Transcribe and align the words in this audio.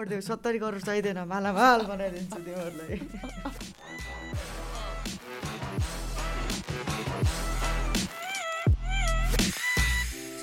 पढिदियो 0.00 0.20
सत्तरी 0.24 0.58
करोड 0.58 0.80
चाहिँदैन 0.80 1.18
मालामाल 1.28 1.80
बनाइदिन्छु 1.84 2.38
तिमीहरूलाई 2.40 2.96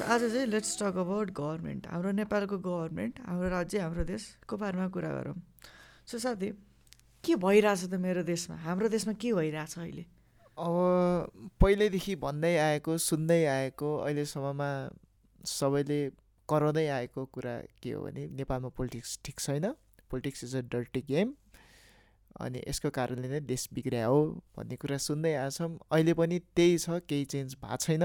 आज 0.08 0.22
चाहिँ 0.24 0.46
लेट्स 0.48 0.78
टक 0.80 0.98
अबाउट 0.98 1.30
गभर्मेन्ट 1.38 1.88
हाम्रो 1.92 2.12
नेपालको 2.22 2.58
गभर्मेन्ट 2.68 3.20
हाम्रो 3.28 3.50
राज्य 3.50 3.80
हाम्रो 3.80 4.04
देशको 4.06 4.58
बारेमा 4.58 4.88
कुरा 4.94 5.10
गरौँ 5.12 5.36
सो 6.06 6.20
साथी 6.20 6.50
के 7.24 7.36
भइरहेछ 7.42 7.90
त 7.90 8.00
मेरो 8.06 8.24
देशमा 8.30 8.56
हाम्रो 8.62 8.88
देशमा 8.94 9.14
के 9.18 9.34
भइरहेछ 9.34 9.78
अहिले 9.80 10.06
अब 10.58 11.50
पहिल्यैदेखि 11.62 12.16
भन्दै 12.22 12.56
आएको 12.70 12.98
सुन्दै 13.10 13.42
आएको 13.58 13.90
अहिलेसम्ममा 14.06 14.70
सबैले 15.50 16.00
कराउँदै 16.50 16.88
आएको 16.98 17.26
कुरा 17.36 17.56
के 17.84 17.92
हो 17.92 18.02
भने 18.04 18.24
नेपालमा 18.40 18.70
पोलिटिक्स 18.78 19.20
ठिक 19.26 19.40
छैन। 19.40 19.66
Politics 20.12 20.44
is 20.44 20.56
a 20.56 20.62
dirty 20.72 21.02
game 21.08 21.34
अनि 22.40 22.60
यसको 22.68 22.90
कारणले 22.94 23.28
नै 23.30 23.40
देश 23.44 23.68
बिग्रिया 23.74 24.06
हो 24.08 24.20
भन्ने 24.58 24.76
कुरा 24.78 24.98
सुन्दै 25.04 25.34
आएछौँ 25.36 25.70
अहिले 25.92 26.14
पनि 26.14 26.40
त्यही 26.56 26.78
छ 26.78 27.02
केही 27.10 27.26
चेन्ज 27.34 27.56
भएको 27.62 27.78
छैन 27.86 28.04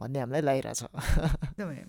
भन्ने 0.00 0.18
हामीलाई 0.18 0.42
लागिरहेछ। 0.42 0.82
एकदमै। 0.82 1.84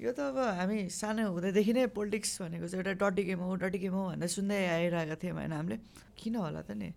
यो 0.00 0.10
त 0.14 0.20
अब 0.30 0.38
हामी 0.58 0.78
सानो 0.94 1.22
हुँदैदेखि 1.34 1.72
नै 1.74 1.86
पोलिटिक्स 1.90 2.30
भनेको 2.42 2.66
चाहिँ 2.70 2.80
एउटा 2.80 2.94
डटी 3.02 3.22
गेम 3.28 3.40
हो 3.42 3.54
डटी 3.58 3.78
गेम 3.82 3.94
हो 3.98 4.04
भनेर 4.14 4.30
सुन्दै 4.30 4.58
आइरहेका 4.78 5.16
थियौँ 5.18 5.36
होइन 5.36 5.52
हामीले। 5.52 5.76
किन 6.16 6.34
होला 6.38 6.62
त 6.62 6.70
नि? 6.78 6.88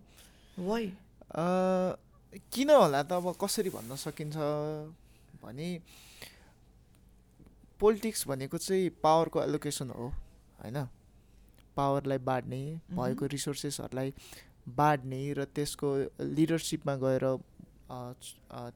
वाइ 0.61 0.85
किन 2.53 2.69
होला 2.69 3.01
त 3.03 3.11
अब 3.17 3.33
कसरी 3.41 3.69
भन्न 3.73 3.95
सकिन्छ? 3.97 4.37
भने 5.41 5.67
पोलिटिक्स 7.81 8.27
भनेको 8.27 8.57
चाहिँ 8.57 8.89
पावरको 9.03 9.41
एलोकेसन 9.43 9.89
हो 9.89 10.07
होइन? 10.61 10.77
पावरलाई 11.77 12.17
बाँड्ने 12.29 12.61
भएको 12.93 13.25
रिसोर्सेसहरूलाई 13.25 14.13
बाँड्ने 14.69 15.21
र 15.33 15.45
त्यसको 15.55 15.87
लिडरसिपमा 16.21 16.95
गएर 17.03 17.25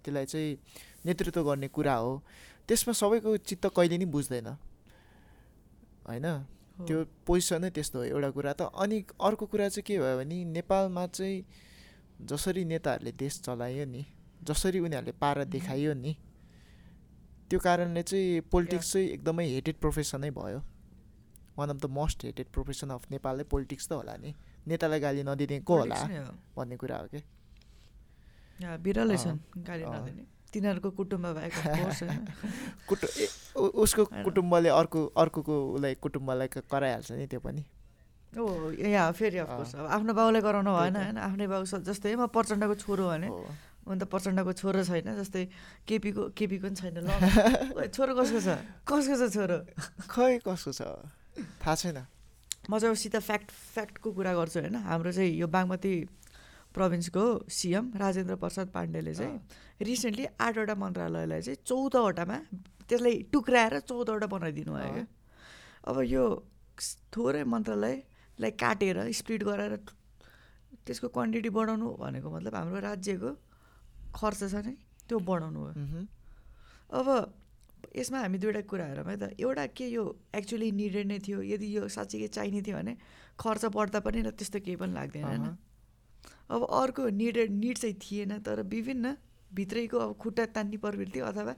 त्यसलाई 0.04 0.26
चाहिँ 0.26 0.58
नेतृत्व 1.06 1.44
गर्ने 1.44 1.68
कुरा 1.70 1.96
हो। 1.96 2.14
त्यसमा 2.68 2.94
सबैको 2.94 3.38
चित्त 3.46 3.66
कहिले 3.76 3.98
नि 3.98 4.06
बुझ्दैन 4.10 4.48
होइन? 6.08 6.28
त्यो 6.88 6.98
पोजिसनै 7.28 7.70
त्यस्तो 7.72 8.00
हो 8.00 8.04
एउटा 8.06 8.30
कुरा। 8.36 8.54
त 8.54 8.62
अनि 8.74 8.98
अर्को 9.22 9.46
कुरा 9.46 9.68
चाहिँ 9.70 9.86
के 9.88 9.96
भयो 10.00 10.18
भने 10.18 10.44
नेपालमा 10.52 11.06
चाहिँ 11.08 11.46
जसरी 12.26 12.64
नेताहरूले 12.66 13.12
देश 13.14 13.42
चलायो 13.46 13.86
नि 13.86 14.06
जसरी 14.44 14.80
उनीहरूले 14.80 15.14
पारा 15.22 15.44
देखायो 15.46 15.94
नि 15.94 16.16
त्यो 17.50 17.60
कारणले 17.60 18.02
चाहिँ 18.04 18.42
पोलिटिक्स 18.52 18.92
चाहिँ 18.94 19.08
एकदमै 19.16 19.46
हेटेड 19.50 19.76
प्रोफेसनै 19.82 20.30
भयो। 20.32 20.60
One 21.58 21.70
of 21.70 21.78
the 21.78 21.86
most 21.98 22.26
hated 22.26 22.48
profession 22.54 22.90
of 22.98 23.12
नेपालले 23.12 23.44
पोलिटिक्स 23.54 23.88
त 23.88 23.92
होला 23.94 24.16
नि। 24.18 24.34
नेतालाई 24.68 25.00
गाली 25.00 25.24
नदिने 25.24 25.60
को 25.62 25.74
होला 25.78 25.96
भन्ने 26.58 26.76
कुरा 26.78 26.98
हो 26.98 27.08
कि? 27.14 27.22
बिरलै 28.82 29.18
छन् 29.18 29.40
गाली 29.62 29.86
नदिने। 29.86 30.24
तिनीहरूको 30.52 30.90
कुटुम्ब 30.98 31.26
भएको 31.38 31.60
कुटु 32.90 33.06
उसको 33.84 34.04
कुटुम्बले 34.26 34.70
अर्को 34.72 35.00
अर्कोको 35.22 35.56
उसलाई 35.76 35.96
कुटुम्बलाई 36.02 36.48
कराइहाल्छ 36.72 37.12
नि 37.12 37.28
त्यो 37.28 37.40
पनि। 37.46 37.64
ओ 38.36 38.72
यहाँ 38.72 39.12
फेरि 39.16 39.38
अफकोर्स 39.44 39.76
अब 39.76 39.86
आफ्नो 39.96 40.14
बाउलाई 40.14 40.42
गराउनु 40.42 40.72
भएन 40.76 40.96
होइन। 40.96 41.18
आफ्नै 41.28 41.48
बाउ 41.48 41.64
जस्तै 41.64 42.16
म 42.16 42.28
प्रचण्डको 42.36 42.76
छोरो 42.84 43.06
भने 43.08 43.28
अन्त 43.86 44.04
प्रचण्डको 44.10 44.52
छोरो 44.58 44.82
छैन 44.84 45.10
जस्तै 45.22 45.44
केपीको 45.88 46.24
केपीको 46.38 46.66
पनि 46.68 46.76
छैन 46.76 46.98
ल। 47.06 47.10
छोरो 47.96 48.14
कसको 48.18 48.40
छ? 48.42 48.50
कसको 48.90 49.16
छ 49.22 49.24
छोरो? 49.36 49.58
खै 50.10 50.32
कसको 50.42 50.72
छ? 50.74 50.82
थाहा 51.62 51.76
छैन। 51.76 52.00
म 52.70 52.80
चाहिँ 52.82 52.98
सिधा 52.98 53.20
फ्याक्ट 53.22 53.50
फ्याक्टको 53.52 54.10
कुरा 54.12 54.34
गर्छु 54.34 54.60
होइन? 54.60 54.76
हाम्रो 54.90 55.12
चाहिँ 55.14 55.32
यो 55.38 55.48
बागमती 55.48 55.94
प्रोभिन्सको 56.74 57.26
सिएम 57.48 57.86
राजेन्द्र 57.96 58.36
प्रसाद 58.42 58.68
पाण्डेले 58.74 59.14
चाहिँ 59.14 59.86
रिसेन्टली 59.86 60.26
आठवटा 60.42 60.76
मन्त्रालयलाई 60.76 61.42
चाहिँ 61.46 61.60
चौधवटामा 61.64 62.38
त्यसलाई 62.90 63.16
टुक्राएर 63.32 63.80
चौधवटा 63.86 64.28
बनाइदिनु 64.34 64.72
भयो 64.74 64.92
क्या। 64.98 65.06
अब 65.88 65.98
यो 66.10 66.24
थोरै 67.14 67.44
मन्त्रालयलाई 67.54 68.52
काटेर 68.60 68.98
स्प्लिट 69.14 69.44
गराएर 69.46 69.74
त्यसको 70.86 71.08
क्वान्टिटी 71.16 71.50
बढाउनु 71.50 71.88
भनेको 72.02 72.28
मतलब 72.30 72.56
हाम्रो 72.56 72.80
राज्यको 72.90 73.30
खर्च 74.16 74.42
छ 74.52 74.56
नि? 74.66 74.74
त्यो 75.08 75.20
बढाउनु 75.20 75.60
हो। 75.60 75.70
अब 76.96 77.08
यसमा 77.96 78.20
हामी 78.20 78.38
दुइटा 78.40 78.62
कुरा 78.66 78.86
हेरौँ 78.86 79.06
है 79.06 79.18
त। 79.18 79.24
एउटा 79.38 79.66
के 79.78 79.86
यो 79.88 80.04
एक्चुली 80.36 80.72
निडेड 80.72 81.06
नै 81.08 81.20
थियो? 81.20 81.42
यदि 81.44 81.68
यो 81.78 81.88
साँच्चीकै 81.88 82.28
चाहिने 82.32 82.62
थियो 82.66 82.76
भने 82.78 82.94
खर्च 83.38 83.64
बढ्दा 83.76 84.00
पनि 84.00 84.20
र 84.24 84.30
त्यस्तो 84.32 84.60
केही 84.66 84.78
पनि 84.82 84.94
लाग्दैन 84.94 85.26
होइन। 85.26 85.46
अब 86.50 86.62
अर्को 86.64 87.10
निडेड 87.12 87.52
निड 87.52 87.78
चाहिँ 87.78 87.96
थिएन 88.02 88.32
तर 88.42 88.62
विभिन्न 88.66 89.06
भित्रैको 89.54 89.98
अब 89.98 90.12
खुट्टा 90.20 90.46
तान्ने 90.52 90.78
प्रवृत्ति 90.78 91.20
अथवा 91.20 91.54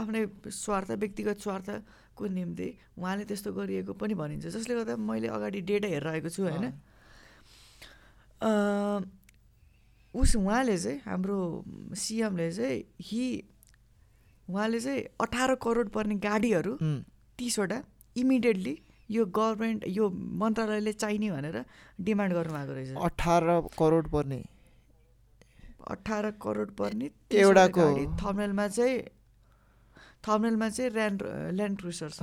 आफ्नै 0.00 0.22
स्वार्थ 0.48 0.90
व्यक्तिगत 1.02 1.38
स्वार्थको 1.42 2.24
निम्ति 2.26 2.68
उहाँले 2.98 3.24
त्यस्तो 3.28 3.52
गरिएको 3.52 3.92
पनि 3.92 4.14
भनिन्छ। 4.14 4.46
जसले 4.46 4.74
गर्दा 4.74 4.96
मैले 4.96 5.28
अगाडि 5.28 5.60
डेटा 5.60 5.88
हेरिरहेको 5.88 6.28
छु 6.28 6.42
होइन। 6.48 6.64
उस 10.14 10.36
उहाँले 10.36 10.78
चाहिँ 10.78 11.00
हाम्रो 11.04 11.64
सिएमले 11.94 12.52
चाहिँ 12.52 12.84
हि 13.00 13.42
उहाँले 14.50 14.80
चाहिँ 14.80 15.02
अठार 15.20 15.54
करोड 15.54 15.88
पर्ने 15.88 16.14
गाडीहरू 16.14 16.78
तिसवटा 17.38 17.82
इमिडिएटली 18.16 18.78
यो 19.10 19.26
गभर्मेन्ट 19.26 19.84
यो 19.88 20.08
मन्त्रालयले 20.10 20.92
चाहिने 20.92 21.30
भनेर 21.30 21.64
डिमान्ड 22.00 22.32
गर्नुभएको 22.34 22.72
रहेछ। 22.72 22.96
अठार 22.96 23.42
करोड 23.78 24.08
पर्ने। 24.10 24.44
अठार 25.90 26.30
करोड 26.30 26.70
पर्ने 26.76 27.10
एउटाको। 27.32 28.16
थमेलमा 28.16 28.68
चाहिँ 28.68 29.02
थमेलमा 30.28 30.68
चाहिँ 30.68 30.90
ल्यान्ड 30.90 31.22
ल्यान्ड 31.52 31.78
क्रुसर 31.78 32.10
छ। 32.10 32.22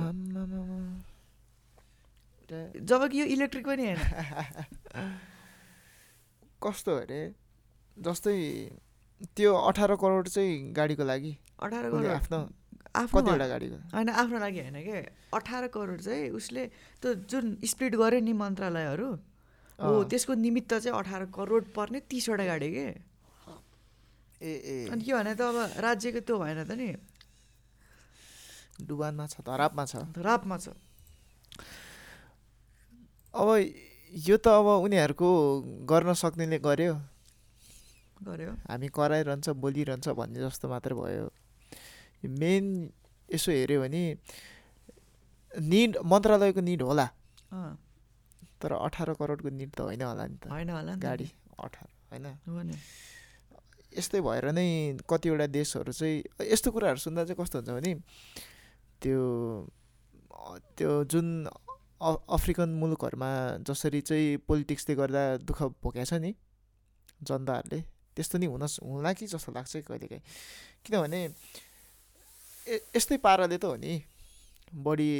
जब 2.82 3.08
कि 3.08 3.20
यो 3.20 3.26
इलेक्ट्रिक 3.26 3.66
पनि 3.66 3.84
होइन। 3.86 3.98
कस्तो 6.62 6.96
अरे? 6.96 7.39
जस्तै 7.96 8.36
त्यो 9.36 9.50
अठार 9.54 9.94
करोड 10.00 10.28
चाहिँ 10.28 10.72
गाडीको 10.72 11.04
लागि। 11.04 11.32
अठार 11.60 11.84
करोड। 11.90 12.06
आफ्नो 12.06 12.38
आफ्नो 12.90 13.20
गाडीको। 13.22 13.76
होइन 13.94 14.08
आफ्नो 14.08 14.38
लागि 14.38 14.60
होइन 14.60 14.78
कि? 14.82 14.98
अठार 15.34 15.66
करोड 15.74 16.00
चाहिँ 16.00 16.30
उसले 16.30 16.62
त्यो 17.02 17.14
जुन 17.30 17.44
स्प्लिट 17.62 17.94
गर्यो 17.94 18.20
नि 18.20 18.32
मन्त्रालयहरू 18.32 19.08
हो 19.78 20.04
त्यसको 20.10 20.34
निमित्त 20.34 20.72
चाहिँ 20.74 20.96
अठार 20.98 21.24
करोड 21.34 21.64
पर्ने 21.76 22.00
तिसवटा 22.10 22.44
गाडी 22.44 22.68
के? 22.72 22.86
ए 24.40 24.52
ए। 24.52 24.76
अनि 24.92 25.02
के 25.04 25.12
भने 25.12 25.34
त 25.36 25.40
अब 25.40 25.56
राज्यको 25.78 26.20
त्यो 26.24 26.36
भएन 26.38 26.64
त 26.64 26.72
नि। 26.72 26.88
डुबानमा 28.80 29.24
छ 29.28 29.44
धरापमा 29.44 29.84
छ। 29.84 29.94
धरापमा 30.16 30.56
छ। 30.58 30.72
अब 33.36 33.48
यो 34.10 34.36
त 34.36 34.46
अब 34.48 34.66
उनीहरूको 34.88 35.28
गर्न 35.86 36.12
सक्नेले 36.16 36.58
गर्यो। 36.58 36.94
गर्यो। 38.26 38.52
हामी 38.68 38.88
कराइरहन्छ 38.88 39.48
बोलिरहन्छ 39.64 40.08
भन्ने 40.18 40.38
जस्तो 40.40 40.68
मात्रै 40.68 40.94
भयो। 40.94 41.26
मेन 42.40 42.64
यसो 43.28 43.50
हेऱ्यो 43.52 43.80
भने 43.80 44.02
निड 45.52 45.96
मन्त्रालयको 46.04 46.60
निड 46.60 46.82
होला। 46.82 47.06
तर 48.60 48.72
अठार 48.76 49.08
करोडको 49.20 49.48
निड 49.50 49.70
त 49.72 49.80
होइन 49.80 50.02
होला 50.02 50.24
नि 50.26 50.36
त। 50.36 50.52
होइन 50.52 50.70
होला 50.70 50.94
गाडी 51.00 51.28
अठार 51.58 51.88
होइन। 52.12 52.70
यस्तै 53.98 54.20
भएर 54.20 54.46
नै 54.54 54.66
कतिवटा 55.08 55.46
देशहरू 55.50 55.92
चाहिँ 55.92 56.46
यस्तो 56.46 56.68
कुराहरू 56.70 57.00
सुन्दा 57.00 57.24
चाहिँ 57.24 57.38
कस्तो 57.40 57.58
हुन्छ 57.58 57.70
भने 57.74 57.92
त्यो 59.02 59.20
त्यो 60.76 60.90
जुन 61.10 61.26
अफ्रिकन 62.36 62.70
मुलुकहरूमा 62.80 63.30
जसरी 63.66 64.00
चाहिँ 64.08 64.36
पोलिटिक्सले 64.48 64.94
गर्दा 65.00 65.22
दुःख 65.48 65.60
भोगेको 65.82 66.04
छ 66.04 66.20
नि 66.22 66.30
जनताहरूले 67.20 67.80
त्यस्तो 68.16 68.38
नि 68.38 68.46
हुन 68.46 68.62
हुला 68.82 69.12
कि 69.12 69.26
जस्तो 69.26 69.52
लाग्छ 69.52 69.72
कहिलेकाहीँ 69.88 70.22
किनभने 70.84 71.20
यस्तै 72.96 73.16
पाराले 73.24 73.58
त 73.58 73.64
हो 73.64 73.76
नि 73.76 73.92
बढी 74.70 75.12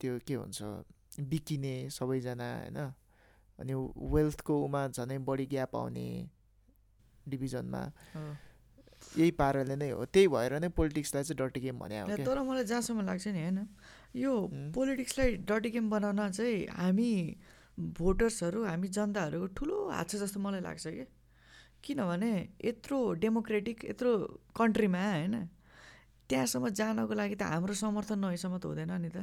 त्यो 0.00 0.12
के 0.26 0.36
भन्छ 0.36 0.58
बिकिने 1.20 1.74
सबैजना 1.90 2.48
होइन? 2.54 2.78
अनि 3.58 3.72
वेल्थको 4.12 4.54
उमा 4.64 4.82
झनै 4.88 5.18
बढी 5.24 5.46
ग्याप 5.48 5.76
आउने 5.76 6.06
डिभिजनमा 7.28 7.82
यही 9.16 9.30
पाराले 9.40 9.76
नै 9.76 9.90
हो। 9.90 10.04
त्यही 10.04 10.28
भएर 10.28 10.52
नै 10.60 10.68
पोलिटिक्सलाई 10.76 11.24
चाहिँ 11.24 11.38
डटी 11.40 11.60
गेम 11.60 11.78
भने 11.80 11.96
तर 12.20 12.38
मलाई 12.42 12.64
जहाँसम्म 12.64 13.00
लाग्छ 13.06 13.26
नि 13.28 13.40
होइन? 13.40 13.58
यो 14.14 14.32
पोलिटिक्सलाई 14.76 15.28
डटी 15.48 15.70
गेम 15.70 15.90
बनाउन 15.90 16.30
चाहिँ 16.30 16.66
हामी 16.76 17.10
भोटर्सहरू 17.96 18.64
हामी 18.64 18.88
जनताहरूको 18.88 19.46
ठुलो 19.56 19.76
हात 19.88 20.08
छ 20.10 20.16
जस्तो 20.20 20.40
मलाई 20.40 20.60
लाग्छ 20.60 20.86
कि। 20.86 21.04
किनभने 21.86 22.32
यत्रो 22.64 22.98
डेमोक्रेटिक 23.22 23.84
यत्रो 23.90 24.12
कन्ट्रीमा 24.58 25.02
होइन 25.06 25.36
त्यहाँसम्म 26.28 26.68
जानको 26.74 27.14
लागि 27.14 27.36
त 27.38 27.42
हाम्रो 27.46 27.74
समर्थन 27.78 28.18
नभएसम्म 28.24 28.58
त 28.58 28.64
हुँदैन 28.66 28.92
नि 28.98 29.10
त। 29.14 29.18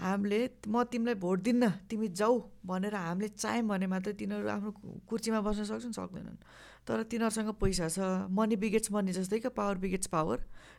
हामीले 0.00 0.40
म 0.72 0.82
तिमीलाई 0.88 1.14
भोट 1.20 1.38
दिन्न 1.44 1.64
तिमी 1.84 2.08
जाऊ 2.16 2.34
भनेर 2.64 2.94
हामीले 2.96 3.28
चाह्यौँ 3.36 3.68
भने 3.68 3.86
मात्रै 3.92 4.12
तिनीहरू 4.16 4.48
आफ्नो 4.48 4.70
कुर्चीमा 5.04 5.40
बस्न 5.44 5.62
सक्छन् 5.68 5.92
सक्दैनन्। 5.92 6.40
तर 6.88 7.04
तिनीहरूसँग 7.04 7.52
पैसा 7.60 7.86
छ 7.92 7.98
मनी 8.32 8.56
बिगेट्स 8.56 8.88
मनी 8.96 9.12
जस्तै 9.12 9.38
क्या 9.44 9.52
पावर 9.52 9.76
बिगेट्स 9.84 10.08
पावर 10.08 10.38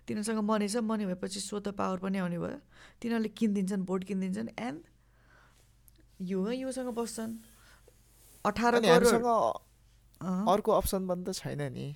तिनीहरूसँग 0.09 0.41
मनी 0.41 0.67
छ 0.73 0.81
मनी 0.81 1.05
भएपछि 1.05 1.39
सो 1.39 1.59
त 1.61 1.77
पावर 1.77 1.97
पनि 2.01 2.17
आउने 2.17 2.39
भयो। 2.41 2.57
तिनीहरूले 2.97 3.29
किनिदिन्छन् 3.29 3.85
भोट 3.85 4.01
किनिदिन्छन् 4.09 4.49
एन्ड 4.57 4.81
यो 6.25 6.41
योसँग 6.65 6.89
बस्छन्। 6.97 7.31
अठार 8.45 8.73
अर्को 10.21 10.71
अप्सन 10.71 11.07
पनि 11.07 11.23
त 11.23 11.33
छैन 11.33 11.61
नि। 11.73 11.87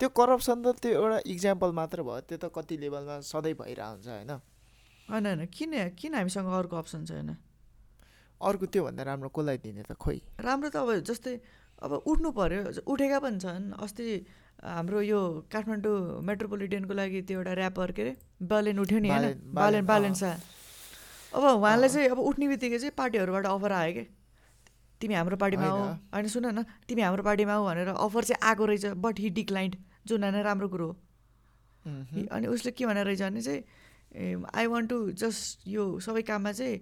त्यो 0.00 0.08
करप्सन 0.08 0.62
त 0.62 0.76
त्यो 0.82 0.92
एउटा 0.98 1.18
इक्जाम्पल 1.26 1.70
मात्र 1.72 2.02
भयो 2.02 2.20
त्यो 2.28 2.38
त 2.38 2.50
कति 2.54 2.76
लेभलमा 2.76 3.16
सधैँ 3.22 3.54
भइरहेको 3.54 3.90
हुन्छ 3.92 4.08
होइन? 4.08 4.30
होइन 5.08 5.26
होइन। 5.26 5.46
किन 5.48 5.72
किन 5.96 6.14
हामीसँग 6.14 6.48
अर्को 6.52 6.76
अप्सन 6.76 7.04
छैन? 7.06 7.36
अर्को 8.40 8.66
त्योभन्दा 8.66 9.02
राम्रो 9.02 9.28
कसलाई 9.30 9.58
दिने 9.62 9.82
त 9.82 9.92
खोइ? 9.94 10.18
राम्रो 10.40 10.68
त 10.70 10.76
अब 10.76 11.06
जस्तै 11.06 11.34
अब 11.82 11.92
उठ्नु 12.06 12.30
पऱ्यो 12.30 12.60
उठेका 12.86 13.18
पनि 13.22 13.38
छन्। 13.38 13.78
अस्ति 13.78 14.06
हाम्रो 14.62 15.00
यो 15.02 15.20
काठमाडौँ 15.50 16.22
मेट्रोपोलिटनको 16.22 16.94
लागि 16.94 17.20
त्यो 17.26 17.38
एउटा 17.38 17.52
ऱ्यापर 17.52 17.92
के 17.92 18.02
अरे? 18.02 18.12
बालेन 18.42 18.78
उठ्यो 18.78 18.98
नि 18.98 19.08
होइन? 19.08 19.54
बालेन 19.54 19.84
बालेन 19.86 20.14
शाह। 20.14 20.34
अब 21.34 21.42
उहाँलाई 21.42 21.88
चाहिँ 21.88 22.08
अब 22.10 22.18
उठ्ने 22.18 22.46
बित्तिकै 22.48 22.78
चाहिँ 22.78 22.94
पार्टीहरूबाट 22.98 23.46
अफर 23.46 23.72
आयो 23.72 23.92
क्या 23.94 24.04
तिमी 25.02 25.14
हाम्रो 25.14 25.36
पार्टीमा 25.36 25.66
आऊ 25.66 25.82
होइन 26.14 26.26
सुन 26.30 26.46
न 26.46 26.62
तिमी 26.88 27.02
हाम्रो 27.02 27.22
पार्टीमा 27.22 27.52
आऊ 27.52 27.64
भनेर 27.66 27.88
अफर 27.98 28.22
चाहिँ 28.24 28.40
आएको 28.48 28.64
रहेछ 28.70 28.86
बट 29.04 29.20
हि 29.20 29.28
डिक्लाइन्ड 29.38 29.74
जुन 30.06 30.22
होइन 30.24 30.42
राम्रो 30.42 30.68
कुरो 30.68 30.86
हो। 30.86 30.94
अनि 32.30 32.46
उसले 32.46 32.70
के 32.72 32.86
भनेर 32.86 33.06
रहेछ 33.06 33.22
भने 33.22 33.40
चाहिँ 33.42 33.62
आई 34.54 34.66
वान्ट 34.68 34.88
टु 34.90 34.98
जस्ट 35.18 35.68
यो 35.68 35.82
सबै 36.00 36.22
काममा 36.22 36.52
चाहिँ 36.52 36.76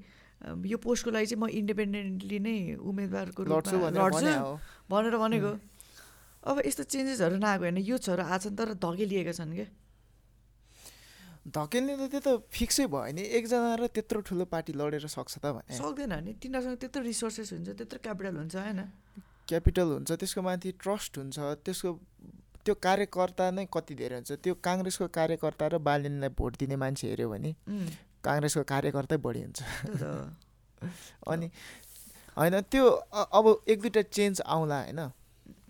यो 0.67 0.77
पोस्टको 0.79 1.11
लागि 1.11 1.27
चाहिँ 1.27 1.41
म 1.41 1.49
इन्डिपेन्डेन्टली 1.49 2.39
नै 2.41 2.57
उम्मेदवारको 2.81 3.41
लड्छु 3.45 3.77
भनेर 4.91 5.17
भनेको। 5.17 5.53
अब 6.43 6.57
यस्तो 6.67 6.83
चेन्जेसहरू 6.89 7.37
नआएको 7.37 7.65
होइन। 7.65 7.79
युथ्सहरू 7.85 8.23
आछन् 8.25 8.57
तर 8.57 8.69
धकेलिएका 8.81 9.33
छन् 9.37 9.53
क्या। 9.55 9.69
धकेल्ने 11.47 11.95
त 11.97 12.03
त्यो 12.13 12.21
त 12.21 12.29
फिक्सै 12.53 12.87
भयो 12.93 13.13
नि 13.17 13.23
एकजना 13.25 13.81
र 13.81 13.87
त्यत्रो 13.89 14.21
ठुलो 14.29 14.45
पार्टी 14.45 14.73
लडेर 14.77 15.09
सक्छ 15.09 15.41
त 15.41 15.45
भने। 15.57 15.73
सक्दैन 15.73 16.13
नि। 16.21 16.33
तिनीहरूसँग 16.37 16.77
त्यत्रो 16.77 17.03
रिसोर्सेस 17.03 17.49
हुन्छ 17.57 17.69
त्यत्रो 17.81 17.99
क्यापिटल 18.05 18.37
हुन्छ 18.37 18.57
होइन। 18.57 18.81
क्यापिटल 19.49 19.89
हुन्छ 19.97 20.11
त्यसको 20.21 20.41
माथि 20.45 20.71
ट्रस्ट 20.77 21.13
हुन्छ 21.19 21.37
त्यसको 21.65 21.91
त्यो 22.61 22.75
कार्यकर्ता 22.77 23.45
नै 23.57 23.65
कति 23.73 23.95
धेरै 23.97 24.17
हुन्छ। 24.21 24.31
त्यो 24.45 24.55
काङ्ग्रेसको 24.61 25.07
कार्यकर्ता 25.09 25.65
र 25.73 25.75
बालिनलाई 25.81 26.31
भोट 26.37 26.53
दिने 26.61 26.77
मान्छे 26.77 27.09
हेऱ्यो 27.09 27.29
भने 27.33 27.51
काङ्ग्रेसको 28.21 28.63
कार्यकर्तै 28.69 29.17
बढी 29.17 29.41
हुन्छ। 29.49 29.61
अनि 31.25 31.47
होइन 32.37 32.55
त्यो 32.69 32.85
अब 33.17 33.47
एक 33.65 33.79
दुइटा 33.81 34.03
चेन्ज 34.13 34.45
आउँला 34.45 34.79
होइन। 34.85 35.01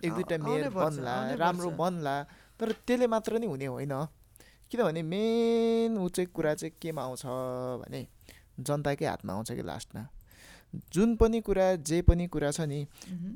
एक 0.02 0.12
दुइटा 0.18 0.36
मेयर 0.42 0.68
बन्ला 0.74 1.14
राम्रो 1.38 1.70
बन्ला 1.78 2.14
तर 2.58 2.68
त्यसले 2.86 3.06
मात्र 3.06 3.38
नै 3.38 3.46
हुने 3.46 3.66
होइन। 3.70 3.94
किनभने 4.70 5.02
मेन 5.02 5.98
ऊ 5.98 6.08
चाहिँ 6.08 6.30
कुरा 6.34 6.54
चाहिँ 6.54 6.72
केमा 6.80 7.02
आउँछ 7.02 7.22
भने 7.82 8.06
जनताकै 8.60 9.06
हातमा 9.06 9.32
आउँछ 9.32 9.52
कि 9.52 9.62
लास्टमा। 9.62 10.02
जुन 10.94 11.16
पनि 11.16 11.40
कुरा 11.42 11.66
जे 11.82 12.00
पनि 12.06 12.26
कुरा 12.30 12.50
छ 12.50 12.60
नि 12.70 12.86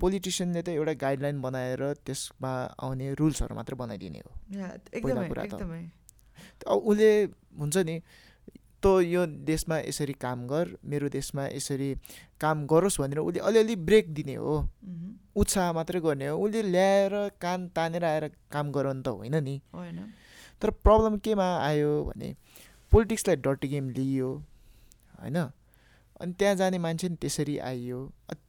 पोलिटिसियनले 0.01 0.63
त 0.63 0.69
एउटा 0.79 0.93
गाइडलाइन 1.03 1.41
बनाएर 1.43 1.83
त्यसमा 2.07 2.53
आउने 2.79 3.15
रुल्सहरू 3.19 3.55
मात्रै 3.55 3.77
बनाइदिने 3.77 4.21
हो। 4.23 4.31
पहिला 4.95 5.23
कुरा 5.27 5.45
त। 5.51 5.55
अब 6.71 6.79
उसले 6.79 7.11
हुन्छ 7.59 7.77
नि 7.91 7.97
तँ 8.79 9.03
यो 9.03 9.27
देशमा 9.27 9.79
यसरी 9.91 10.15
काम 10.23 10.47
गर 10.47 10.77
मेरो 10.85 11.09
देशमा 11.11 11.47
यसरी 11.59 11.91
काम 12.39 12.67
गरोस् 12.71 13.01
भनेर 13.01 13.19
उसले 13.19 13.41
अलिअलि 13.41 13.77
ब्रेक 13.83 14.15
दिने 14.15 14.35
हो। 14.39 14.55
उत्साह 15.35 15.73
मात्रै 15.73 16.01
गर्ने 16.01 16.27
हो। 16.29 16.39
उसले 16.39 16.63
ल्याएर 16.63 17.15
कान 17.43 17.69
तानेर 17.75 18.05
आएर 18.05 18.25
काम 18.53 18.71
गर 18.71 18.87
त 19.03 19.09
होइन 19.09 19.37
नि। 19.43 19.57
तर 20.63 20.71
प्रब्लम 20.87 21.19
केमा 21.19 21.49
आयो 21.67 21.93
भने 22.05 22.29
पोलिटिक्सलाई 22.93 23.37
डटी 23.45 23.69
गेम 23.69 23.91
लिइयो 23.91 24.31
होइन? 25.21 25.39
अनि 26.21 26.33
त्यहाँ 26.39 26.55
जाने 26.57 26.79
मान्छे 26.79 27.09
नि 27.09 27.17
त्यसरी 27.21 27.59
आइयो। 27.59 27.99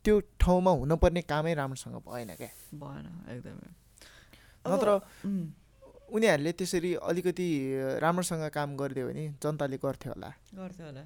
त्यो 0.03 0.19
ठाउँमा 0.39 0.71
हुनुपर्ने 0.71 1.21
कामै 1.25 1.53
राम्रोसँग 1.53 1.95
भएन 2.05 2.29
क्या। 2.37 2.49
भएन 2.77 3.05
एकदमै। 3.33 3.69
नत्र 4.65 4.89
उनीहरूले 6.13 6.51
त्यसरी 6.53 6.93
अलिकति 7.01 7.47
राम्रोसँग 8.01 8.43
काम 8.53 8.75
गरिदियो 8.77 9.05
भने 9.07 9.23
जनताले 9.41 9.77
गर्थ्यो 9.81 10.13
होला। 10.13 10.29
गर्थ्यो 10.53 10.85
होला। 10.85 11.03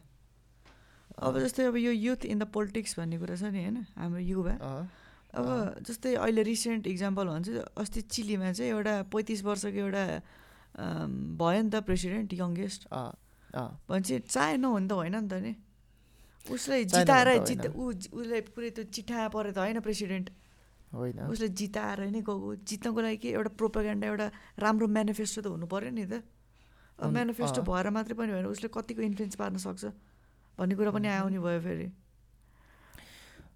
अब 1.20 1.40
जस्तै 1.40 1.64
अब 1.72 1.76
यो 1.78 1.92
युथ 1.92 2.26
इन 2.28 2.40
द 2.40 2.44
पोलिटिक्स 2.52 3.00
भन्ने 3.00 3.18
कुरा 3.20 3.36
छ 3.36 3.44
नि 3.56 3.64
होइन? 3.64 3.78
हाम्रो 3.96 4.20
युवा। 4.20 4.54
अब 5.30 5.46
जस्तै 5.88 6.16
अहिले 6.16 6.44
रिसेन्ट 6.44 6.88
इक्जाम्पल 6.88 7.26
भन्छ 7.28 7.48
अस्ति 7.80 8.02
चिलीमा 8.12 8.52
चाहिँ 8.52 8.72
एउटा 8.72 8.94
पैँतिस 9.08 9.44
वर्षको 9.44 9.80
एउटा 9.80 10.04
भयो 11.36 11.62
नि 11.62 11.70
त 11.70 11.84
प्रेसिडेन्ट 11.84 12.34
यङ्गेस्ट 12.36 12.88
भनेपछि 12.90 14.20
चाहे 14.28 14.58
नहुने 14.58 14.88
त 14.88 14.92
होइन 14.94 15.16
नि 15.18 15.28
त 15.28 15.34
नि 15.40 15.54
उसलाई 16.46 16.86
जिताएर 16.88 17.30
जित 17.44 17.66
ऊ 17.68 17.92
उसलाई 17.92 18.42
पुरै 18.50 18.70
त्यो 18.72 18.84
चिठा 18.90 19.28
परे 19.30 19.52
त 19.52 19.58
होइन 19.60 19.80
प्रेसिडेन्ट 19.82 20.30
होइन 20.92 21.20
उसले 21.28 21.50
जिताएर 21.56 22.00
नै 22.08 22.22
गएको 22.22 22.56
जित्नको 22.66 23.02
लागि 23.02 23.18
के 23.18 23.30
एउटा 23.32 23.52
प्रोपागेन्डा 23.56 24.08
एउटा 24.08 24.28
राम्रो 24.58 24.88
म्यानिफेस्टो 24.90 25.42
त 25.42 25.48
हुनु 25.48 25.68
पऱ्यो 25.68 25.92
नि 25.92 26.06
त 26.06 26.24
म्यानिफेस्टो 27.00 27.62
भएर 27.64 27.90
मात्रै 27.92 28.16
पनि 28.16 28.32
होइन 28.32 28.48
उसले 28.48 28.70
कतिको 28.70 29.02
इन्फ्लुएन्स 29.02 29.36
पार्न 29.36 29.58
सक्छ 29.60 29.92
भन्ने 30.58 30.76
कुरा 30.76 30.92
पनि 30.92 31.08
आउने 31.10 31.40
भयो 31.40 31.62
फेरि 31.62 31.88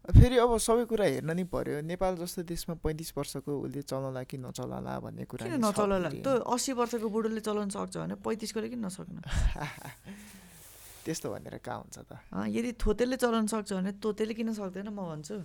फेरि 0.04 0.38
अब 0.44 0.52
सबै 0.60 0.84
कुरा 0.86 1.06
हेर्न 1.06 1.32
नि 1.32 1.44
पर्यो। 1.48 1.80
नेपाल 1.88 2.14
जस्तो 2.20 2.44
देशमा 2.44 2.76
पैँतिस 2.84 3.10
वर्षको 3.16 3.52
उसले 3.64 3.82
चलाउला 3.88 4.24
कि 4.28 4.38
नचलाला 4.38 4.94
भन्ने 5.00 5.24
कुरा 5.32 5.48
किन 5.48 5.64
नचलाउला 5.64 6.10
त 6.20 6.44
अस्सी 6.44 6.72
वर्षको 6.76 7.08
बुढोले 7.08 7.40
चलाउन 7.40 7.70
सक्छ 7.72 7.96
भने 8.04 8.16
पैँतिसकोले 8.20 8.68
किन 8.68 8.82
नसक्नु 8.84 9.22
त्यस्तो 11.08 11.28
भनेर 11.32 11.56
कहाँ 11.64 11.80
हुन्छ 11.84 11.98
त? 12.04 12.12
यदि 12.52 12.72
थोतेले 12.80 13.16
चलाउन 13.16 13.48
सक्छ 13.48 13.70
भने 13.80 13.92
तोतेले 14.04 14.34
किन 14.36 14.52
सक्दैन? 14.60 14.88
म 14.92 15.00
भन्छु। 15.08 15.36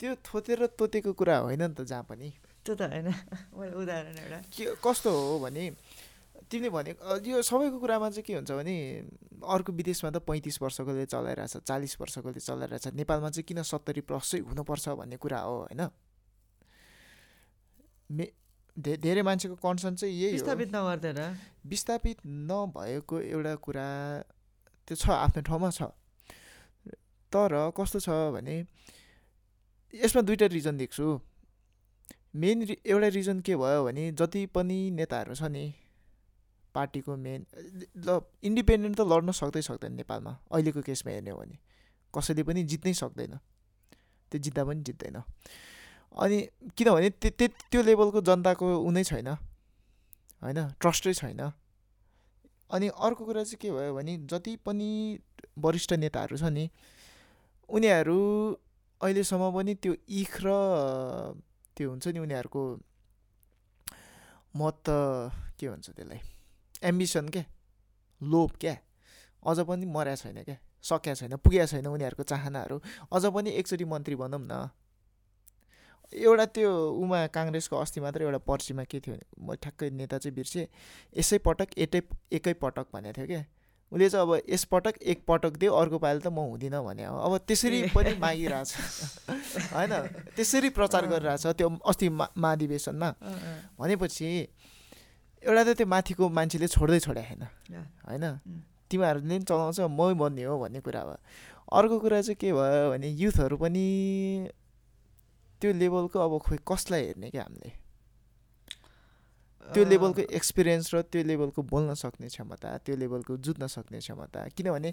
त्यो 0.00 0.10
थोते 0.22 0.52
र 0.54 0.66
तोतेको 0.74 1.10
कुरा 1.14 1.36
होइन 1.46 1.62
नि 1.62 1.74
त 1.74 1.86
जहाँ 1.86 2.02
पनि। 2.10 2.28
त्यो 2.66 2.74
त 2.74 2.82
होइन। 2.90 3.06
उदाहरण 3.82 4.16
एउटा। 4.18 4.38
के 4.50 4.64
कस्तो 4.82 5.10
हो 5.10 5.38
भने 5.42 5.64
तिमीले 6.50 6.70
भने 6.70 6.90
यो 7.26 7.42
सबैको 7.42 7.78
कुरामा 7.78 8.08
चाहिँ 8.10 8.22
के 8.22 8.34
हुन्छ 8.34 8.50
भने 8.52 8.74
अर्को 9.42 9.72
विदेशमा 9.72 10.10
त 10.10 10.22
पैँतिस 10.22 10.62
वर्षकोले 10.62 11.06
चलाइरहेछ 11.06 11.56
चालिस 11.66 12.00
वर्षकोले 12.00 12.40
चलाइरहेछ 12.40 12.94
नेपालमा 12.94 13.30
चाहिँ 13.30 13.44
किन 13.44 13.62
सत्तरी 13.62 14.00
प्लसै 14.06 14.38
हुनुपर्छ 14.46 14.88
भन्ने 15.00 15.16
कुरा 15.16 15.40
हो 15.42 15.54
होइन? 15.66 15.82
मे 18.10 18.24
धेरै 18.76 19.22
मान्छेको 19.22 19.54
कन्सर्न 19.56 19.94
चाहिँ 19.96 20.14
यही 20.14 20.32
विस्थापित 20.32 20.68
नगर्दैन 20.74 21.20
विस्थापित 21.66 22.18
नभएको 22.26 23.20
एउटा 23.20 23.54
कुरा 23.64 23.86
त्यो 24.88 24.96
छ 24.96 25.10
आफ्नो 25.10 25.42
ठाउँमा 25.42 25.70
छ। 25.70 25.82
तर 27.32 27.52
कस्तो 27.74 27.98
छ 28.00 28.08
भने 28.36 28.56
यसमा 29.94 30.22
दुइटा 30.22 30.46
रिजन 30.46 30.76
देख्छु। 30.76 31.06
मेन 32.36 32.62
एउटा 32.86 33.08
रिजन 33.18 33.40
के 33.40 33.56
भयो 33.56 33.84
भने 33.84 34.12
जति 34.12 34.46
पनि 34.54 34.78
नेताहरू 34.92 35.34
छ 35.34 35.50
नि 35.50 35.64
पार्टीको 36.76 37.16
मेन 37.16 37.46
ल 37.96 38.20
इन्डिपेन्डेन्ट 38.42 38.96
त 38.96 39.00
लड्न 39.00 39.30
सक्दै 39.32 39.62
सक्दैन 39.62 39.92
नेपालमा। 39.92 40.32
अहिलेको 40.52 40.80
केसमा 40.82 41.12
हेर्ने 41.12 41.30
हो 41.30 41.38
भने। 41.40 41.56
कसैले 42.14 42.42
पनि 42.42 42.64
जित्नै 42.64 42.94
सक्दैन। 42.94 43.36
त्यो 44.32 44.38
जित्दा 44.40 44.64
पनि 44.64 44.82
जित्दैन। 44.82 45.16
अनि 46.16 46.38
किनभने 46.76 47.10
त्यो 47.10 47.48
त्यो 47.70 47.80
लेभलको 47.82 48.20
जनताको 48.20 48.66
ऊ 48.78 48.90
नै 48.90 49.04
छैन। 49.04 49.28
होइन? 50.42 50.58
ट्रस्टै 50.80 51.14
छैन। 51.14 51.40
अनि 52.70 52.88
अर्को 52.88 53.24
कुरा 53.24 53.42
चाहिँ 53.44 53.58
के 53.60 53.70
भयो 53.70 53.94
भने 53.94 54.16
जति 54.26 54.56
पनि 54.66 54.90
वरिष्ठ 55.58 55.92
नेताहरू 56.02 56.36
छ 56.36 56.50
नि 56.50 56.68
उनीहरू 57.68 58.18
अहिलेसम्म 59.00 59.50
पनि 59.54 59.74
त्यो 59.74 59.92
इख 60.08 60.32
र 60.42 60.48
त्यो 61.76 61.90
हुन्छ 61.90 62.08
नि 62.08 62.18
उनीहरूको 62.18 62.62
मत 64.56 64.82
के 65.58 65.68
भन्छ 65.68 65.90
त्यसलाई? 65.90 66.20
एम्बिसन 66.86 67.28
क्या 67.28 67.44
लोभ 68.20 68.50
क्या 68.60 68.76
अझ 69.42 69.58
पनि 69.68 69.86
मर्या 69.86 70.14
छैन 70.16 70.42
क्या 70.42 70.56
सकिया 70.84 71.14
छैन 71.14 71.36
पुगेको 71.36 71.66
छैन 71.66 71.86
उनीहरूको 71.86 72.22
चाहनाहरू। 72.22 72.80
अझ 73.12 73.24
पनि 73.26 73.50
एकचोटि 73.60 73.84
मन्त्री 73.84 74.14
भनौँ 74.16 74.40
न। 74.40 74.68
एउटा 76.12 76.44
त्यो 76.54 76.70
उमा 77.02 77.26
काङ्ग्रेसको 77.34 77.76
अस्ति 77.76 78.00
मात्रै 78.00 78.24
एउटा 78.24 78.38
पर्सीमा 78.46 78.84
के 78.84 79.00
थियो 79.00 79.14
भने 79.14 79.26
म 79.42 79.54
ठ्याक्कै 79.58 79.90
नेता 79.90 80.18
चाहिँ 80.18 80.34
बिर्सेँ। 80.34 80.66
यसै 81.18 81.38
पटक 81.42 81.78
एटै 81.78 82.02
एकै 82.32 82.52
पटक 82.62 82.86
भनेको 82.94 83.16
थियो 83.18 83.26
क्या 83.26 83.44
उसले 83.92 84.08
चाहिँ 84.10 84.26
अब 84.26 84.42
यसपटक 84.50 85.02
एक 85.02 85.24
पटक 85.28 85.56
दियो 85.56 85.72
अर्को 85.72 85.98
पालि 85.98 86.20
त 86.20 86.26
म 86.26 86.38
हुँदिनँ 86.50 86.82
भने 86.84 87.04
हो। 87.06 87.18
अब 87.18 87.32
त्यसरी 87.46 87.82
पनि 87.94 88.14
मागिरहेछ। 88.18 88.70
होइन? 89.74 89.92
त्यसरी 90.34 90.68
प्रचार 90.70 91.06
गरिरहेछ 91.06 91.46
त्यो 91.46 91.68
अस्ति 91.86 92.08
मा 92.10 92.26
महाधिवेशनमा 92.36 93.10
भनेपछि 93.78 94.30
एउटा 95.46 95.62
त 95.62 95.68
त्यो 95.78 95.86
माथिको 95.86 96.28
मान्छेले 96.28 96.66
छोड्दै 96.66 96.98
छोड्या 97.06 97.24
होइन? 97.30 97.42
होइन? 98.06 98.24
तिमीहरूले 98.90 99.26
नि 99.38 99.44
चलाउँछ 99.46 99.78
मै 99.86 100.14
बन्ने 100.18 100.42
हो 100.44 100.54
भन्ने 100.58 100.80
कुरा 100.82 101.02
भयो। 101.06 101.18
अर्को 101.72 101.96
कुरा 102.02 102.20
चाहिँ 102.22 102.36
के 102.38 102.52
भयो 102.52 102.90
भने 102.90 103.08
युथहरू 103.22 103.56
पनि 103.56 103.86
त्यो 105.62 105.72
लेभलको 105.72 106.18
अब 106.18 106.32
खोइ 106.46 106.58
कसलाई 106.62 107.02
हेर्ने 107.06 107.30
क्या 107.30 107.42
हामीले? 107.42 107.70
त्यो 109.66 109.82
लेभलको 109.82 110.22
एक्सपिरियन्स 110.30 110.94
र 110.94 111.02
त्यो 111.10 111.22
लेभलको 111.26 111.62
बोल्न 111.62 111.94
सक्ने 111.98 112.28
क्षमता 112.30 112.86
त्यो 112.86 112.94
लेभलको 112.96 113.36
जुत्न 113.42 113.66
सक्ने 113.66 113.98
क्षमता 113.98 114.54
किनभने 114.54 114.90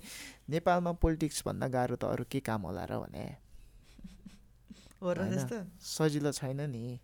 नेपालमा 0.50 0.92
पोलिटिक्स 0.98 1.46
भन्दा 1.46 1.68
गाह्रो 1.70 1.96
त 2.02 2.10
अरू 2.10 2.26
के 2.26 2.40
काम 2.42 2.62
होला 2.66 2.84
र 2.90 2.98
भने? 3.06 3.38
सजिलो 5.78 6.32
छैन 6.34 6.62
नि। 6.74 6.98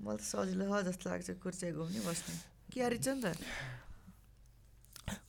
मलाई 0.00 0.16
त 0.16 0.24
सजिलो 0.24 0.64
छ 0.72 0.84
जस्तो 0.88 1.04
लाग्छ 1.10 1.28
कुर्सी 1.36 1.72
घुम्ने 1.76 2.00
बस्ने। 2.00 2.55
के 2.72 2.98
छ 2.98 3.08
नि 3.14 3.20
त। 3.22 3.36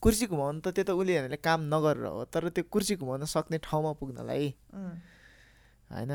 कुर्सी 0.01 0.25
घुमाउनु 0.27 0.59
त 0.65 0.73
त्यो 0.73 0.83
त 0.83 0.91
उसले 0.97 1.37
काम 1.37 1.61
नगरेर 1.69 2.05
हो 2.05 2.25
तर 2.33 2.49
त्यो 2.49 2.63
कुर्सी 2.73 2.95
घुमाउन 2.97 3.25
सक्ने 3.29 3.57
ठाउँमा 3.61 3.91
पुग्नलाई 4.01 4.45
होइन 5.93 6.13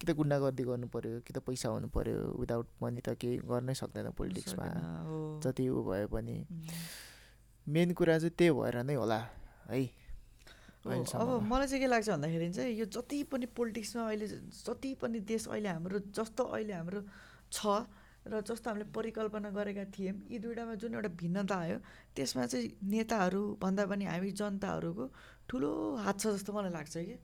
कि 0.00 0.04
त 0.08 0.10
गुन्डागर्दी 0.16 0.62
गर्नु 0.64 0.86
पऱ्यो 0.88 1.20
कि 1.26 1.32
त 1.36 1.38
पैसा 1.44 1.68
हुनु 1.68 1.88
पऱ्यो 1.92 2.40
विदाउट 2.40 2.66
मनी 2.80 3.00
त 3.04 3.12
केही 3.20 3.44
गर्नै 3.44 3.74
सक्दैन 3.76 4.08
पोलिटिक्समा 4.16 4.66
जति 5.44 5.64
ऊ 5.68 5.84
भए 5.84 6.06
पनि। 6.08 6.36
मेन 7.66 7.92
कुरा 7.92 8.16
चाहिँ 8.18 8.32
त्यही 8.32 8.52
भएर 8.56 8.76
नै 8.88 8.94
होला 8.96 9.20
है। 9.68 9.84
अब 10.88 11.28
मलाई 11.44 11.66
चाहिँ 11.68 11.80
के 11.84 11.88
लाग्छ 11.92 12.08
भन्दाखेरि 12.08 12.48
चाहिँ 12.56 12.72
यो 12.80 12.86
जति 12.88 13.18
पनि 13.28 13.46
पोलिटिक्समा 13.52 14.02
अहिले 14.08 14.26
जति 14.64 14.90
पनि 15.02 15.20
देश 15.28 15.52
अहिले 15.52 15.68
हाम्रो 15.68 15.98
जस्तो 16.16 16.42
अहिले 16.56 16.72
हाम्रो 16.72 17.00
छ 17.52 17.84
र 18.28 18.40
जस्तो 18.44 18.70
हामीले 18.70 18.86
परिकल्पना 18.92 19.50
गरेका 19.56 19.84
थियौँ 19.96 20.14
यी 20.30 20.38
दुइटामा 20.38 20.74
जुन 20.82 20.94
एउटा 20.94 21.10
भिन्नता 21.20 21.56
आयो 21.64 21.78
त्यसमा 22.16 22.44
चाहिँ 22.52 22.68
नेताहरू 22.92 23.42
भन्दा 23.62 23.82
पनि 23.88 24.04
हामी 24.04 24.30
जनताहरूको 24.40 25.04
ठुलो 25.48 25.70
हात 26.04 26.16
छ 26.20 26.24
जस्तो 26.36 26.52
मलाई 26.52 26.72
लाग्छ 26.72 26.96
कि। 27.08 27.16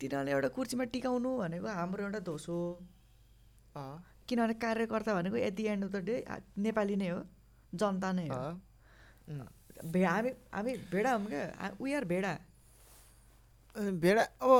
तिनीहरूले 0.00 0.32
एउटा 0.32 0.48
कुर्सीमा 0.56 0.84
टिकाउनु 0.92 1.30
भनेको 1.38 1.68
हाम्रो 1.80 2.02
एउटा 2.04 2.20
दोष 2.28 2.48
हो। 2.48 2.60
किनभने 4.28 4.54
कार्यकर्ता 4.60 5.14
भनेको 5.14 5.36
at 5.48 5.54
the 5.56 5.64
end 5.72 5.84
of 5.84 5.90
the 5.92 5.98
day 6.04 6.16
Nepali 6.60 6.96
नै 6.96 7.08
हो 7.08 7.20
जनता 7.72 8.12
नै 8.12 8.26
हो। 8.28 8.40
भे 9.92 10.02
हामी 10.04 10.30
हामी 10.52 10.72
भेडा 10.92 11.10
हौँ 11.14 11.26
क्या 11.26 11.72
वी 11.80 11.92
आर 11.94 12.04
भेडा। 12.04 12.32
भेडा 13.76 14.22
अब 14.42 14.52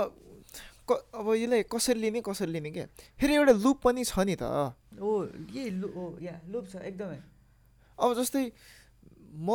अब 0.87 1.27
यसलाई 1.35 1.63
कसरी 1.67 2.01
लिने 2.01 2.21
कसरी 2.23 2.53
लिने 2.53 2.71
क्या? 2.71 2.87
फेरि 3.19 3.35
एउटा 3.35 3.53
लुप 3.59 3.81
पनि 3.83 4.05
छ 4.07 4.23
नि 4.23 4.37
त। 4.39 4.45
हो 5.01 5.13
यही 5.55 5.71
लु 5.71 5.89
हो 5.89 6.07
या 6.21 6.35
लुप 6.49 6.69
छ 6.69 6.83
एकदमै 6.83 7.21
अब 7.99 8.15
जस्तै 8.15 8.45
म 9.39 9.49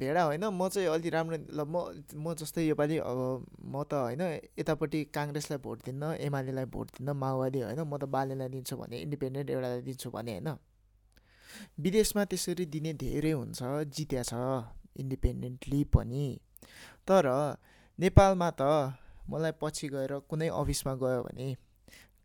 भेडा 0.00 0.22
होइन 0.24 0.44
म 0.44 0.68
चाहिँ 0.68 0.88
अलि 0.88 1.10
राम्रो 1.10 1.36
ल 1.52 1.60
म 1.68 1.76
म 2.16 2.34
जस्तै 2.34 2.62
योपालि 2.66 2.96
अब 3.00 3.18
म 3.62 3.82
त 3.84 3.92
होइन 3.94 4.22
यतापट्टि 4.58 5.00
काङ्ग्रेसलाई 5.12 5.58
भोट 5.58 5.84
दिन्न 5.84 6.02
एमालेलाई 6.20 6.64
भोट 6.74 6.88
दिन्न 6.96 7.16
माओवादी 7.16 7.60
होइन 7.60 7.80
म 7.82 7.98
त 7.98 8.04
बालेलाई 8.08 8.48
दिन्छु 8.48 8.76
भने 8.76 8.96
इन्डिपेन्डेन्ट 8.98 9.50
एउटालाई 9.50 9.82
दिन्छु 9.82 10.10
भने 10.10 10.32
होइन। 10.32 10.48
विदेशमा 11.78 12.24
त्यसरी 12.24 12.64
दिने 12.66 12.92
धेरै 12.94 13.32
हुन्छ 13.32 13.60
जित्या 13.96 14.22
छ 14.22 14.32
इन्डिपेन्डेन्टली 14.96 15.80
पनि। 15.84 16.26
तर 17.08 17.26
नेपालमा 17.98 18.50
त 18.50 18.62
मलाई 19.30 19.52
पछि 19.60 19.88
गएर 19.88 20.12
कुनै 20.28 20.48
अफिसमा 20.60 20.94
गयो 20.94 21.20
भने 21.22 21.48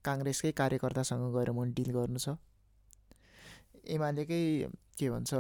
काङ्ग्रेसकै 0.08 0.52
कार्यकर्तासँग 0.62 1.26
गएर 1.36 1.50
म 1.52 1.60
डिल 1.74 1.90
गर्नु 1.98 2.20
छ। 2.20 2.38
एमालेकै 3.96 4.42
के 4.98 5.10
भन्छ 5.10 5.32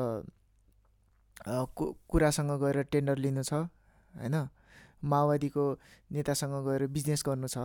कुरासँग 2.10 2.51
गएर 2.62 2.77
टेन्डर 2.91 3.17
लिनु 3.25 3.43
छ 3.43 3.53
होइन? 3.53 4.36
माओवादीको 5.03 5.65
नेतासँग 6.12 6.55
गएर 6.67 6.88
बिजनेस 6.95 7.24
गर्नु 7.25 7.48
छ। 7.48 7.57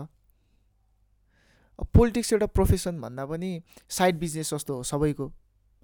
पोलिटिक्स 1.79 2.33
एउटा 2.33 2.47
प्रोफेसन 2.57 3.01
भन्दा 3.01 3.25
पनि 3.27 3.51
साइड 3.89 4.19
बिजनेस 4.19 4.51
जस्तो 4.55 4.73
हो 4.77 4.83
सबैको। 4.85 5.27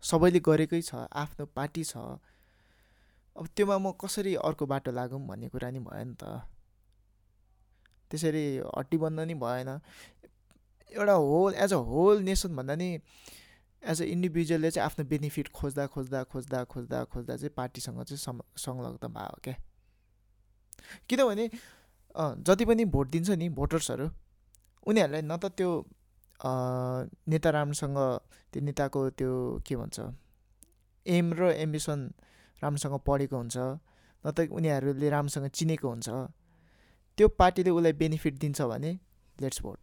सबैले 0.02 0.40
गरेकै 0.44 0.80
छ 0.82 1.08
आफ्नो 1.12 1.46
पार्टी 1.56 1.84
छ। 1.84 1.96
अब 3.36 3.46
त्योमा 3.56 3.76
म 3.78 3.92
कसरी 4.00 4.34
अर्को 4.44 4.66
बाटो 4.66 4.90
लागौँ 4.92 5.20
भन्ने 5.26 5.48
कुरा 5.48 5.70
नि 5.70 5.80
भयो 5.80 6.04
नि 6.04 6.14
त। 6.20 6.24
त्यसरी 8.10 8.44
हट्टी 8.76 8.96
बन्द 8.96 9.20
नि 9.20 9.34
भएन। 9.34 9.70
एउटा 10.92 11.12
whole 11.12 11.54
as 11.54 11.72
a 11.72 11.76
whole 11.90 12.22
nation 12.22 12.56
भन्दा 12.56 12.74
नि 12.76 12.88
एज 13.82 14.02
अ 14.02 14.04
इन्डिभिजुअलले 14.04 14.70
चाहिँ 14.70 14.86
आफ्नो 14.86 15.04
बेनिफिट 15.08 15.48
खोज्दा 15.54 15.86
खोज्दा 15.94 16.22
खोज्दा 16.32 16.64
खोज्दा 16.64 17.04
खोज्दा 17.04 17.36
चाहिँ 17.36 17.54
पार्टीसँग 17.56 18.02
चाहिँ 18.02 18.40
संलग्न 18.64 19.08
भयो 19.14 19.38
क्या? 19.44 19.54
किनभने 21.08 21.48
जति 22.46 22.64
पनि 22.64 22.84
भोट 22.94 23.10
दिन्छ 23.10 23.30
नि 23.30 23.48
भोटर्सहरू 23.58 24.08
उनीहरूलाई 24.86 25.22
न 25.22 25.36
त 25.36 25.52
त्यो 25.56 25.70
नेता 27.30 27.50
राम्रोसँग 27.50 27.98
त्यो 28.52 28.62
नेताको 28.62 29.08
त्यो 29.18 29.32
के 29.66 29.76
भन्छ 29.76 29.98
एम 31.06 31.32
र 31.38 31.50
एम्बिसन 31.64 32.00
राम्रोसँग 32.62 32.98
पढेको 33.06 33.36
हुन्छ 33.36 33.56
न 33.56 34.30
त 34.30 34.48
उनीहरूले 34.52 35.08
राम्रोसँग 35.10 35.48
चिनेको 35.48 35.88
हुन्छ 35.88 36.08
त्यो 37.18 37.28
पार्टीले 37.40 37.70
उसलाई 37.70 37.92
बेनिफिट 38.02 38.38
दिन्छ 38.38 38.60
भने 38.62 38.92
लेट्स 39.36 39.62
भोट 39.62 39.78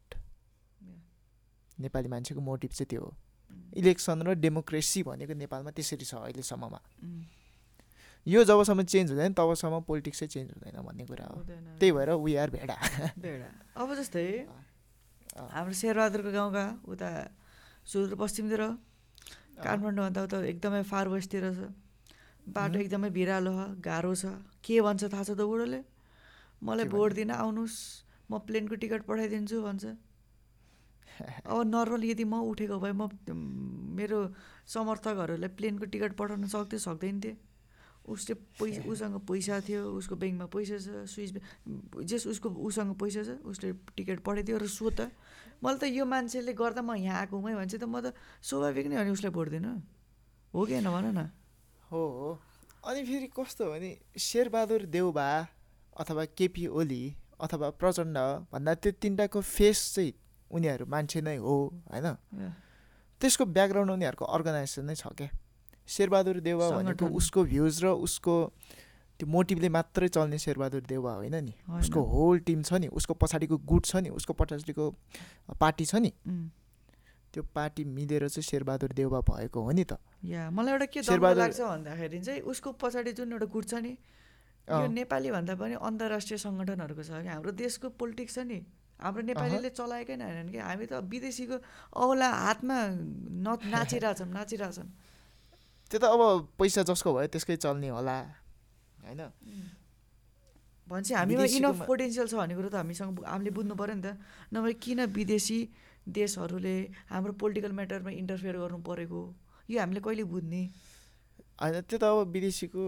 नेपाली 1.79 2.07
मान्छेको 2.09 2.41
मोटिभ 2.41 2.71
चाहिँ 2.71 2.87
त्यो 2.89 3.01
हो। 3.01 3.11
इलेक्सन 3.77 4.21
र 4.21 4.33
डेमोक्रेसी 4.37 5.03
भनेको 5.03 5.33
नेपालमा 5.33 5.71
त्यसरी 5.71 6.05
छ 6.05 6.13
अहिलेसम्ममा। 6.21 6.79
यो 8.27 8.43
जबसम्म 8.43 8.83
चेन्ज 8.87 9.11
हुँदैन 9.11 9.33
तबसम्म 9.33 9.81
पोलिटिक्सै 9.83 10.27
चेन्ज 10.27 10.49
हुँदैन 10.53 10.77
भन्ने 10.81 11.03
कुरा 11.05 11.25
हो। 11.27 11.37
त्यही 11.79 11.91
भएर 11.91 12.09
वी 12.23 12.33
आर 12.35 12.49
भेडा। 12.49 12.75
भेडा। 13.19 13.49
अब 13.77 13.89
जस्तै 13.99 14.25
हाम्रो 15.33 15.73
शेरबहादुरको 15.73 16.31
गाउँका 16.31 16.65
उता 16.87 17.09
सुदूरपश्चिमतिर 17.83 18.61
काठमाडौँभन्दा 19.59 20.21
उता 20.23 20.37
एकदमै 20.45 20.81
फार 20.87 21.07
वेस्टतिर 21.09 21.45
छ। 21.53 21.73
बाटो 22.47 22.77
एकदमै 22.79 23.09
भिरालो 23.09 23.51
छ 23.51 23.61
गाह्रो 23.81 24.13
छ। 24.15 24.23
के 24.63 24.79
भन्छ 24.81 25.03
थाहा 25.11 25.23
छ 25.23 25.31
त 25.35 25.41
बुढोले? 25.43 25.81
मलाई 26.63 26.85
भोट 26.87 27.11
दिन 27.19 27.31
आउनुहोस् 27.33 27.77
म 28.31 28.39
प्लेनको 28.47 28.75
टिकट 28.79 29.01
पठाइदिन्छु 29.03 29.57
भन्छ। 29.67 29.83
अब 31.45 31.57
नर्मल 31.67 32.03
यदि 32.03 32.25
म 32.25 32.41
उठेको 32.49 32.77
भए 32.79 32.93
म 32.93 33.09
मेरो 33.97 34.19
समर्थकहरूलाई 34.65 35.49
प्लेनको 35.57 35.85
टिकट 35.93 36.11
पठाउन 36.17 36.47
सक्थेँ 36.49 36.79
सक्दैन 36.79 37.19
थिएँ। 37.21 37.37
उसले 38.03 38.33
पैसा 38.59 38.81
उसँग 38.83 39.15
पैसा 39.23 39.59
थियो 39.63 39.81
उसको 39.95 40.15
ब्याङ्कमा 40.19 40.47
पैसा 40.51 40.75
छ 40.75 41.07
स्विच 41.07 41.29
जेस 42.03 42.27
उसको 42.27 42.49
उसँग 42.51 42.91
पैसा 42.99 43.21
छ 43.23 43.39
उसले 43.47 43.71
टिकट 43.95 44.19
पठाइदियो 44.27 44.57
र 44.59 44.67
सो 44.67 44.89
त। 44.91 45.07
मलाई 45.63 45.79
त 45.79 45.83
यो 45.87 46.03
मान्छेले 46.03 46.51
गर्दा 46.51 46.81
म 46.83 46.99
यहाँ 46.99 47.23
आएको 47.23 47.35
हुँ 47.39 47.55
भने 47.55 47.67
चाहिँ 47.71 47.79
त 47.79 47.87
म 47.87 48.03
त 48.03 48.11
स्वाभाविक 48.43 48.85
नै 48.91 48.95
हो 48.99 49.03
नि 49.07 49.11
उसलाई 49.15 49.31
भोट 49.31 49.47
दिनु। 49.55 49.71
हो 50.51 50.59
कि 50.67 50.73
होइन 50.73 50.87
भन 50.91 51.05
न। 51.15 51.31
हो 51.87 52.01
हो। 52.17 52.29
अनि 52.83 53.01
फेरि 53.07 53.27
कस्तो 53.31 53.63
भने 53.71 53.91
शेरबहादुर 54.19 54.81
देउबा 54.91 55.27
अथवा 55.95 56.23
केपी 56.35 56.67
ओली 56.67 57.03
अथवा 57.39 57.69
प्रचण्ड 57.79 58.17
भन्दा 58.51 58.73
त्यो 58.83 58.91
तिनवटाको 58.99 59.39
फेस 59.39 59.79
चाहिँ 59.95 60.11
उनीहरू 60.53 60.85
मान्छे 60.85 61.21
नै 61.21 61.37
हो 61.37 61.55
होइन? 61.89 62.07
त्यसको 63.21 63.43
ब्याकग्राउन्ड 63.57 63.91
उनीहरूको 63.91 64.25
अर्गनाइजेसन 64.25 64.85
नै 64.85 64.95
छ 64.95 65.07
क्या। 65.13 65.29
शेरबहादुर 65.87 66.39
देउवा 66.39 66.69
भनेको 66.77 67.05
उसको 67.19 67.43
भ्युज 67.43 67.83
र 67.83 67.85
उसको 68.07 68.33
त्यो 69.19 69.27
मोटिभले 69.27 69.69
मात्रै 69.69 70.07
चल्ने 70.09 70.37
शेरबहादुर 70.39 70.83
देउवा 70.89 71.13
होइन 71.19 71.35
नि। 71.43 71.53
उसको 71.79 71.99
होल 72.01 72.39
टिम 72.47 72.61
छ 72.63 72.79
नि 72.81 72.87
उसको 72.89 73.13
पछाडिको 73.13 73.57
गुट 73.67 73.83
छ 73.85 73.95
नि 74.03 74.09
उसको 74.09 74.33
पछाडिको 74.33 74.85
पार्टी 75.59 75.85
छ 75.85 75.95
नि। 76.03 76.11
त्यो 77.33 77.43
पार्टी 77.49 77.83
मिलेर 77.83 78.27
चाहिँ 78.29 78.45
शेरबहादुर 78.45 78.91
देउवा 78.93 79.19
भएको 79.25 79.61
हो 79.61 79.71
नि 79.73 79.83
त। 79.83 79.97
या 80.23 80.49
मलाई 80.53 80.71
एउटा 80.73 80.85
के 80.85 81.01
शेरबहादुर 81.03 81.43
लाग्छ 81.43 81.61
भन्दाखेरि 81.61 82.19
चाहिँ 82.21 82.41
उसको 82.45 82.71
पछाडि 82.77 83.11
जुन 83.17 83.31
एउटा 83.33 83.47
गुट 83.49 83.65
छ 83.65 83.73
नि 83.81 83.93
यो 84.67 84.87
नेपाली 84.87 85.29
भन्दा 85.33 85.53
पनि 85.57 85.75
अन्तर्राष्ट्रिय 85.81 86.37
सङ्गठनहरूको 86.37 87.03
छ 87.03 87.11
कि 87.25 87.29
हाम्रो 87.33 87.51
देशको 87.57 87.89
पोलिटिक्स 87.97 88.35
छ 88.35 88.39
नि। 88.45 88.59
हाम्रो 89.03 89.21
नेपालीले 89.27 89.69
चलाएकै 89.75 90.15
नै 90.15 90.25
होइन 90.31 90.49
कि? 90.55 90.59
हामी 90.63 90.85
त 90.87 90.93
विदेशीको 91.11 91.55
औला 91.91 92.29
हातमा 92.47 92.77
न 93.43 93.47
नाचिरहेछौँ 93.67 94.27
नाचिरहेछौँ। 94.31 94.87
त्यो 95.91 95.99
त 95.99 96.05
अब 96.07 96.21
पैसा 96.57 96.81
जसको 96.87 97.09
भयो 97.13 97.27
त्यसकै 97.27 97.55
चल्ने 97.59 97.89
होला 97.91 98.17
होइन? 99.03 99.21
भन्छ 100.87 101.11
हामीमा 101.19 101.45
इनफ 101.59 101.77
पोटेन्सियल 101.83 102.27
छ 102.27 102.33
भन्ने 102.39 102.55
कुरो 102.55 102.69
त 102.71 102.75
हामीसँग 102.79 103.23
हामीले 103.27 103.51
बुझ्नु 103.51 103.75
पऱ्यो 103.75 103.95
नि 103.99 104.03
त। 104.07 104.09
नभए 104.55 104.73
किन 104.83 104.99
विदेशी 105.11 105.59
देशहरूले 106.07 106.75
हाम्रो 107.11 107.33
पोलिटिकल 107.39 107.71
म्याटरमा 107.71 108.11
इन्टरफेयर 108.11 108.55
गर्नु 108.63 108.79
परेको? 108.87 109.21
यो 109.69 109.77
हामीले 109.79 109.99
कहिले 109.99 110.23
बुझ्ने? 110.23 110.61
होइन 111.59 111.81
त्यो 111.87 111.97
त 111.99 112.03
अब 112.03 112.27
विदेशीको 112.31 112.83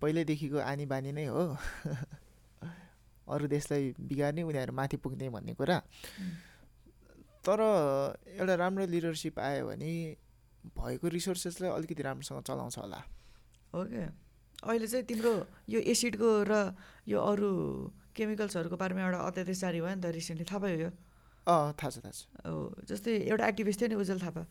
पहिल्यैदेखिको 0.00 0.58
आनी 0.60 0.84
बानी 0.88 1.12
नै 1.12 1.26
हो। 1.28 1.44
अरू 3.28 3.46
देशलाई 3.48 3.94
बिगार्ने 4.00 4.42
उनीहरू 4.42 4.72
माथि 4.72 4.96
पुग्ने 5.00 5.28
भन्ने 5.30 5.54
कुरा। 5.54 5.78
तर 7.44 7.60
एउटा 8.40 8.54
राम्रो 8.54 8.84
लिडरसिप 8.86 9.38
आयो 9.38 9.66
भने 9.66 9.92
भएको 10.76 11.06
रिसोर्सेसलाई 11.08 11.70
अलिकति 11.70 12.02
राम्रोसँग 12.02 12.42
चलाउँछ 12.42 12.78
होला। 12.78 13.00
हो 13.74 13.84
क्या 13.84 14.08
अहिले 14.64 14.86
चाहिँ 14.86 15.04
तिम्रो 15.04 15.32
यो 15.68 15.80
एसिडको 15.92 16.28
र 16.48 16.52
यो 17.08 17.18
अरू 17.20 17.50
केमिकल्सहरूको 18.16 18.76
बारेमा 18.76 19.00
एउटा 19.04 19.20
अध्यादेश 19.28 19.58
जारी 19.60 19.80
भयो 19.80 19.94
नि 19.94 20.00
त 20.00 20.06
रिसेन्टली 20.14 20.46
थाहा 20.48 20.58
भयो 20.64 20.78
यो? 20.78 20.90
अँ 21.44 21.76
थाहा 21.76 21.90
छ 21.90 21.96
थाहा 22.00 22.12
छ। 22.12 22.24
अब 22.48 22.88
जस्तै 22.88 23.12
एउटा 23.28 23.44
एक्टिभिस्ट 23.44 23.80
थियो 23.80 23.88
नि 23.92 23.96
उज्जवल 24.00 24.20
थापा। 24.24 24.42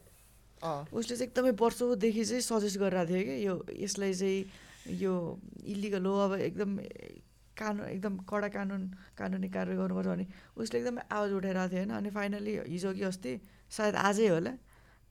अँ। 0.62 0.86
उसले 0.94 1.16
चाहिँ 1.18 1.28
एकदमै 1.34 1.52
वर्षौँदेखि 1.58 2.24
चाहिँ 2.30 2.42
सजेस्ट 2.46 2.78
गरिरहेको 2.78 3.10
थियो 3.10 3.24
कि 3.26 3.36
यो 3.48 3.54
यसलाई 3.82 4.14
चाहिँ 4.14 4.40
यो 5.02 5.14
इलिगल 5.66 6.06
हो 6.06 6.14
अब 6.26 6.34
एकदम 6.46 6.70
कानुन 7.58 7.86
एकदम 7.88 8.18
कडा 8.30 8.48
कानुन 8.56 8.82
कानुनी 9.18 9.50
कारवाही 9.50 9.78
गर्नुपर्छ 9.78 10.08
भने 10.08 10.26
उसले 10.58 10.80
एकदमै 10.80 11.02
आवाज 11.12 11.32
उठाइरहेको 11.34 11.70
थियो 11.70 11.80
होइन? 11.80 11.92
अनि 11.94 12.10
फाइनली 12.10 12.54
हिजो 12.68 12.94
कि 12.94 13.04
अस्ति 13.04 13.34
सायद 13.70 13.96
आजै 13.96 14.28
होला 14.28 14.54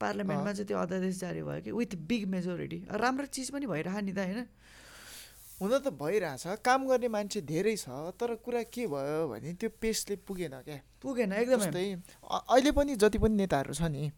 पार्लियामेन्टमा 0.00 0.52
चाहिँ 0.52 0.66
त्यो 0.66 0.78
अध्यादेश 0.78 1.18
जारी 1.20 1.42
भयो 1.42 1.60
कि 1.62 1.70
विथ 1.72 1.92
बिग 2.10 2.22
मेजोरिटी 2.28 2.78
राम्रो 2.98 3.26
चिज 3.30 3.50
पनि 3.50 3.66
भइरह 3.66 4.00
नि 4.00 4.12
त 4.12 4.18
होइन? 4.18 4.46
हुन 5.60 5.72
त 5.78 5.94
भइरहेछ 5.94 6.58
काम 6.66 6.86
गर्ने 6.88 7.08
मान्छे 7.08 7.40
धेरै 7.46 7.76
छ 7.76 7.86
तर 8.18 8.34
कुरा 8.42 8.62
के 8.66 8.86
भयो 8.90 9.28
भने 9.30 9.52
त्यो 9.54 9.70
पेसले 9.78 10.16
पुगेन 10.26 10.54
क्या। 10.66 10.78
पुगेन 10.98 11.32
एकदमै। 11.32 11.84
अहिले 12.26 12.70
पनि 12.74 12.96
जति 12.98 13.18
पनि 13.22 13.34
नेताहरू 13.38 13.74
छ 13.74 13.86
नि 13.86 14.10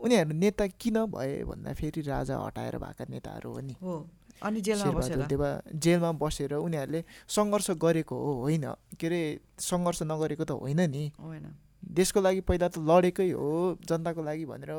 उनीहरू 0.00 0.32
नेता 0.36 0.66
किन 0.76 0.96
भए 1.08 1.44
भन्दा 1.48 1.72
फेरि 1.80 2.00
राजा 2.04 2.36
हटाएर 2.36 2.76
भएका 2.76 3.04
नेताहरू 3.08 3.48
हो 3.52 3.60
नि। 3.60 3.74
हो। 3.80 3.96
अनि 4.42 4.60
जेलमा 4.60 4.90
बसेर। 4.96 5.26
देवा 5.26 5.48
जेलमा 5.74 6.10
बसेर 6.16 6.54
उनीहरूले 6.54 7.00
सङ्घर्ष 7.28 7.70
गरेको 7.76 8.16
हो 8.16 8.30
होइन? 8.44 8.64
के 8.98 9.06
अरे 9.06 9.20
सङ्घर्ष 9.60 10.02
नगरेको 10.02 10.44
त 10.44 10.50
होइन 10.56 10.80
नि। 10.90 11.04
होइन। 11.18 11.46
देशको 11.80 12.20
लागि 12.20 12.40
पहिला 12.48 12.68
त 12.68 12.78
लडेकै 12.80 13.30
हो 13.32 13.50
जनताको 13.84 14.22
लागि 14.22 14.44
भनेर 14.44 14.72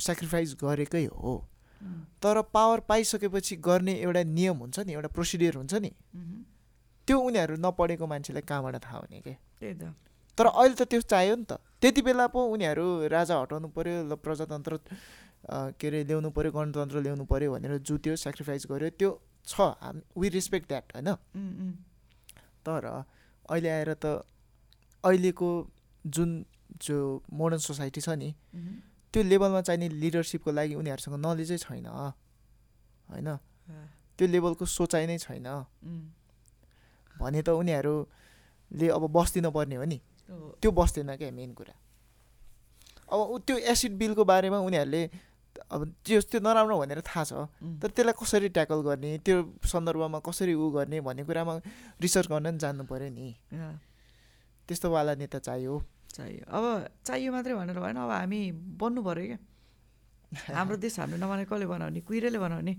सेक्रिफाइस 0.00 0.54
गरेकै 0.58 1.04
हो। 1.14 1.34
तर 2.22 2.42
पावर 2.52 2.80
पाइसकेपछि 2.90 3.56
गर्ने 3.62 3.94
एउटा 4.02 4.22
नियम 4.34 4.56
हुन्छ 4.58 4.78
नि 4.82 4.92
एउटा 4.92 5.08
प्रोसिडियर 5.14 5.54
हुन्छ 5.56 5.74
नि। 5.78 5.90
त्यो 7.06 7.16
उनीहरू 7.18 7.54
नपढेको 7.56 8.06
मान्छेलाई 8.06 8.42
कहाँबाट 8.42 8.74
थाहा 8.84 8.98
हुने 8.98 9.20
क्या 9.20 9.36
त्यही 9.60 9.74
त। 9.74 9.94
तर 10.38 10.46
अहिले 10.46 10.74
त 10.74 10.82
त्यो 10.90 11.00
चाहियो 11.02 11.34
नि 11.36 11.44
त। 11.46 11.58
त्यति 11.80 12.02
बेला 12.02 12.26
पो 12.34 12.38
उनीहरू 12.54 13.08
राजा 13.08 13.34
हटाउनु 13.42 13.68
पऱ्यो 13.74 13.96
ल 14.10 14.12
प्रजातन्त्र 14.18 14.72
के 15.50 15.86
अरे 15.88 16.04
ल्याउनु 16.04 16.30
पऱ्यो 16.30 16.50
गणतन्त्र 16.52 17.00
ल्याउनु 17.00 17.24
पऱ्यो 17.24 17.52
भनेर 17.52 17.78
जुत्यो 17.80 18.16
सेक्रिफाइस 18.16 18.66
गर्यो। 18.70 18.90
त्यो 19.00 19.10
छ। 19.46 19.60
हाम 19.80 19.96
वी 20.16 20.28
रेस्पेक्ट 20.28 20.68
द्याट 20.68 20.84
होइन? 20.94 21.08
तर 22.64 22.84
अहिले 23.48 23.68
आएर 23.68 23.90
त 23.96 24.06
अहिलेको 25.04 25.48
जुन 26.04 26.30
जो 26.84 26.96
मोडर्न 27.32 27.60
सोसाइटी 27.64 28.00
छ 28.00 28.08
नि 28.12 28.30
त्यो 29.14 29.22
लेभलमा 29.24 29.60
चाहिने 29.64 29.88
लिडरसिपको 29.88 30.50
लागि 30.52 30.74
उनीहरूसँग 30.76 31.16
नलेजै 31.16 31.56
छैन 31.64 31.86
होइन? 33.08 33.28
त्यो 34.18 34.26
लेभलको 34.28 34.64
सोचाइ 34.68 35.06
नै 35.06 35.16
छैन। 35.18 35.48
भने 37.16 37.40
त 37.42 37.48
उनीहरूले 37.56 38.88
अब 38.92 39.02
बस्दिन 39.08 39.48
पर्ने 39.50 39.76
हो 39.80 39.84
नि। 39.84 39.98
त्यो 40.60 40.70
बस्दैन 40.70 41.16
क्या 41.16 41.30
मेन 41.32 41.52
कुरा। 41.56 41.74
अब 43.08 43.40
त्यो 43.46 43.56
एसिड 43.72 43.92
बिलको 43.96 44.22
बारेमा 44.28 44.58
उनीहरूले 44.60 45.02
अब 45.70 45.80
त्यो 46.04 46.20
त्यो 46.30 46.40
नराम्रो 46.40 46.78
भनेर 46.78 47.00
थाहा 47.00 47.24
छ। 47.24 47.32
तर 47.82 47.88
त्यसलाई 47.90 48.14
कसरी 48.14 48.48
ट्याकल 48.48 48.80
गर्ने 48.82 49.10
त्यो 49.26 49.36
सन्दर्भमा 49.64 50.18
कसरी 50.24 50.54
उ 50.54 50.70
गर्ने 50.76 51.00
भन्ने 51.00 51.22
कुरामा 51.24 51.54
रिसर्च 52.00 52.26
गर्न 52.28 52.46
नि 52.54 52.58
जान्नु 52.58 52.84
पऱ्यो 52.84 53.08
नि। 53.10 53.28
त्यस्तोवाला 54.68 55.14
नेता 55.14 55.38
चाहियो। 55.38 55.74
चाहियो। 56.12 56.44
अब 56.48 56.64
चाहियो 57.04 57.32
मात्रै 57.32 57.54
भनेर 57.54 57.78
भएन 57.80 57.96
अब 57.96 58.10
हामी 58.10 58.40
बन्नु 58.52 59.00
पऱ्यो 59.02 59.26
क्या। 59.26 59.38
हाम्रो 60.56 60.76
देश 60.76 60.98
हामीले 61.00 61.18
नबनाए 61.24 61.46
कसले 61.48 61.66
बनाउने? 61.66 62.00
कुहिरेले 62.04 62.38
बनाउने? 62.38 62.74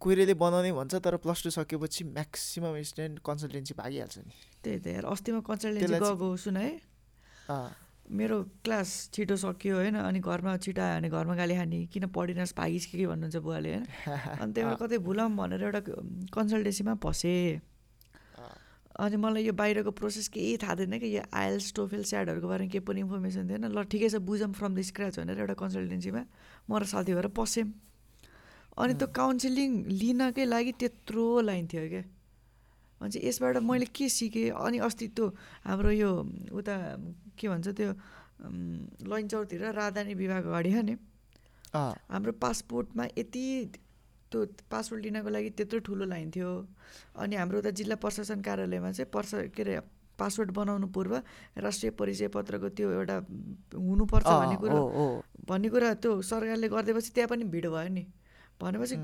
कुहिरेले 0.00 0.34
बनाउने 0.34 0.72
भन्छ 0.72 0.94
तर 0.98 1.16
प्लस 1.22 1.42
टू 1.44 1.50
सकेपछि 1.50 2.04
म्याक्सिमम् 2.10 2.82
स्टुडेन्ट 2.82 3.18
कन्सल्टेन्सी 3.22 3.74
भागिहाल्छ 3.78 4.18
नि। 4.18 4.34
त्यही 4.64 4.78
त 4.82 5.04
अस्तिमा 5.04 5.40
कन्सल्टेन्सी 5.46 5.94
गएको 5.94 6.28
सुन 6.36 6.56
है। 6.56 6.70
मेरो 8.12 8.36
क्लास 8.64 8.88
छिटो 9.14 9.36
सकियो 9.36 9.76
होइन 9.76 9.96
अनि 9.96 10.20
घरमा 10.20 10.56
छिटो 10.60 10.82
आयो 10.82 10.96
भने 11.00 11.08
घरमा 11.08 11.34
गाली 11.34 11.54
खाने 11.56 11.78
किन 11.88 12.06
पढिनस् 12.12 12.52
भागिस् 12.56 12.86
के 12.86 12.98
के 12.98 13.06
भन्नुहुन्छ 13.06 13.36
बुवाले 13.40 13.70
होइन? 13.72 13.84
अनि 14.40 14.52
त्यही 14.52 14.66
भएर 14.68 14.76
कतै 14.82 14.98
भुलाम 15.08 15.36
भनेर 15.36 15.62
एउटा 15.64 15.80
कन्सल्टेन्सीमा 16.36 16.94
फसेँ। 17.00 17.60
अनि 19.00 19.16
मलाई 19.16 19.42
यो 19.48 19.52
बाहिरको 19.56 19.90
प्रोसेस 19.96 20.28
केही 20.28 20.56
थाहा 20.60 20.74
थिएन 20.76 20.98
कि 21.00 21.08
यो 21.16 21.22
आइएल्स 21.32 21.72
टोफेल 21.72 22.02
स्याडहरूको 22.04 22.48
बारेमा 22.48 22.70
केही 22.72 22.84
पनि 22.84 23.00
इन्फर्मेसन 23.00 23.48
थिएन। 23.48 23.64
ल 23.72 23.88
ठिकै 23.88 24.08
छ 24.12 24.20
बुझौँ 24.20 24.52
फ्रम 24.52 24.72
द 24.76 24.80
स्क्र्याच 24.92 25.18
भनेर 25.18 25.38
एउटा 25.40 25.56
कन्सल्टेन्सीमा 25.56 26.22
म 26.68 26.70
र 26.76 26.84
साथी 26.92 27.16
भएर 27.16 27.28
पस्यौँ 27.32 27.68
अनि 28.76 28.92
त्यो 29.00 29.08
काउन्सिलिङ 29.08 29.70
लिनकै 29.88 30.44
लागि 30.44 30.72
त्यत्रो 30.80 31.24
लाइन 31.48 31.64
थियो 31.72 31.88
क्या। 31.88 32.02
भने 33.02 33.10
चाहिँ 33.10 33.26
यसबाट 33.28 33.56
मैले 33.66 33.90
के 33.90 34.06
सिकेँ? 34.08 34.54
अनि 34.54 34.78
अस्ति 34.86 35.06
त्यो 35.18 35.26
हाम्रो 35.66 35.90
यो 35.90 36.10
उता 36.54 36.76
के 37.34 37.48
भन्छ 37.50 37.68
त्यो 37.74 37.90
लैनचौरतिर 39.10 39.62
राजधानी 39.74 40.14
विभाग 40.14 40.46
अगाडि 40.46 40.70
नि? 40.86 40.94
हाम्रो 41.74 42.32
पासपोर्टमा 42.38 43.04
यति 43.18 43.44
त्यो 44.30 44.40
पासपोर्ट 44.70 45.02
लिनको 45.02 45.28
लागि 45.28 45.50
त्यत्रो 45.58 45.78
ठुलो 45.82 46.04
लाइन 46.06 46.30
थियो। 46.30 46.50
अनि 47.18 47.34
हाम्रो 47.36 47.58
उता 47.58 47.70
जिल्ला 47.74 47.96
प्रशासन 47.98 48.40
कार्यालयमा 48.40 48.90
चाहिँ 48.92 49.10
पर्स 49.10 49.50
के 49.52 49.62
अरे 49.62 49.74
पासपोर्ट 50.18 50.50
बनाउनु 50.54 50.86
पूर्व 50.94 51.12
राष्ट्रिय 51.58 51.90
परिचय 51.98 52.28
पत्रको 52.32 52.68
त्यो 52.76 52.90
एउटा 52.92 53.16
हुनुपर्छ 53.76 54.26
भन्ने 54.26 54.56
कुरो। 54.62 54.80
भन्ने 55.48 55.68
कुरा 55.68 55.88
त्यो 56.00 56.10
सरकारले 56.22 56.68
गरिदिएपछि 56.68 57.10
त्यहाँ 57.12 57.28
पनि 57.28 57.44
भिड 57.50 57.66
भयो 57.72 57.88
नि। 57.92 58.04
भनेपछि 58.60 58.96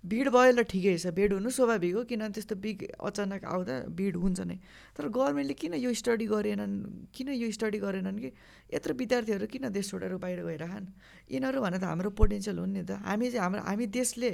भिड 0.00 0.28
भयो 0.32 0.52
ल 0.56 0.64
ठिकै 0.64 0.96
छ 0.96 1.12
भिड 1.12 1.32
हुनु 1.36 1.50
स्वाभाविक 1.52 1.94
हो 1.94 2.02
किनभने 2.08 2.32
त्यस्तो 2.32 2.56
बिग 2.56 2.78
अचानक 3.04 3.44
आउँदा 3.44 3.74
भिड 3.92 4.16
हुन्छ 4.16 4.40
नै। 4.48 4.56
तर 4.96 5.12
गभर्मेन्टले 5.12 5.54
किन 5.60 5.74
यो 5.76 5.92
स्टडी 5.92 6.24
गरेनन् 6.24 7.12
किन 7.12 7.28
यो 7.36 7.48
स्टडी 7.52 7.78
गरेनन् 7.84 8.16
कि? 8.16 8.30
यत्रो 8.72 8.92
विद्यार्थीहरू 8.96 9.46
किन 9.52 9.68
देश 9.68 9.84
छोडेर 9.92 10.16
बाहिर 10.16 10.40
गइरहन् 10.40 10.86
यिनीहरू 11.28 11.58
भने 11.60 11.78
त 11.78 11.84
हाम्रो 11.84 12.10
पोटेन्सियल 12.16 12.56
हुन् 12.64 12.72
नि 12.72 12.82
त। 12.88 12.96
हामी 12.96 13.28
चाहिँ 13.28 13.44
हाम्रो 13.44 13.60
हामी 13.68 13.86
देशले 13.92 14.30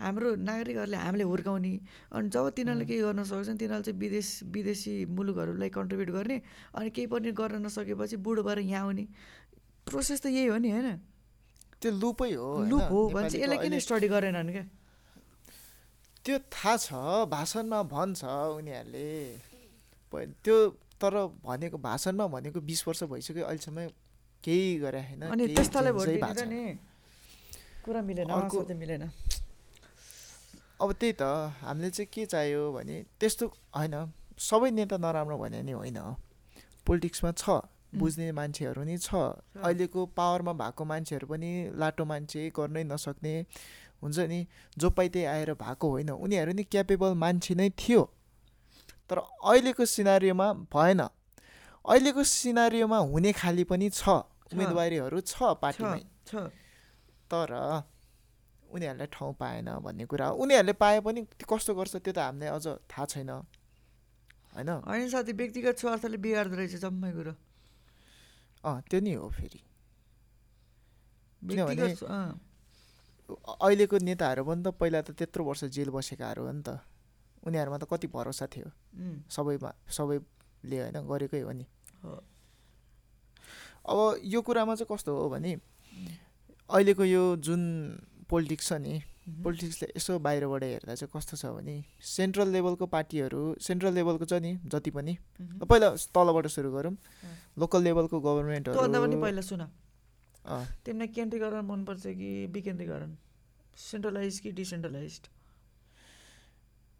हाम्रो 0.00 0.28
नागरिकहरूले 0.40 0.96
हामीले 0.96 1.24
हुर्काउने। 1.28 1.72
अनि 2.16 2.28
जब 2.32 2.48
तिनीहरूले 2.56 2.84
केही 2.88 3.00
गर्न 3.04 3.20
सक्छन् 3.28 3.60
तिनीहरूले 3.60 3.84
चाहिँ 3.92 4.00
विदेश 4.00 4.28
विदेशी 4.48 4.94
मुलुकहरूलाई 5.04 5.68
कन्ट्रिब्युट 5.68 6.10
गर्ने 6.16 6.36
अनि 6.80 6.88
केही 6.96 7.06
पनि 7.12 7.28
गर्न 7.36 7.60
नसकेपछि 7.68 8.16
बुढो 8.24 8.40
भएर 8.40 8.58
यहाँ 8.64 8.88
आउने। 8.88 9.04
प्रोसेस 9.84 10.24
त 10.24 10.32
यही 10.32 10.48
हो 10.48 10.56
नि 10.56 10.70
होइन? 10.72 10.88
त्यो 11.76 11.90
लुपै 11.92 12.32
हो? 12.40 12.64
लुप 12.64 12.88
हो 12.88 13.00
भने 13.12 13.28
चाहिँ 13.28 13.44
यसलाई 13.44 13.58
किन 13.68 13.78
स्टडी 13.84 14.08
गरेनन् 14.08 14.52
क्या? 14.56 14.64
त्यो 16.24 16.36
थाहा 16.52 16.76
छ 16.76 16.88
भाषणमा 17.30 17.80
भन्छ 17.92 18.20
उनीहरूले। 18.56 19.10
त्यो 20.44 20.56
तर 21.00 21.14
भनेको 21.44 21.78
भाषणमा 21.80 22.26
भनेको 22.34 22.60
बिस 22.60 22.80
वर्ष 22.88 23.02
भइसक्यो 23.12 23.44
अहिलेसम्म 23.46 23.78
केही 24.44 24.78
गरे 24.78 25.00
होइन 25.00 25.22
मिलेन 28.04 29.02
अब 30.80 30.92
त्यही 30.92 31.12
त 31.12 31.22
हामीले 31.60 31.90
चाहिँ 31.90 32.08
के 32.12 32.22
चाहियो 32.26 32.62
भने 32.72 32.96
त्यस्तो 33.20 33.46
होइन 33.76 33.94
सबै 34.40 34.70
नेता 34.70 34.96
नराम्रो 34.96 35.36
भने 35.38 35.60
नि 35.62 35.72
होइन। 35.72 35.98
पोलिटिक्समा 36.86 37.30
छ 37.32 37.44
बुझ्ने 37.96 38.26
मान्छेहरू 38.32 38.82
नि 38.84 38.96
छ। 38.98 39.08
अहिलेको 39.60 40.00
पावरमा 40.16 40.52
भएको 40.60 40.84
मान्छेहरू 40.84 41.26
पनि 41.26 41.50
लाटो 41.76 42.04
मान्छे 42.04 42.40
गर्नै 42.56 42.84
नसक्ने 42.84 43.34
हुन्छ 44.02 44.18
नि? 44.18 44.46
जो 44.78 44.90
पाइ 44.90 45.08
त्यही 45.08 45.24
आएर 45.24 45.54
भएको 45.54 45.90
होइन 45.90 46.10
उनीहरू 46.10 46.52
नि 46.52 46.64
क्यापेबल 46.64 47.14
मान्छे 47.14 47.54
नै 47.54 47.70
थियो। 47.70 48.14
तर 49.10 49.18
अहिलेको 49.18 49.84
सिनारीमा 49.84 50.52
भएन। 50.52 51.02
अहिलेको 51.88 52.24
सिनारीमा 52.24 52.98
हुने 52.98 53.32
खाली 53.32 53.64
पनि 53.64 53.90
छ 53.90 54.08
उम्मेदवारीहरू 54.08 55.20
छ 55.20 55.42
पार्टीमै। 55.42 56.04
छ 56.26 56.34
तर 57.30 57.82
उनीहरूलाई 58.70 59.06
ठाउँ 59.06 59.34
पाएन 59.34 59.78
भन्ने 59.78 60.04
कुरा। 60.04 60.30
उनीहरूले 60.30 60.72
पाए 60.72 61.00
पनि 61.00 61.22
कस्तो 61.22 61.74
गर्छ 61.74 61.96
त्यो 61.96 62.12
त 62.12 62.18
हामीलाई 62.18 62.48
अझ 62.48 62.66
थाहा 62.66 63.06
छैन। 63.06 63.30
होइन? 63.30 64.68
होइन 64.68 65.08
साथी 65.08 65.32
व्यक्तिगत 65.32 65.78
स्वार्थले 65.78 66.16
बिगार्दो 66.16 66.56
रहेछ 66.56 66.76
जम्मै 66.76 67.12
कुरो। 67.12 67.34
अँ 68.64 68.82
त्यो 68.82 69.00
नि 69.00 69.12
हो 69.12 69.30
फेरि। 69.30 69.58
किनभने- 71.48 71.66
व्यक्तिगत 71.66 71.98
स्व- 71.98 72.08
अँ, 72.08 72.34
अ- 72.34 72.40
अहिलेको 73.60 73.96
नेताहरू 74.02 74.42
पनि 74.44 74.62
त 74.62 74.68
पहिला 74.80 75.00
त 75.02 75.10
त्यत्रो 75.18 75.42
वर्ष 75.44 75.64
जेल 75.74 75.90
बसेकाहरू 75.90 76.42
हो 76.46 76.52
नि 76.52 76.62
त। 76.62 76.68
उनीहरूमा 77.46 77.78
त 77.78 77.84
कति 77.90 78.06
भरोसा 78.12 78.46
थियो। 78.46 78.68
सबैमा 79.28 79.70
सबैले 79.88 80.76
होइन 80.80 80.96
गरेकै 81.08 81.40
हो 81.40 81.52
नि। 81.52 81.66
अब 83.90 83.98
यो 84.24 84.40
कुरामा 84.42 84.74
चाहिँ 84.74 84.88
कस्तो 84.92 85.10
हो 85.16 85.28
भने 85.30 85.52
अहिलेको 86.70 87.04
यो 87.04 87.22
जुन 87.40 87.62
पोलिटिक्स 88.28 88.68
छ 88.68 88.72
नि 88.78 88.94
पोलिटिक्सले 89.42 89.86
यसो 89.96 90.18
बाहिरबाट 90.20 90.62
हेर्दा 90.64 90.94
चाहिँ 90.94 91.10
कस्तो 91.10 91.36
छ 91.36 91.44
भने 91.56 91.74
सेन्ट्रल 91.98 92.48
लेभलको 92.50 92.86
पार्टीहरू 92.86 93.42
सेन्ट्रल 93.58 93.92
लेभलको 93.94 94.24
छ 94.24 94.32
नि 94.44 94.52
जति 94.66 94.90
पनि। 94.90 95.16
पहिला 95.64 95.88
तलबाट 96.14 96.46
सुरु 96.46 96.70
गरौँ। 96.72 96.94
लोकल 97.58 97.80
लेभलको 97.82 98.16
गभर्मेन्टहरू 98.20 98.76
तिमीलाई 100.44 101.08
केन्द्रीकरण 101.16 101.64
मनपर्छ 101.66 102.02
कि 102.20 102.30
विकेन्द्रीकरण 102.52 103.10
सेन्ट्रलाइज 103.76 104.40
कि 104.40 104.50
डिसेन्ट्रलाइज 104.52 105.20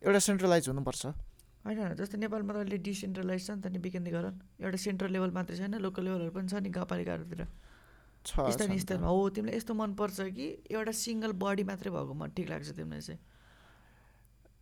एउटा 0.02 0.18
सेन्ट्रलाइज 0.28 0.68
हुनुपर्छ। 0.68 1.06
होइन 1.64 1.94
जस्तै 1.96 2.18
नेपालमा 2.18 2.52
त 2.52 2.56
अहिले 2.56 2.78
डिसेन्ट्रलाइज 2.84 3.46
छ 3.46 3.50
नि 3.50 3.60
त 3.62 3.66
नि 3.72 3.78
विकेन्द्रीकरण 3.84 4.34
एउटा 4.64 4.78
सेन्ट्रल 4.84 5.10
लेभल 5.12 5.30
मात्रै 5.36 5.56
छैन 5.56 5.74
लोकल 5.80 6.02
लेभलहरू 6.04 6.32
पनि 6.36 6.48
छ 6.48 6.54
नि 6.64 6.70
गाउँपालिकाहरूतिर 6.76 7.42
छ 8.24 8.30
स्थानीय। 8.56 8.78
स्तरमा 8.80 9.08
हो 9.08 9.28
तिमीलाई 9.36 9.56
यस्तो 9.56 9.74
मनपर्छ 9.74 10.18
कि 10.36 10.46
एउटा 10.72 10.92
सिङ्गल 11.00 11.32
बडी 11.42 11.64
मात्रै 11.68 11.90
भएको 11.92 12.14
मन 12.16 12.28
ठिक 12.36 12.48
लाग्छ 12.48 12.68
तिमीलाई 12.80 13.00
चाहिँ। 13.00 13.20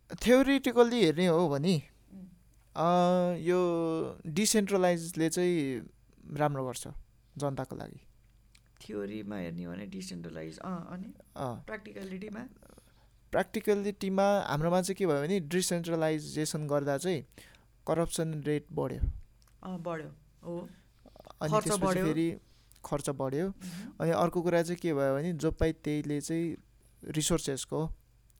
थ्योरिटिकल्ली 0.09 0.99
हेर्ने 1.03 1.27
हो 1.27 1.47
भने 1.49 1.75
यो 3.47 3.59
डिसेन्ट्रलाइजले 4.25 5.27
चाहिँ 5.29 5.55
राम्रो 6.35 6.63
गर्छ 6.67 6.83
जनताको 7.35 7.75
लागि। 7.75 7.99
थ्योरीमा 8.81 9.37
हेर्ने 9.37 9.63
हो 9.63 9.71
भने 9.71 9.85
डिसेन्ट्रलाइज 9.87 10.57
अनि 10.59 11.13
प्र्याक्टिकलिटीमा? 11.37 12.43
प्र्याक्टिकल्लिटीमा 13.31 14.27
हाम्रोमा 14.49 14.81
चाहिँ 14.81 14.95
के 14.95 15.05
भयो 15.07 15.21
भने 15.21 15.39
डिसेन्ट्रलाइजेसन 15.53 16.67
गर्दा 16.67 16.97
चाहिँ 16.97 17.21
करप्सन 17.87 18.41
रेट 18.45 18.65
बढ्यो। 18.73 19.01
बढ्यो। 19.85 20.09
हो। 20.43 20.57
अनि 21.41 21.51
त्यसपछि। 21.51 22.01
फेरि 22.01 22.29
खर्च 22.85 23.09
बढ्यो। 23.19 23.47
अनि 23.99 24.11
अर्को 24.11 24.41
कुरा 24.41 24.61
चाहिँ 24.63 24.79
के 24.81 24.93
भयो 24.93 25.15
भने 25.15 25.33
जो 25.33 25.51
पाइ 25.51 25.71
त्यहीले 25.83 26.19
चाहिँ 26.21 26.55
रिसोर्सेसको 27.03 27.79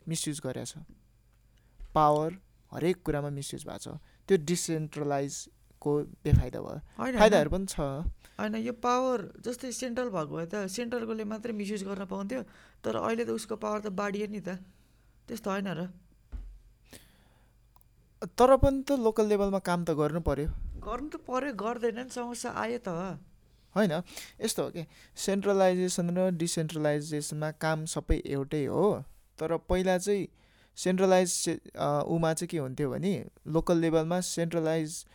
मिसयुज 0.07 0.39
गरेछ 0.45 0.73
पावर 1.95 2.39
हरेक 2.71 3.01
कुरामा 3.05 3.29
मिसयुज 3.29 3.63
भएको 3.67 3.79
छ। 3.79 3.99
त्यो 4.27 4.37
डिसेन्ट्रलाइजको 5.79 5.91
बेफाइदा 6.23 6.59
भयो 6.59 7.19
फाइदाहरू 7.19 7.49
पनि 7.49 7.65
छ। 7.65 7.79
होइन 8.39 8.55
यो 8.55 8.73
पावर 8.73 9.19
जस्तै 9.43 9.71
सेन्ट्रल 9.71 10.09
भएको 10.09 10.35
भए 10.35 10.45
त 10.45 10.67
सेन्ट्रलकोले 10.67 11.23
मात्रै 11.23 11.53
मिसयुज 11.53 11.83
गर्न 11.83 12.05
पाउँथ्यो 12.05 12.41
तर 12.83 12.95
अहिले 12.95 13.25
त 13.25 13.29
उसको 13.29 13.55
पावर 13.55 13.79
त 13.79 13.87
बाढियो 13.95 14.27
नि 14.27 14.41
त। 14.41 14.59
त्यस्तो 15.27 15.49
होइन 15.51 15.67
र। 15.67 15.87
तर 18.35 18.55
पनि 18.57 18.83
त 18.83 18.99
लोकल 18.99 19.25
लेभलमा 19.27 19.59
काम 19.59 19.83
त 19.85 19.95
गर्नु 19.95 20.19
पर्यो। 20.19 20.47
गर्नु 20.83 21.09
त 21.09 21.15
पर्यो 21.27 21.53
गर्दैन 21.55 21.99
नि 21.99 22.11
समस्या 22.11 22.51
आयो 22.51 22.79
त। 22.83 23.19
होइन 23.75 23.91
यस्तो 24.41 24.63
हो 24.63 24.69
कि 24.71 24.83
सेन्ट्रलाइजेसन 25.15 26.09
र 26.17 26.29
डिसेन्ट्रलाइजेसनमा 26.35 27.51
काम 27.61 27.85
सबै 27.85 28.17
एउटै 28.25 28.65
हो 28.65 29.05
तर 29.39 29.57
पहिला 29.69 29.97
चाहिँ 29.97 30.27
सेन्ट्रलाइज 30.77 31.31
उमा 32.07 32.33
चाहिँ 32.33 32.49
के 32.49 32.57
हुन्थ्यो 32.57 32.89
भने 32.89 33.13
लोकल 33.47 33.77
लेभलमा 33.77 34.19
सेन्ट्रलाइज 34.25 35.05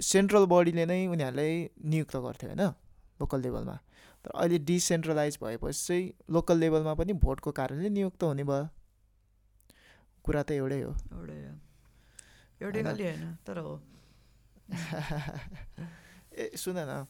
सेन्ट्रल 0.00 0.44
बडीले 0.46 0.86
नै 0.86 1.06
उनीहरूलाई 1.06 1.70
नियुक्त 1.84 2.16
गर्थ्यो 2.16 2.48
होइन 2.48 2.60
लोकल 3.20 3.40
लेभलमा 3.40 3.76
तर 4.24 4.30
अहिले 4.30 4.58
डिसेन्ट्रलाइज 4.58 5.38
भएपछि 5.42 5.86
चाहिँ 5.86 6.12
लोकल 6.30 6.58
लेभलमा 6.58 6.94
पनि 6.94 7.12
भोटको 7.12 7.52
कारणले 7.52 7.88
नियुक्त 7.88 8.22
हुने 8.22 8.44
भयो। 8.44 8.68
कुरा 10.24 10.42
त 10.42 10.50
एउटै 10.50 10.80
हो। 10.80 10.92
एउटै 10.92 11.38
हो। 11.44 11.54
एउटै 12.60 12.80
होइन? 12.80 12.84
खालि 12.84 13.04
होइन 13.04 13.36
तर 13.46 13.58
हो। 13.58 13.80
ए 16.38 16.50
सुन 16.56 16.76
न। 16.78 17.06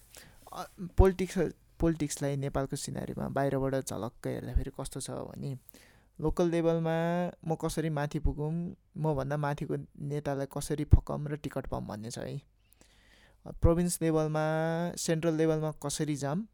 पोलिटिक्स 0.96 1.38
पोलिटिक्सलाई 1.80 2.36
नेपालको 2.36 2.76
सिनारीमा 2.76 3.28
बाहिरबाट 3.28 3.74
झलक्कै 3.74 4.30
हेर्दाखेरि 4.30 4.70
कस्तो 4.80 5.00
छ 5.00 5.10
भने 5.10 5.56
लोकल 6.18 6.50
लेभलमा 6.50 6.96
म 7.46 7.54
कसरी 7.54 7.90
माथि 7.90 8.18
पुगौँ 8.18 8.52
मभन्दा 8.96 9.36
माथिको 9.36 9.76
नेतालाई 10.04 10.46
कसरी 10.52 10.84
फकाउँ 10.84 11.28
र 11.28 11.36
टिकट 11.36 11.66
पाऊँ 11.66 11.86
भन्ने 11.86 12.10
छ 12.10 12.18
है। 12.18 12.40
प्रोभिन्स 13.46 13.98
लेभलमा 14.02 14.44
सेन्ट्रल 14.96 15.34
लेभलमा 15.34 15.70
कसरी 15.82 16.16
जाऊँ 16.16 16.46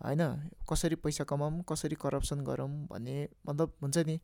होइन 0.00 0.22
कसरी 0.70 0.96
पैसा 0.96 1.24
कमाऊँ 1.24 1.64
कसरी 1.68 1.96
करप्सन 2.00 2.40
गरौँ 2.44 2.68
भन्ने 2.90 3.28
मतलब 3.46 3.72
हुन्छ 3.82 3.98
नि 4.06 4.18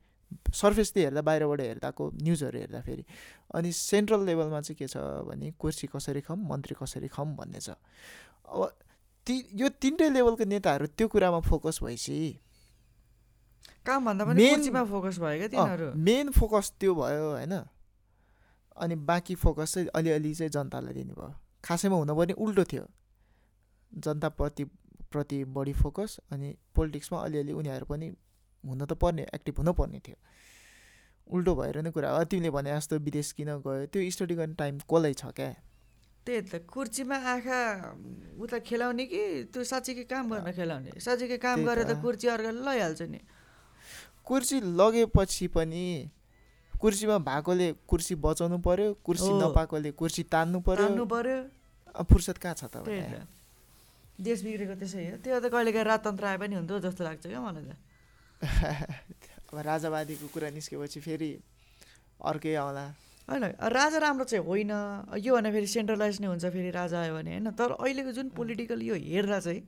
सर्फेसले 0.55 1.03
हेर्दा 1.03 1.23
बाहिरबाट 1.23 1.61
हेर्दाको 1.61 2.11
न्युजहरू 2.23 2.59
हेर्दाखेरि 2.59 3.05
अनि 3.55 3.73
सेन्ट्रल 3.73 4.25
लेभलमा 4.27 4.61
चाहिँ 4.61 4.77
के 4.77 4.87
छ 4.89 4.97
भने 5.29 5.51
कुर्सी 5.61 5.87
कसरी 5.87 6.21
खाऊँ 6.21 6.39
मन्त्री 6.49 6.75
कसरी 6.83 7.09
खाऊँ 7.09 7.37
भन्ने 7.37 7.61
छ। 7.61 7.71
अब 7.71 8.73
ती 9.27 9.35
यो 9.55 9.69
तिनटै 9.69 10.09
लेभलको 10.11 10.45
नेताहरू 10.45 10.87
त्यो 10.97 11.07
कुरामा 11.09 11.41
फोकस 11.41 11.79
भएपछि 11.83 12.19
फोकस 13.87 15.19
भयो 15.19 15.39
क्या 15.39 15.49
तिनीहरू। 15.49 15.93
मेन 15.95 16.31
फोकस 16.31 16.73
त्यो 16.81 16.95
भयो 16.95 17.31
होइन। 17.31 17.55
अनि 18.77 18.95
बाँकी 19.07 19.35
फोकस 19.35 19.75
चाहिँ 19.75 19.89
अलिअलि 19.95 20.35
चाहिँ 20.35 20.51
जनतालाई 20.51 20.95
दिनुभयो। 20.95 21.46
खासैमा 21.67 21.97
हुनुपर्ने 21.97 22.35
उल्टो 22.47 22.65
थियो 22.73 22.85
जनताप्रति 23.93 24.65
प्रति 25.13 25.39
बढी 25.57 25.73
फोकस 25.83 26.19
अनि 26.33 26.55
पोलिटिक्समा 26.75 27.19
अलिअलि 27.25 27.53
उनीहरू 27.53 27.87
पनि 27.87 28.07
हुन 28.65 28.85
त 28.87 28.93
पर्ने 29.03 29.27
एक्टिभ 29.35 29.59
हुनुपर्ने 29.59 30.01
थियो 30.07 30.19
उल्टो 31.27 31.55
भएर 31.55 31.77
नै 31.83 31.91
कुरा 31.91 32.11
हो 32.11 32.25
तिमीले 32.31 32.51
भने 32.57 32.71
जस्तो 32.77 32.99
विदेश 33.07 33.33
किन 33.39 33.51
गयो 33.67 33.87
त्यो 33.93 34.11
स्टडी 34.11 34.35
गर्ने 34.35 34.55
टाइम 34.59 34.79
कसलाई 34.91 35.15
छ 35.15 35.31
क्या 35.39 35.55
त्यही 36.27 36.43
त 36.43 36.55
कुर्सीमा 36.67 37.17
आँखा 37.33 37.61
उता 38.43 38.59
खेलाउने 38.67 39.05
कि 39.07 39.23
त्यो 39.55 39.65
साँच्चीकै 39.65 40.05
काम 40.11 40.31
गर्न 40.31 40.53
खेलाउने 40.53 40.91
साँच्चीकै 40.99 41.39
काम 41.39 41.65
गरेर 41.67 41.87
त। 41.87 42.03
कुर्सी 42.03 42.29
अर्काले 42.29 42.63
लैहाल्छ 42.67 43.03
नि 43.11 43.21
कुर्सी 44.27 44.57
लगेपछि 44.79 45.47
पनि 45.55 45.85
कुर्सीमा 46.75 47.19
भएकोले 47.29 47.69
कुर्सी 47.91 48.15
बचाउनु 48.25 48.59
पर्यो 48.67 48.89
कुर्सी। 49.07 49.31
नपाएकोले 49.43 49.91
कुर्सी 50.01 50.23
तान्नु 50.35 50.61
पर्यो 50.67 51.37
फुर्सद 52.05 52.37
कहाँ 52.39 52.55
छ 52.55 52.65
त 52.69 52.77
देश 54.17 54.43
बिग्रेको 54.45 54.75
त्यसै 54.81 55.03
हो। 55.11 55.17
त्यो 55.21 55.41
त 55.41 55.47
कहिलेकाहीँ 55.53 55.87
राजतन्त्र 55.87 56.25
आए 56.25 56.37
पनि 56.41 56.55
हुन्थ्यो 56.57 56.79
जस्तो 56.89 57.03
लाग्छ 57.05 57.25
क्या 57.29 57.41
मलाई 57.41 57.65
त। 57.69 57.73
अब 59.53 59.57
राजावादीको 59.61 60.27
कुरा 60.33 60.49
निस्केपछि 60.57 61.01
फेरि 61.05 61.31
अर्कै 62.25 62.55
आउला। 62.57 62.85
होइन 63.29 63.45
राजा 63.61 63.99
राम्रो 64.01 64.25
चाहिँ 64.25 64.45
होइन। 64.45 64.73
यो 65.21 65.31
भने 65.37 65.51
फेरि 65.53 65.69
सेन्ट्रलाइज 65.69 66.17
नै 66.25 66.29
हुन्छ 66.33 66.45
फेरि 66.49 66.71
राजा 66.73 66.97
आयो 66.97 67.13
भने 67.13 67.31
होइन? 67.37 67.49
तर 67.61 67.77
अहिलेको 67.77 68.11
जुन 68.17 68.27
पोलिटिकल 68.33 68.81
यो 68.89 68.95
हेर्दा 68.97 69.41
चाहिँ 69.45 69.61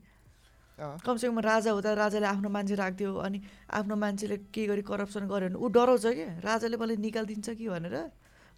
कमसेकम 0.78 1.38
राजा 1.42 1.70
हुँदा 1.74 1.92
राजाले 1.92 2.26
आफ्नो 2.26 2.48
मान्छे 2.48 2.74
राख्थ्यो 2.78 3.10
अनि 3.18 3.38
आफ्नो 3.68 3.94
मान्छेले 3.98 4.36
के 4.54 4.62
गरी 4.70 4.82
करप्सन 4.86 5.26
गर्यो 5.26 5.48
भने 5.50 5.58
ऊ 5.58 5.66
डराउँछ 5.74 6.06
क्या? 6.06 6.28
राजाले 6.40 6.76
मलाई 6.78 6.96
निकालिदिन्छ 7.02 7.48
कि 7.58 7.66
भनेर? 7.68 7.96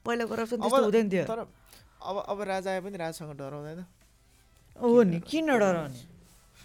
पहिला 0.05 0.25
करप्सन 0.29 0.57
त्यस्तो 0.61 0.85
हुँदैन 0.85 1.09
थियो। 1.11 1.25
तर 1.25 1.41
अब 2.01 2.17
अब 2.29 2.39
राजा 2.43 2.71
आए 2.71 2.81
पनि 2.81 2.97
राजासँग 2.97 3.33
डराउँदैन। 3.37 3.85
हो 4.81 5.03
नि 5.03 5.21
किन 5.21 5.47
डराउने? 5.47 6.01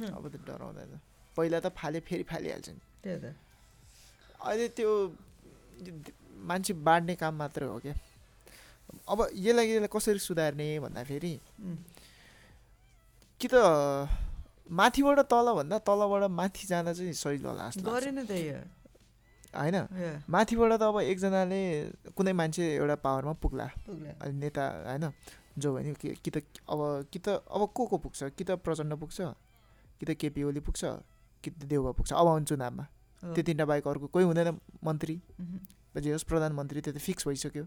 अब 0.07 0.23
त 0.31 0.35
डराउँदैन। 0.47 0.99
पहिला 1.37 1.59
त 1.59 1.67
फाले 1.75 1.99
फेरि 1.99 2.23
फालिहाल्छ 2.23 2.69
नि 2.69 2.81
त्यही 3.03 3.17
त। 3.19 3.35
अहिले 4.39 4.67
त्यो 4.77 4.89
मान्छे 6.47 6.73
बाँड्ने 6.73 7.15
काम 7.15 7.33
मात्रै 7.35 7.67
हो 7.67 7.79
क्या। 7.79 7.95
अब 9.09 9.19
यसलाई 9.33 9.65
यसलाई 9.69 9.89
कसरी 9.91 10.19
सुधार्ने 10.19 10.79
भन्दाखेरि 10.79 11.33
कि 13.41 13.47
त 13.51 13.55
माथिबाट 14.71 15.19
तलभन्दा 15.27 15.77
तलबाट 15.83 16.23
माथि 16.31 16.63
जाँदा 16.67 16.91
चाहिँ 16.95 17.13
सजिलो 17.13 17.49
होला 17.49 17.69
होइन? 19.55 19.77
माथिबाट 20.29 20.71
त 20.79 20.83
अब 20.83 20.97
एकजनाले 21.01 21.61
कुनै 22.15 22.33
मान्छे 22.33 22.63
एउटा 22.75 22.95
पावरमा 23.05 23.33
पुग्ला। 23.39 23.65
अहिले 23.65 24.37
नेता 24.39 24.63
होइन? 24.91 25.05
जो 25.57 25.73
भने 25.75 25.93
कि 25.95 26.29
त 26.31 26.43
अब 26.67 27.07
कि 27.11 27.19
त 27.19 27.27
अब 27.47 27.61
को 27.75 27.85
को 27.85 27.97
पुग्छ? 27.97 28.19
कि 28.35 28.43
त 28.43 28.51
प्रचण्ड 28.59 28.93
पुग्छ? 28.99 29.17
कि 29.99 30.03
त 30.05 30.09
केपी 30.19 30.43
ओली 30.43 30.59
पुग्छ? 30.59 30.81
कि 31.43 31.49
त 31.51 31.63
देउबा 31.71 31.91
पुग्छ? 31.95 32.11
अब 32.13 32.27
आउने 32.27 32.45
चुनावमा। 32.45 32.83
हो, 32.83 33.33
त्यो 33.33 33.43
तिनवटा 33.43 33.65
बाहेक 33.65 33.87
अर्को 33.87 34.07
कोही 34.07 34.25
हुँदैन। 34.25 34.59
मन्त्री। 34.83 35.15
जे 35.95 36.11
होस् 36.11 36.27
प्रधानमन्त्री 36.27 36.81
त्यो 36.81 36.93
त 36.93 36.97
फिक्स 36.99 37.27
भइसक्यो। 37.27 37.65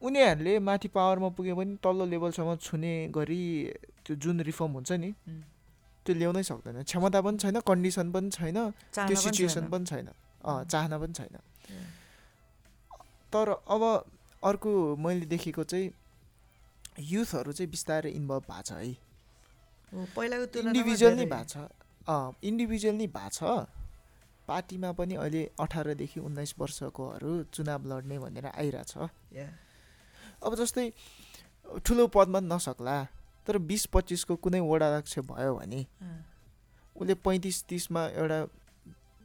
उनीहरूले 0.00 0.58
माथि 0.58 0.88
पावरमा 0.88 1.28
पुगे 1.36 1.52
पनि 1.58 1.76
तल्लो 1.82 2.04
लेभलसम्म 2.06 2.56
छुने 2.56 2.92
गरी 3.12 3.42
त्यो 4.06 4.14
जुन 4.16 4.40
रिफर्म 4.40 4.70
हुन्छ 4.72 4.92
नि 4.92 5.10
त्यो 6.10 6.18
ल्याउनै 6.18 6.42
सक्दैन 6.42 6.82
क्षमता 6.82 7.20
पनि 7.22 7.38
छैन 7.38 7.60
कन्डिसन 7.70 8.06
पनि 8.12 8.30
छैन 8.34 8.58
त्यो 8.90 9.16
सिचुएसन। 9.22 9.70
पनि 9.70 9.84
छैन 9.86 10.08
चाहना 10.66 10.98
पनि 10.98 11.12
छैन 11.14 11.36
तर 13.32 13.48
अब 13.70 13.82
अर्को 14.42 14.70
मैले 14.98 15.26
देखेको 15.30 15.64
चाहिँ 15.70 15.86
युथहरू 17.10 17.52
चाहिँ 17.52 17.70
बिस्तारै 17.70 18.10
इन्भल्भ 18.10 18.44
भएको 18.50 18.62
छ 18.62 18.70
है 18.72 20.06
पहिलाको 20.16 20.58
इन्डिभिजुअल 20.60 21.14
नै 21.20 21.26
भएको 21.26 21.46
छ 21.52 21.54
इन्डिभिजुअल 22.50 22.96
नै 22.96 23.06
भएको 23.06 23.30
छ 23.36 23.68
पार्टीमा 24.48 24.90
पनि 24.98 25.14
अहिले 25.14 25.42
अठारदेखि 25.60 26.20
उन्नाइस 26.20 26.54
वर्षकोहरू 26.58 27.32
चुनाव 27.54 27.86
लड्ने 27.90 28.18
भनेर 28.18 28.46
आइरहेछ 28.50 28.92
अब 30.42 30.54
जस्तै 30.60 30.86
ठुलो 31.86 32.06
पदमा 32.16 32.40
नसक्ला 32.50 32.96
तर 33.46 33.58
बिस 33.58 33.86
पच्चिसको 33.94 34.36
कुनै 34.36 34.60
वडा 34.60 34.86
अध्यक्ष 34.88 35.18
भयो 35.30 35.54
भने 35.56 35.80
उसले 36.96 37.14
पैँतिस 37.14 37.64
तिसमा 37.64 38.02
एउटा 38.20 38.38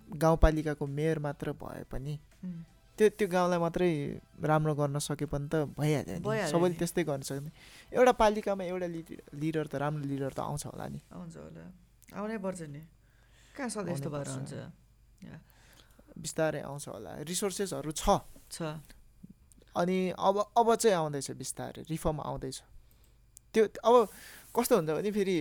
गाउँपालिकाको 0.09 0.85
मेयर 0.85 1.19
मात्र 1.19 1.51
भए 1.53 1.83
पनि 1.91 2.19
त्यो 2.97 3.09
त्यो 3.19 3.27
गाउँलाई 3.27 3.59
मात्रै 3.59 3.91
राम्रो 4.39 4.73
गर्न 4.75 4.99
सके 5.03 5.25
पनि 5.27 5.47
त 5.51 5.67
भइहाल्यो 5.75 6.23
नि। 6.23 6.47
सबैले। 6.47 6.75
त्यस्तै 6.79 7.03
गर्न 7.03 7.21
सक्ने। 7.27 7.51
एउटा 7.91 8.11
पालिकामा 8.15 8.63
एउटा 8.63 8.87
लिड 8.87 9.07
लिडर 9.35 9.67
त 9.67 9.75
राम्रो 9.83 10.05
लिडर 10.07 10.31
त 10.31 10.39
आउँछ 10.39 10.63
होला 10.71 10.87
नि। 10.87 10.99
आउँछ 11.11 11.35
होला। 11.35 11.63
आउनै 12.15 12.37
पर्छ 12.39 12.61
नि। 12.71 12.81
कहाँ 13.51 13.67
सधैँ 13.67 13.93
यस्तो 13.99 14.09
भएर। 14.15 14.27
हुन्छ. 14.31 14.53
बिस्तारै 16.15 16.61
आउँछ 16.63 16.87
होला। 16.87 17.11
रिसोर्सेसहरू 17.27 17.91
छ। 17.91 18.23
छ। 18.47 18.79
अनि 19.75 20.15
अब 20.15 20.35
अब 20.55 20.67
चाहिँ 20.79 20.95
आउँदैछ 20.95 21.31
बिस्तारै। 21.35 21.83
रिफर्म 21.91 22.23
आउँदैछ। 22.23 22.63
त्यो 23.55 23.63
अब 23.87 23.95
कस्तो 24.51 24.73
हुन्छ 24.75 24.89
भने 24.99 25.11
फेरि 25.15 25.35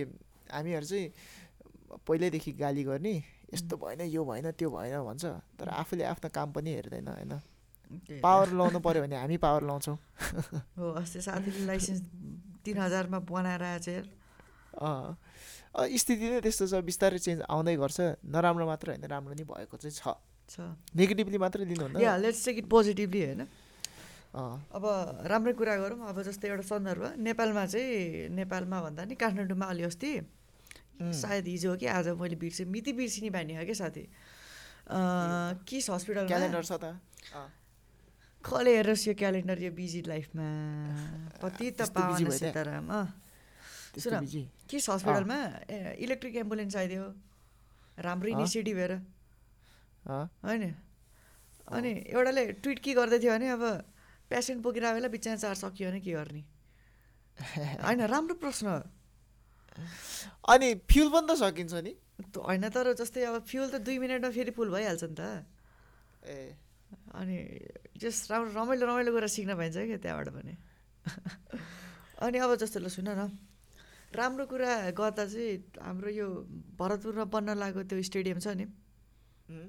हामीहरू 0.55 0.85
चाहिँ 0.87 1.05
पहिल्यैदेखि 2.07 2.51
गाली 2.55 2.83
गर्ने 2.83 3.13
यस्तो 3.53 3.75
भएन 3.75 4.01
यो 4.07 4.21
भएन 4.23 4.51
त्यो 4.55 4.69
भएन 4.71 4.95
भन्छ। 5.03 5.25
तर 5.59 5.67
आफूले 5.75 6.03
आफ्नो 6.15 6.29
काम 6.31 6.51
पनि 6.55 6.71
हेर्दैन 6.79 7.07
होइन। 7.07 7.33
पावर 8.23 8.47
लाउनु 8.57 8.79
पऱ्यो 8.81 9.01
भने 9.03 9.15
हामी 9.15 9.37
पावर 9.37 9.61
लाउँछौँ। 9.63 9.97
हो 10.77 10.85
अस्ति 10.99 11.21
साथीले 11.21 11.65
लाइसेन्स 11.65 12.01
तिन 12.65 12.77
हजारमा 12.81 13.19
बनाएर 13.19 13.63
अँ, 14.75 15.15
स्थिति 15.75 16.25
नै 16.29 16.39
त्यस्तो 16.41 16.65
छ 16.67 16.73
बिस्तारै 16.83 17.19
चेन्ज 17.19 17.41
आउँदै 17.47 17.75
गर्छ। 17.77 17.99
नराम्रो 18.25 18.65
मात्र 18.65 18.85
होइन 18.91 19.05
राम्रो 19.05 19.33
नि 19.35 19.43
भएको 19.43 19.77
चाहिँ 19.77 19.93
छ। 19.93 20.17
छ। 20.49 20.55
नेगेटिभली 20.95 21.37
मात्रै 21.37 21.65
लिनुहुन्न। 21.65 21.95
लेट्स 22.21 22.45
टेक 22.45 22.57
इट 22.57 22.67
पोजिटिभली 22.67 23.21
होइन? 23.23 23.41
अब 24.35 24.83
राम्रै 25.31 25.53
कुरा 25.55 25.75
गरौँ 25.79 25.99
अब 26.11 26.17
जस्तै 26.27 26.47
एउटा 26.51 26.65
सन्दर्भ 26.67 27.03
नेपालमा 27.23 27.63
चाहिँ 27.71 28.35
नेपालमा 28.35 28.77
भन्दा 28.85 29.01
नि 29.07 29.15
काठमाडौँमा 29.15 29.65
अलि 29.71 29.83
अस्ति 29.87 30.11
सायद 30.99 31.47
हिजो 31.47 31.69
हो 31.71 31.75
कि 31.79 31.87
आज 31.87 32.07
मैले 32.19 32.35
बिर्सेँ 32.35 32.67
मिति 32.67 32.91
बिर्सिने 32.99 33.29
बानी 33.31 33.55
हो 33.55 33.63
क्या 33.63 33.75
साथी। 33.79 34.03
किस 35.67 35.89
हस्पिटलमा? 35.89 36.27
क्यालेन्डर 36.27 36.63
छ 36.63 36.71
त। 36.83 36.85
कसले 38.43 38.71
हेरोस् 38.75 39.07
यो 39.07 39.13
क्यालेन्डर 39.15 39.57
यो 39.63 39.71
बिजी 39.71 40.01
लाइफमा। 40.07 40.47
कति 41.41 41.65
त 41.71 41.89
पावन? 41.95 42.29
सीताराम 42.31 42.91
सुन। 44.03 44.27
किस 44.67 44.83
हस्पिटलमा? 44.89 45.39
इलेक्ट्रिक 45.95 46.35
एम्बुलेन्स 46.43 46.75
आइदियो। 46.75 47.03
राम्रो? 48.03 48.27
इनिसिएटिभ 48.35 48.77
हेर 48.77 48.93
होइन? 50.43 50.63
अनि 51.71 51.91
एउटाले 52.13 52.43
ट्विट 52.61 52.79
के 52.79 52.91
गर्दै 52.93 53.19
थियो 53.19 53.31
भने 53.35 53.47
अब 53.57 53.63
पेसेन्ट 54.35 54.59
बोकेर 54.61 54.85
बेला 54.99 55.07
बिचमा 55.15 55.35
चार्ज 55.39 55.57
सकियो 55.63 55.89
भने 55.89 55.99
के 56.03 56.11
गर्ने? 56.11 56.43
होइन 57.87 58.01
राम्रो 58.11 58.35
प्रश्न 58.43 58.67
हो। 58.67 58.83
अनि 60.51 60.67
फ्युल 60.91 61.09
पनि 61.15 61.27
त 61.27 61.39
सकिन्छ 61.39 61.73
नि। 61.87 61.93
होइन 62.35 62.69
तर 62.71 62.93
जस्तै 62.99 63.23
अब 63.31 63.43
फ्युल 63.47 63.67
त 63.71 63.75
दुई 63.83 63.97
मिनटमा 63.99 64.31
फेरि 64.31 64.51
फुल 64.55 64.69
भइहाल्छ 64.71 65.03
नि 65.03 65.15
त। 65.15 65.21
ए। 66.27 66.55
अनि 67.15 67.37
जस्ट 67.99 68.31
राम्रो 68.31 68.51
रमाइलो 68.55 68.85
रमाइलो 68.87 69.11
कुरा 69.11 69.27
सिक्न 69.27 69.51
पाइन्छ 69.55 69.75
क्या 69.75 69.99
त्यहाँबाट 70.03 70.29
पनि। 70.35 70.53
अनि 72.23 72.37
अब 72.39 72.55
जस्तो 72.55 72.79
ल 72.79 72.87
सुन 72.87 73.09
न। 73.09 73.31
राम्रो 74.15 74.45
कुरा 74.47 74.95
गर्दा 74.95 75.23
चाहिँ 75.27 75.75
हाम्रो 75.83 76.09
यो 76.11 76.27
भरतपुरमा 76.79 77.25
बन्न 77.27 77.49
लागेको 77.59 77.83
त्यो 77.83 77.99
स्टेडियम 77.99 78.39
छ 78.39 78.47
नि। 78.55 78.65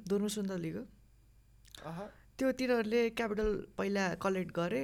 दुर्नु 0.07 0.29
सुन्दलीको 0.31 0.83
त्यो 2.39 2.53
तिनीहरूले 2.61 3.03
क्यापिटल 3.19 3.51
पहिला 3.79 4.05
कलेक्ट 4.21 4.51
गरे 4.61 4.83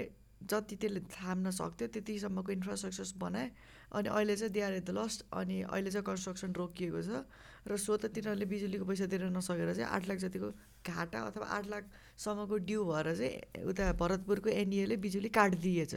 जति 0.50 0.76
त्यसले 0.82 1.00
थाम्न 1.14 1.50
सक्थ्यो 1.60 1.86
त्यतिसम्मको 1.94 2.52
इन्फ्रास्ट्रक्चर्स 2.52 3.12
बनाए 3.22 3.46
अनि 3.92 4.08
अहिले 4.08 4.36
चाहिँ 4.36 4.52
they 4.52 4.60
are 4.66 4.72
at 4.72 4.84
the 4.88 4.90
last 4.98 5.18
अनि 5.40 5.56
अहिले 5.68 5.90
चाहिँ 5.90 6.06
कन्स्ट्रक्सन 6.08 6.52
रोकिएको 6.58 7.02
छ 7.08 7.22
र 7.68 7.76
सो 7.76 7.96
त 7.96 8.08
तिनीहरूले 8.16 8.46
बिजुलीको 8.52 8.84
पैसा 8.88 9.06
तिर्न 9.12 9.30
नसकेर 9.36 9.68
चाहिँ 9.74 9.90
आठ 9.96 10.08
लाख 10.08 10.18
जतिको 10.24 10.48
घाटा 10.82 11.18
अथवा 11.28 11.46
आठ 11.56 11.66
लाखसम्मको 11.72 12.56
ड्यू 12.66 12.80
भएर 12.90 13.08
चाहिँ 13.20 13.68
उता 13.70 13.92
भरतपुरको 14.00 14.48
एनडिएले 14.50 14.96
बिजुली 15.04 15.28
काटिदिएछ। 15.30 15.94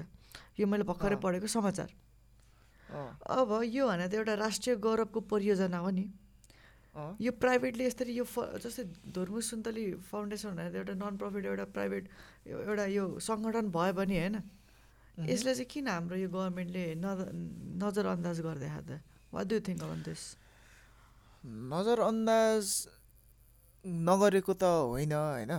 यो 0.60 0.68
मैले 0.68 0.84
भर्खरै। 0.84 1.16
पढेको 1.24 1.48
समाचार। 1.48 1.90
अब 3.32 3.50
यो 3.66 3.88
भने 3.88 4.08
त 4.08 4.14
एउटा 4.14 4.34
राष्ट्रिय 4.44 4.76
गौरवको 4.86 5.20
परियोजना 5.32 5.78
हो 5.80 5.90
नि। 5.90 6.06
यो 6.96 7.32
प्राइभेटले 7.44 7.84
यसरी 7.86 8.14
यो 8.16 8.24
फ 8.24 8.36
जस्तै 8.64 8.84
धर्मु 9.16 9.42
सुन्तली 9.50 9.86
फाउन्डेसन 10.10 10.56
भनेर 10.56 10.76
एउटा 10.82 10.94
नन 10.96 11.18
प्रफिट 11.20 11.46
एउटा 11.46 11.66
प्राइभेट 11.76 12.04
एउटा 12.48 12.86
यो 12.92 13.04
सङ्गठन 13.28 13.66
भयो 13.76 13.94
भने 14.00 14.16
होइन। 14.20 14.36
यसलाई 15.18 15.54
चाहिँ 15.56 15.70
किन 15.74 15.88
हाम्रो 15.88 16.16
यो 16.18 16.30
गभर्मेन्टले 16.30 16.84
नज 17.04 17.20
नजरअन्दाज 17.84 18.38
गरिदिएको 18.48 18.82
त 18.88 19.00
what 19.34 19.46
do 19.48 19.60
think 19.68 19.84
on 19.84 20.02
this 20.08 20.24
नजरअन्दाज 21.72 22.64
नगरेको 24.08 24.54
त 24.54 24.64
होइन 24.64 25.14
होइन। 25.14 25.54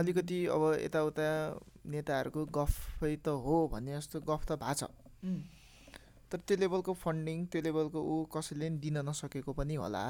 अलिकति 0.00 0.38
अब 0.54 0.62
यताउता 0.84 1.28
नेताहरूको 1.92 2.42
गफै 2.56 3.12
त 3.16 3.36
हो 3.44 3.56
भन्ने 3.72 3.92
जस्तो 3.96 4.20
गफ 4.28 4.42
त 4.48 4.50
भएको 4.60 4.74
छ। 4.80 4.82
तर 6.30 6.38
त्यो 6.46 6.56
लेभलको 6.58 6.92
फन्डिङ 6.94 7.46
त्यो 7.52 7.60
लेभलको 7.62 8.00
ऊ 8.02 8.14
कसैले 8.34 8.66
नि 8.70 8.78
दिन 8.82 8.96
नसकेको 9.08 9.52
पनि 9.54 9.74
होला। 9.82 10.04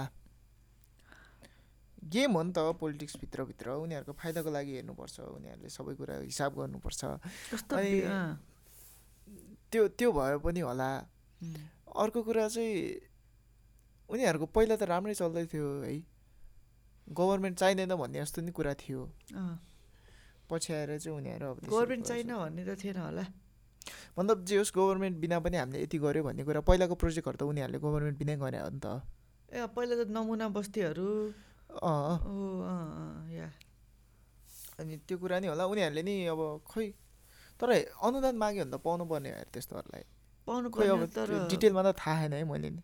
गेम 2.13 2.33
हो 2.33 2.43
नि 2.43 2.53
त 2.57 2.59
पोलिटिक्सभित्रभित्र 2.81 3.67
उनीहरूको 3.85 4.13
फाइदाको 4.21 4.51
लागि 4.57 4.73
हेर्नुपर्छ 4.79 5.17
उनीहरूले 5.37 5.69
सबै 5.77 5.95
कुरा 6.01 6.15
हिसाब 6.25 6.51
गर्नुपर्छ। 6.57 7.01
अनि 7.75 7.93
त्यो 9.71 9.83
त्यो 9.99 10.09
भयो 10.13 10.39
पनि 10.41 10.61
होला। 10.61 10.91
अर्को 12.03 12.21
कुरा 12.23 12.49
चाहिँ 12.49 12.75
उनीहरूको 14.09 14.47
पहिला 14.55 14.77
त 14.77 14.83
राम्रै 14.87 15.15
चल्दै 15.21 15.45
थियो 15.53 15.67
है। 15.83 15.95
गभर्मेन्ट 17.07 17.57
चाहिँदैन 17.59 17.95
भन्ने 17.99 18.19
जस्तो 18.23 18.41
नि 18.47 18.53
कुरा 18.55 18.75
थियो। 18.83 19.03
पछि 20.47 20.73
आएर 20.73 20.99
चाहिँ 20.99 21.17
उनीहरू 21.19 21.49
गभर्मेन्ट। 21.67 22.05
चाहिन 22.07 22.31
भन्ने 22.39 22.63
त 22.65 22.79
थिएन 22.79 22.99
होला। 23.03 23.25
मतलब 24.19 24.45
जे 24.45 24.57
होस् 24.59 24.73
गभर्मेन्ट 24.77 25.17
बिना 25.23 25.39
पनि 25.41 25.57
हामीले 25.57 25.83
यति 25.83 25.99
गऱ्यो 25.99 26.23
भन्ने 26.27 26.43
कुरा 26.45 26.61
पहिलाको 26.69 26.95
प्रोजेक्टहरू 27.03 27.37
त 27.37 27.43
उनीहरूले 27.43 27.79
गभर्मेन्ट 27.79 28.17
बिनै 28.19 28.37
गरे 28.37 28.59
हो 28.59 28.71
नि 28.71 28.81
त। 28.81 28.87
ए 29.53 29.67
पहिला 29.75 29.95
त 30.03 30.11
नमुना 30.11 30.47
बस्तीहरू। 30.57 31.09
या। 33.37 33.49
अनि 34.81 34.97
त्यो 35.09 35.17
कुरा 35.19 35.37
नि 35.41 35.47
होला 35.49 35.65
उनीहरूले 35.73 36.03
नि 36.03 36.15
अब 36.33 36.41
खोइ 36.67 36.87
तर 37.61 37.69
अनुदान 38.03 38.37
माग्यो 38.37 38.65
भने 38.65 38.77
त 38.77 38.83
पाउनु 38.85 39.05
पर्ने 39.09 39.31
हो 39.33 39.45
त्यस्तोहरूलाई। 39.53 40.05
पाउनु 40.47 40.69
खोइ 40.71 40.89
अब 40.89 41.03
डिटेलमा 41.51 41.83
त 41.87 41.89
थाहा 41.97 42.29
छैन 42.29 42.33
है 42.33 42.45
मैले 42.45 42.71
नि। 42.77 42.83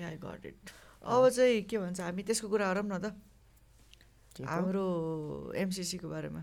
या 0.00 0.08
गट 0.22 0.46
इट 0.46 0.70
अब 1.04 1.28
चाहिँ 1.28 1.62
के 1.68 1.76
भन्छ 1.78 2.00
हामी 2.00 2.22
त्यसको 2.22 2.48
कुरा 2.48 2.66
गरौँ 2.72 2.86
न 2.86 2.98
त? 3.02 3.06
हाम्रो 4.42 4.86
एमसिसीको 5.54 6.08
बारेमा। 6.08 6.42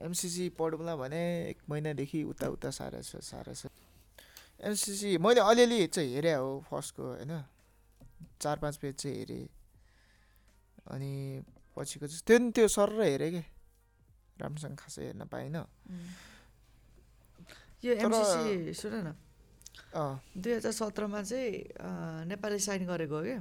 एमसिसी 0.00 0.48
पढौँला 0.48 0.96
भने 0.96 1.48
एक 1.50 1.58
महिनादेखि 1.70 2.22
उता 2.22 2.48
उता 2.48 2.70
साह्रै 2.70 3.02
छ 3.02 3.16
साह्रै 3.16 3.54
छ। 3.54 3.66
एमसिसी 4.60 5.18
मैले 5.18 5.40
अलिअलि 5.40 5.86
चाहिँ 5.86 6.14
हेरेँ 6.14 6.34
हो 6.34 6.64
फर्स्टको 6.70 7.02
होइन? 7.02 7.44
चार 8.40 8.56
पाँच 8.58 8.76
पेज 8.76 8.94
चाहिँ 8.94 9.16
हेरेँ। 9.18 9.48
अनि 10.90 11.42
पछिको 11.76 12.06
चाहिँ 12.06 12.22
त्यो 12.26 12.38
नि 12.38 12.50
त्यो 12.50 12.68
सर 12.68 13.02
हेरेँ 13.02 13.30
कि? 13.30 13.42
राम्रोसँग 14.40 14.76
खासै 14.76 15.02
हेर्न 15.04 15.24
पाइनँ 15.26 15.66
यो 17.84 17.92
एमसिसी 17.92 18.74
सुन 18.74 18.94
न। 18.94 19.14
दुई 20.38 20.52
हजार 20.52 20.72
सत्रमा 20.72 21.22
चाहिँ 21.22 21.52
अँ, 21.80 22.24
नेपालले 22.24 22.58
साइन 22.58 22.86
गरेको 22.86 23.16
हो 23.16 23.22
क्या? 23.22 23.40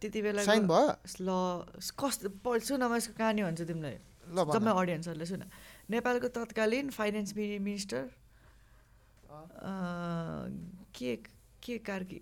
त्यति 0.00 0.22
बेला 0.22 0.44
साइन 0.44 0.66
भयो? 0.68 0.88
ल 1.20 1.30
कस्तो 1.98 2.28
प- 2.28 2.62
सुन 2.62 2.82
म 2.82 2.96
यसको 2.96 3.14
कहानी 3.18 3.42
भन्छु 3.42 3.64
तिमीलाई। 3.64 3.98
जम्मै 4.28 4.72
अडियन्सहरूले 4.72 5.26
सुन। 5.26 5.42
नेपालको 5.90 6.28
तत्कालीन 6.28 6.86
फाइनेन्स 6.90 7.30
मिनिस्टर 7.36 8.04
के 10.96 11.10
के 11.62 11.74
कार्की 11.84 12.16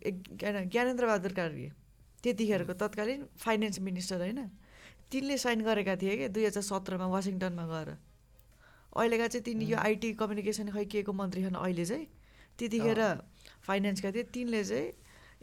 ज्ञानेन्द्र 0.72 1.04
बहादुर 1.06 1.32
कार्की। 1.32 1.68
त्यतिखेरको 2.22 2.72
तत्कालीन 2.74 3.20
फाइनेन्स 3.38 3.76
मिनिस्टर 3.86 4.18
होइन। 4.20 4.40
तिनले 5.10 5.36
साइन 5.38 5.60
गरेका 5.62 5.94
थिए 6.02 6.14
कि 6.18 6.26
दुई 6.34 6.44
हजार 6.50 6.64
सत्रमा 6.66 7.06
वासिङटनमा 7.06 7.64
गएर। 7.70 7.90
अहिलेका 8.96 9.26
चाहिँ 9.28 9.44
तिनी 9.44 9.64
यो 9.70 9.76
आइटी 9.78 10.08
कम्युनिकेसन 10.18 10.68
खै 10.74 10.84
के 10.90 11.02
को 11.06 11.12
मन्त्री 11.12 11.40
छन् 11.46 11.58
अहिले 11.62 11.84
चाहिँ। 11.84 12.06
त्यतिखेर 12.58 13.00
फाइनेन्सका 13.66 14.10
थिए। 14.10 14.24
तिनले 14.34 14.62
चाहिँ 14.64 14.86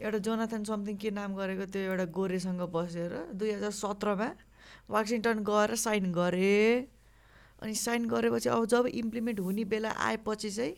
एउटा 0.04 0.18
जोनाथन 0.26 0.62
समथिङ 0.66 0.96
के 0.98 1.10
नाम 1.14 1.30
गरेको 1.38 1.64
त्यो 1.70 1.80
एउटा 1.94 2.06
गोरेसँग 2.10 2.62
बसेर 2.74 3.12
दुई 3.32 3.50
हजार 3.56 3.72
सत्रमा 3.72 4.28
वासिङटन 4.90 5.38
गएर 5.44 5.74
साइन 5.76 6.12
गरे। 6.12 6.88
अनि 7.62 7.74
साइन 7.74 8.08
गरेपछि 8.08 8.48
अब 8.48 8.64
जब 8.66 8.86
इम्प्लिमेन्ट 8.86 9.40
हुने 9.40 9.64
बेला 9.64 9.90
आएपछि 9.90 10.50
चाहिँ 10.50 10.74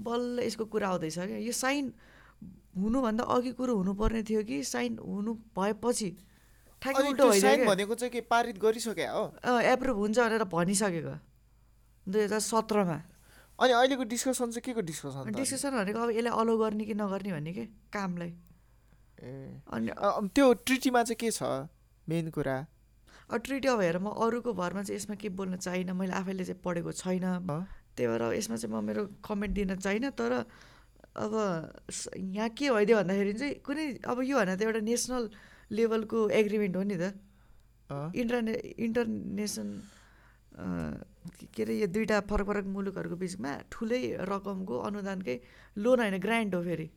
बल्ल 0.00 0.40
यसको 0.48 0.64
कुरा 0.64 0.88
आउँदैछ 0.88 1.18
क्या। 1.18 1.38
यो 1.38 1.52
साइन 1.52 1.92
हुनुभन्दा 2.72 3.24
अघि 3.24 3.52
कुरो 3.52 3.74
हुनुपर्ने 3.76 4.22
थियो 4.24 4.42
कि 4.48 4.62
साइन 4.64 4.98
हुनु 4.98 5.32
भएपछि 5.52 6.10
ठ्याक्कै 6.82 7.40
साइन 7.40 7.66
भनेको 7.66 7.94
चाहिँ 7.94 8.12
के 8.12 8.20
पारित 8.26 8.58
गरिसके 8.58 9.06
हो? 9.06 9.24
एप्रुभ 9.44 9.96
हुन्छ 9.96 10.18
भनेर 10.18 10.44
भनिसकेको। 10.48 11.14
दुई 12.06 12.22
हजार 12.22 12.40
सत्रमा। 12.40 12.98
अनि 13.60 13.72
अहिलेको 13.72 14.04
डिस्कसन 14.10 14.50
चाहिँ 14.50 14.64
के 14.64 14.72
को 14.72 14.80
डिस्कसन? 14.80 15.30
डिस्कसन 15.36 15.70
भनेको 15.70 15.98
अब 16.00 16.10
यसलाई 16.10 16.32
अलो 16.32 16.58
गर्ने 16.58 16.84
कि 16.84 16.94
नगर्ने 16.94 17.30
भन्ने 17.32 17.52
के? 17.52 17.64
कामलाई। 17.92 18.32
ए। 19.22 19.60
अनि 19.70 19.92
त्यो 20.34 20.52
ट्रिटीमा 20.66 21.02
चाहिँ 21.02 21.20
के 21.20 21.30
छ? 21.30 21.68
मेन 22.08 22.30
कुरा। 22.34 22.56
अब 23.32 23.40
ट्रिटी 23.40 23.68
अब 23.68 23.80
हेर 23.80 23.98
म 23.98 24.12
अरूको 24.12 24.52
भरमा 24.52 24.82
चाहिँ 24.84 24.96
यसमा 25.00 25.16
के 25.16 25.28
बोल्न 25.32 25.56
चाहिनँ 25.56 25.96
मैले 25.96 26.12
आफैले 26.20 26.44
चाहिँ 26.44 26.60
पढेको 26.60 26.92
छैन। 26.92 27.24
त्यही 27.96 28.08
भएर 28.08 28.22
यसमा 28.36 28.56
चाहिँ 28.60 28.72
म 28.76 28.84
मेरो 28.84 29.02
कमेन्ट 29.24 29.52
दिन 29.56 29.76
चाहिनँ 29.80 30.12
तर 30.12 30.44
अब 31.16 31.32
यहाँ 32.36 32.48
के 32.52 32.70
भइदियो 32.70 32.96
भन्दाखेरि 33.00 33.32
चाहिँ 33.32 33.54
कुनै 33.64 33.84
अब 34.04 34.18
यो 34.24 34.36
भने 34.36 34.56
त 34.56 34.62
एउटा 34.62 34.80
नेसनल 34.84 35.24
लेभलको 35.72 36.18
एग्रिमेन्ट 36.28 36.76
हो 36.76 36.82
नि 36.84 36.96
त। 37.00 37.04
इन्टरने 37.92 38.52
इन्टरनेसन 38.80 39.68
के 41.52 41.62
अरे 41.62 41.74
यो 41.80 41.86
दुइटा 41.92 42.20
फरक 42.28 42.46
फरक 42.48 42.66
मुलुकहरूको 42.68 43.16
बिचमा 43.16 43.52
ठुलै 43.72 44.02
रकमको 44.24 44.76
अनुदानकै 44.88 45.36
लोन 45.76 46.00
होइन 46.00 46.16
ग्रान्ट 46.20 46.54
हो 46.54 46.60
फेरि। 46.64 46.88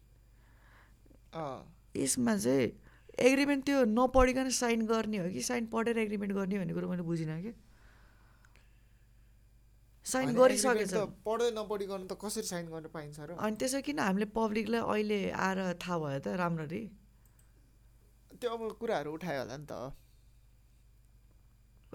यसमा 1.95 2.35
चाहिँ 2.35 2.67
एग्रिमेन्ट 3.15 3.65
त्यो 3.65 3.83
नपढिकन 3.87 4.49
साइन 4.51 4.85
गर्ने 4.85 5.17
हो 5.17 5.29
कि? 5.31 5.41
साइन 5.41 5.65
पढेर 5.71 5.97
एग्रिमेन्ट 5.97 6.33
गर्ने 6.35 6.55
भन्ने 6.59 6.73
कुरो 6.73 6.87
मैले 6.89 7.03
बुझिनँ 7.03 7.41
कि 7.41 7.53
साइन 10.05 10.33
गरिसकेछ। 10.35 10.93
पढ्दै 11.25 11.49
नपढिकन 11.55 12.01
त 12.05 12.13
कसरी 12.19 12.45
साइन 12.45 12.65
गर्न 12.69 12.85
पाइन्छ 12.93 13.17
र? 13.19 13.29
अनि 13.39 13.55
त्यसो 13.55 13.79
किन 13.81 13.99
हामीले 13.99 14.27
पब्लिकलाई 14.35 14.81
अहिले 14.83 15.19
आएर 15.31 15.59
थाहा 15.81 15.97
भयो 15.97 16.19
त 16.19 16.27
राम्ररी? 16.37 16.83
त्यो 18.35 18.49
अब 18.51 18.61
कुराहरू 18.79 19.09
उठायो 19.15 19.39
होला 19.41 19.57
नि 19.57 19.65
त। 19.65 19.73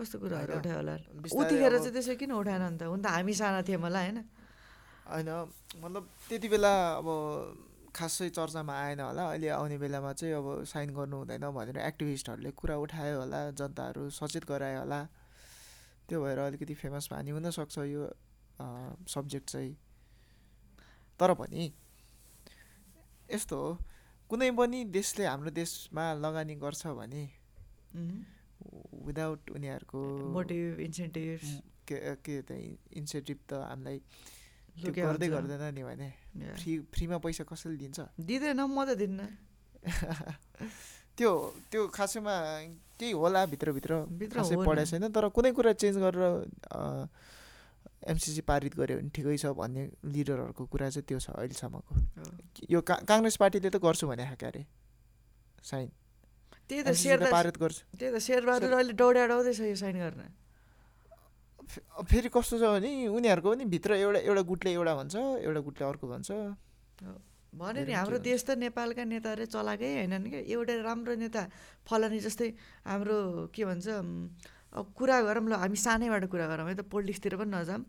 कस्तो 0.00 0.16
कुराहरू 0.24 0.52
उठायो 0.58 0.76
होला? 0.80 0.94
उतिखेर 1.28 1.74
चाहिँ 1.78 1.92
त्यसो 1.94 2.14
किन 2.16 2.32
उठाएन 2.32 2.64
नि 2.64 2.78
त? 2.80 2.82
हुन 2.88 3.00
त 3.04 3.06
हामी 3.12 3.34
साना 3.36 3.60
थियौँ 3.68 3.82
होला 3.84 4.00
होइन? 4.00 4.18
होइन 5.06 5.30
मतलब 5.84 6.02
त्यति 6.28 6.48
बेला 6.48 6.72
अब 6.98 7.06
खासै 7.94 8.28
चर्चामा 8.30 8.74
आएन 8.74 9.00
होला। 9.00 9.24
अहिले 9.30 9.48
आउने 9.58 9.76
बेलामा 9.78 10.12
चाहिँ 10.12 10.34
अब 10.34 10.64
साइन 10.64 10.90
गर्नु 10.94 11.16
हुँदैन 11.16 11.44
भनेर 11.50 11.78
एक्टिभिस्टहरूले 11.78 12.50
कुरा 12.56 12.76
उठायो 12.84 13.18
होला 13.20 13.40
जनताहरू 13.58 14.02
सचेत 14.10 14.44
गरायो 14.48 14.78
होला। 14.80 15.00
त्यो 16.08 16.18
भएर 16.22 16.38
अलिकति 16.38 16.74
फेमस 16.74 17.08
हानि 17.12 17.30
हुनसक्छ 17.30 17.78
यो 17.78 18.02
सब्जेक्ट 19.08 19.48
चाहिँ। 19.50 19.74
तर 21.20 21.34
पनि 21.34 21.72
यस्तो 23.30 23.56
हो 23.56 23.70
कुनै 24.30 24.50
पनि 24.58 24.78
देशले 24.94 25.24
हाम्रो 25.26 25.50
देशमा 25.50 26.04
लगानी 26.24 26.54
गर्छ 26.62 26.86
भने 26.98 27.22
विदाउट 29.06 29.50
उनीहरूको 29.50 30.00
मोटिभ 30.34 30.80
इन्सेन्टिभ 30.80 31.40
के 31.88 31.96
के 32.24 32.34
त्यही 32.48 32.68
इन्सेन्टिभ 33.00 33.38
त 33.50 33.52
हामीलाई 33.66 33.98
त्यो 34.76 34.92
गर्दै 34.94 35.28
गर्दैन 35.28 35.64
नि 35.74 35.82
भने। 35.82 36.08
फ्री 36.60 36.72
फ्रीमा 36.92 37.18
पैसा 37.18 37.44
कसैले 37.44 37.76
दिन्छ? 37.76 37.98
दिँदैन 38.20 38.60
म 38.60 38.78
त 38.86 38.94
दिन्न। 39.00 39.20
त्यो 41.16 41.30
त्यो 41.70 41.80
खासैमा 41.88 42.34
केही 42.96 43.12
होला 43.12 43.40
भित्रभित्र। 43.52 43.92
भित्र 44.20 44.36
खासै 44.40 44.56
पढाएको। 44.56 44.90
छैन 44.90 45.04
तर 45.12 45.28
कुनै 45.28 45.50
कुरा 45.52 45.72
चेन्ज 45.76 45.96
गरेर 46.00 46.24
एमसिसी 48.08 48.40
पारित 48.48 48.74
गऱ्यो 48.80 48.96
भने 48.96 49.10
ठिकै 49.12 49.36
छ 49.36 49.52
भन्ने 49.52 49.82
लिडरहरूको 50.04 50.64
कुरा 50.72 50.88
चाहिँ 50.88 51.04
त्यो 51.04 51.18
छ 51.20 51.36
अहिलेसम्मको। 51.36 51.92
यो 52.72 52.80
का 52.80 52.94
काङ्ग्रेस 53.04 53.36
पार्टीले 53.36 53.68
त 53.68 53.76
गर्छु 53.76 54.08
भने 54.08 54.24
खाएको 54.24 54.46
अरे। 54.48 54.62
साइन। 55.60 55.88
त्यही 56.68 56.82
त 57.16 57.28
पारित 57.28 57.56
गर्छ। 57.60 57.78
त्यही 58.00 58.10
त 58.14 58.18
शेरबहादुर 58.24 58.72
अहिले 58.72 58.94
दौडाडाउँदैछ 58.96 59.60
यो 59.60 59.76
साइन 59.76 59.96
गर्न। 60.00 60.20
फेरि 61.70 62.28
कस्तो 62.34 62.56
छ 62.58 62.64
भने 62.74 62.90
उनीहरूको 63.14 63.48
पनि 63.50 63.64
भित्र 63.70 63.90
एउटा 64.02 64.20
एउटा 64.26 64.42
गुटले 64.50 64.70
एउटा 64.74 64.94
भन्छ 65.00 65.14
एउटा 65.46 65.60
गुटले 65.66 65.84
अर्को 65.86 66.06
भन्छ। 66.12 66.28
भने 67.52 67.80
नि 67.86 67.92
हाम्रो 67.92 68.18
देश 68.22 68.40
त 68.46 68.50
नेपालका 68.58 69.04
नेताहरू 69.06 69.44
चलाएकै 69.50 69.90
होइनन् 69.98 70.26
क्या। 70.30 70.40
एउटा 70.54 70.74
राम्रो 70.86 71.14
नेता 71.22 71.42
फलानी 71.86 72.18
जस्तै 72.26 72.48
हाम्रो 72.86 73.16
के 73.54 73.62
भन्छ 73.70 73.86
अब 74.70 74.84
कुरा 74.94 75.16
गरौँ 75.26 75.46
ल 75.50 75.54
हामी 75.58 75.78
सानैबाट 75.78 76.24
कुरा 76.30 76.46
गरौँ 76.46 76.66
है 76.70 76.74
त 76.78 76.82
पोलिटिक्सतिर 76.86 77.34
पनि 77.42 77.50
नजाऊँ। 77.50 77.82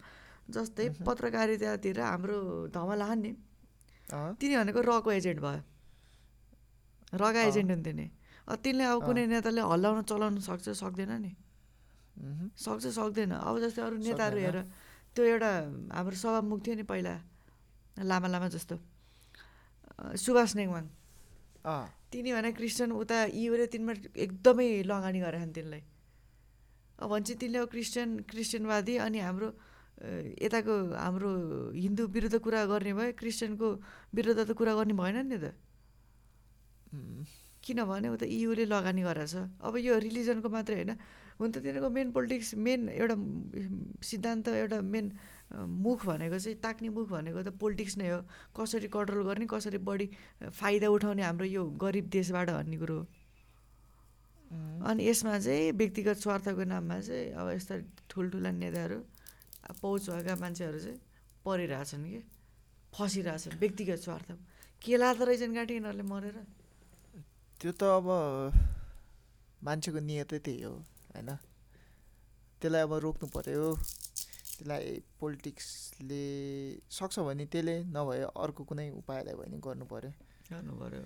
जस्तै। 0.50 0.86
पत्रकारितातिर 1.06 2.00
हाम्रो 2.02 2.38
धमलाहान 2.74 3.20
नि 3.22 3.32
तिनी 4.41 4.56
भनेको 4.58 4.80
रको 4.82 5.10
एजेन्ट 5.13 5.39
भयो। 5.39 5.62
रका। 7.13 7.41
एजेन्ट 7.50 7.70
हुन्थ्यो 7.72 7.94
नि 7.94 8.08
अब 8.50 8.58
तिनले 8.65 8.84
अब 8.84 8.98
कुनै 9.06 9.24
नेताले 9.30 9.62
हल्लाउन 9.62 10.02
चलाउन 10.10 10.34
सक्छ 10.41 10.74
सक्दैन 10.74 11.13
नि। 11.22 11.32
सक्छ 12.58 12.86
सक्दैन। 12.91 13.32
अब 13.38 13.56
जस्तै 13.63 13.82
अरू 13.82 13.97
नेताहरू। 13.97 14.39
हेर 14.39 14.58
त्यो 15.15 15.24
एउटा 15.26 15.52
हाम्रो 15.95 16.15
सभामुख 16.15 16.60
थियो 16.65 16.76
नि 16.76 16.86
पहिला 16.88 17.13
लामा 18.00 18.28
लामा 18.28 18.47
जस्तो। 18.56 18.76
सुभाष 20.15 20.52
नेङवाङ 20.58 20.86
अँ, 21.62 21.86
तिनी 22.10 22.32
भने 22.34 22.50
क्रिस्चियन 22.58 22.89
उता 22.91 23.17
इयुले 23.38 23.65
तिनमा 23.69 23.93
एकदमै 24.17 24.82
लगानी 24.82 25.19
गरेका 25.21 25.45
छन् 25.45 25.54
तिनलाई। 25.54 25.84
अब 26.97 27.08
भन्छ 27.10 27.30
तिनले 27.38 27.58
अब 27.62 27.67
क्रिस्चियन 27.69 28.10
क्रिस्चियनवादी 28.26 28.93
अनि 29.06 29.19
हाम्रो 29.21 29.50
यताको 30.41 30.74
हाम्रो 30.97 31.30
हिन्दू 31.78 32.04
विरुद्ध 32.10 32.38
कुरा 32.41 32.65
गर्ने 32.65 32.93
भए 32.97 33.10
क्रिस्चियनको 33.13 33.67
विरुद्ध 34.10 34.41
त 34.41 34.52
कुरा 34.58 34.74
गर्ने 34.74 34.93
भएन 34.97 35.17
नि 35.30 35.38
त। 35.38 35.54
किनभने 37.62 38.08
उता 38.10 38.26
इयुले 38.26 38.65
लगानी 38.65 39.02
गरेको 39.06 39.30
छ। 39.30 39.45
अब 39.62 39.74
यो 39.78 39.93
रिलिजनको 40.02 40.50
मात्रै 40.50 40.76
होइन। 40.82 40.91
हुन 41.41 41.49
त 41.51 41.58
तिनीहरूको 41.65 41.89
मेन 41.89 42.08
पोलिटिक्स 42.13 42.49
मेन 42.62 42.80
एउटा 42.93 43.15
सिद्धान्त 44.06 44.47
एउटा 44.47 44.77
मेन 44.86 45.06
मुख 45.58 46.06
भनेको 46.06 46.38
चाहिँ 46.38 46.58
ताक्ने 46.62 46.89
मुख 46.93 47.08
भनेको 47.10 47.41
त 47.41 47.49
पोलिटिक्स 47.58 47.97
नै 47.97 48.10
हो। 48.13 48.19
कसरी 48.54 48.88
कन्ट्रोल 48.93 49.21
गर्ने 49.25 49.45
कसरी 49.49 49.80
बढी 49.82 50.08
फाइदा 50.54 50.88
उठाउने 50.95 51.23
हाम्रो 51.25 51.45
यो 51.49 51.63
गरिब 51.82 52.06
देशबाट 52.13 52.49
भन्ने 52.54 52.77
कुरो 52.77 52.95
हो। 53.01 53.06
अनि 54.86 55.01
यसमा 55.01 55.34
चाहिँ 55.41 55.71
व्यक्तिगत 55.82 56.17
स्वार्थको 56.21 56.63
नाममा 56.69 56.99
चाहिँ 57.10 57.34
अब 57.34 57.47
यस्ता 57.58 57.75
ठुल्ठुला 58.06 58.51
नेताहरू 58.62 58.97
पहुँच 59.82 60.04
भएका 60.10 60.34
मान्छेहरू 60.43 60.80
चाहिँ 60.80 60.99
परिरहेछन् 61.45 62.06
कि 62.06 62.21
फसिरहेछन् 62.93 63.60
व्यक्तिगत 63.60 63.99
स्वार्थ। 64.06 64.30
केला 64.82 65.10
त 65.13 65.21
रहेछन् 65.25 65.56
गाँठी 65.56 65.73
यिनीहरूले 65.73 66.06
मरेर? 66.06 66.38
त्यो 67.60 67.71
त 67.71 67.82
अब 67.97 68.08
मान्छेको 69.63 69.99
नियतै 69.99 70.39
त्यही 70.45 70.62
हो। 70.63 70.75
होइन? 71.13 71.30
त्यसलाई 72.62 72.82
अब 72.82 72.93
रोक्नु 73.06 73.28
पर्यो। 73.36 73.63
त्यसलाई 73.76 74.86
पोलिटिक्सले 75.19 76.24
सक्छ 76.89 77.15
भने 77.28 77.45
त्यसले 77.50 77.76
नभए 77.89 78.21
अर्को 78.30 78.62
कुनै 78.69 78.89
उपायलाई 79.02 79.36
भने 79.39 79.58
गर्नु 79.65 79.86
पर्यो। 79.91 80.12
गर्नु 80.52 80.74
पऱ्यो 80.82 81.02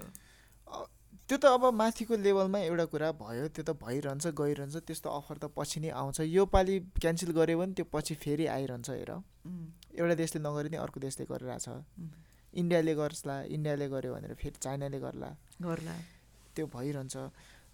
त्यो 1.28 1.38
त 1.38 1.46
अब 1.48 1.64
माथिको 1.74 2.16
लेभलमा 2.22 2.60
एउटा 2.70 2.86
कुरा 2.92 3.10
भयो 3.18 3.48
त्यो 3.56 3.64
त 3.64 3.72
भइरहन्छ 3.82 4.26
गइरहन्छ 4.36 4.76
त्यस्तो 4.84 5.10
अफर 5.10 5.38
त 5.38 5.46
पछि 5.58 5.80
नै 5.80 5.90
आउँछ। 5.90 6.28
यो 6.28 6.44
पालि 6.46 6.76
क्यान्सल 7.02 7.32
गऱ्यो 7.32 7.58
भने 7.58 7.74
त्यो 7.74 7.86
पछि 7.88 8.14
फेरि 8.20 8.46
आइरहन्छ 8.46 8.90
हेर। 8.90 9.12
एउटा 9.96 10.16
देशले 10.22 10.40
नगरे 10.44 10.70
नि 10.70 10.78
अर्को 10.78 11.00
देशले 11.00 11.26
गरिरहेछ। 11.26 11.66
इन्डियाले 12.54 12.94
गर्छला 13.00 13.36
इन्डियाले 13.56 13.88
गर्यो 13.90 14.12
भनेर 14.14 14.34
फेरि 14.36 14.58
चाइनाले 14.60 15.00
गर्ला। 15.00 15.30
गर्ला। 15.66 15.96
त्यो 16.56 16.66
भइरहन्छ। 16.76 17.16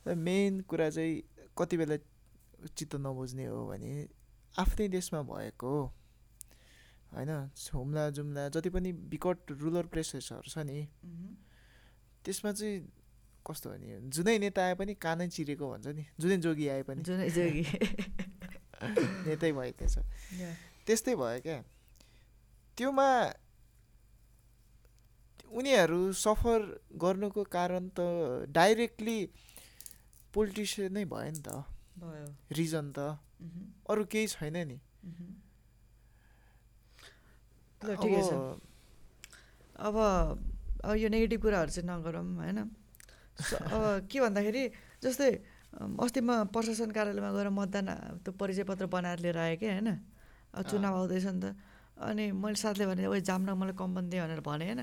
र 0.05 0.15
मेन 0.15 0.61
कुरा 0.69 0.89
चाहिँ 0.89 1.51
कति 1.57 1.75
बेला 1.77 1.95
चित्त 2.67 2.95
नबुझ्ने 2.95 3.45
हो 3.45 3.67
भने 3.67 4.07
आफ्नै 4.59 4.87
देशमा 4.87 5.21
भएको 5.21 5.73
होइन? 7.13 7.49
हुम्ला 7.73 8.09
जुम्ला 8.09 8.49
जति 8.49 8.69
पनि 8.69 8.91
विकट 8.91 9.51
रुलर 9.51 9.85
प्लेसेसहरू 9.85 10.49
छ 10.49 10.57
नि 10.57 10.87
त्यसमा 12.25 12.51
चाहिँ 12.51 12.91
कस्तो 13.47 13.69
भने 13.69 13.99
जुनै 14.09 14.37
नेता 14.39 14.61
आए 14.61 14.75
पनि 14.75 14.93
कानै 14.93 15.27
चिरेको 15.27 15.69
भन्छ 15.71 15.87
नि 15.87 16.05
जुनै 16.19 16.37
जोगी 16.37 16.67
आए 16.67 16.83
पनि। 16.83 17.01
जुनै 17.03 17.29
जोगी। 17.29 17.63
नेतै 19.27 19.51
भएको 19.51 19.87
छ 19.87 19.99
त्यस्तै 20.85 21.15
भयो 21.15 21.41
क्या। 21.41 21.63
त्योमा 22.77 23.07
उनीहरू 25.51 26.13
सफर 26.13 26.59
गर्नुको 26.95 27.43
कारण 27.43 27.89
त 27.89 27.99
डाइरेक्टली 28.49 29.17
पोलिटिसियन 30.33 30.93
नै 30.93 31.05
भयो 31.05 31.31
नि 31.31 31.41
त। 31.41 31.49
रिजन 32.01 32.85
त। 32.91 32.99
अरू 33.89 34.03
केही 34.05 34.27
छैन 34.27 34.57
नि। 34.67 34.77
ठिकै 37.81 38.21
छ। 38.21 38.31
अब 39.81 39.95
यो 40.97 41.07
नेगेटिभ 41.09 41.41
कुराहरू 41.41 41.71
चाहिँ 41.71 41.87
नगरौँ 41.89 42.25
होइन? 42.41 42.59
अब 43.41 44.05
के 44.05 44.17
भन्दाखेरि 44.21 44.63
जस्तै 45.01 45.29
अस्ति 45.71 46.19
म 46.21 46.45
प्रशासन 46.53 46.89
कार्यालयमा 46.91 47.31
गएर 47.31 47.49
मतदान 47.49 47.87
त्यो 48.21 48.31
परिचय 48.37 48.63
पत्र 48.69 48.85
बनाएर 48.85 49.19
लिएर 49.25 49.37
आएँ 49.37 49.57
कि 49.57 49.65
होइन? 49.65 49.89
अब 50.53 50.61
चुनाव 50.67 50.93
आउँदैछ 51.05 51.25
नि 51.25 51.39
त। 51.41 51.55
अनि 52.01 52.31
मैले 52.33 52.57
साथीले 52.57 52.85
भने 52.85 53.07
ओ 53.07 53.15
जाम्न 53.21 53.49
मलाई 53.57 53.73
कम्पनी 53.77 54.09
दिएँ 54.09 54.21
भनेर 54.21 54.41
भने 54.41 54.65
होइन? 54.69 54.81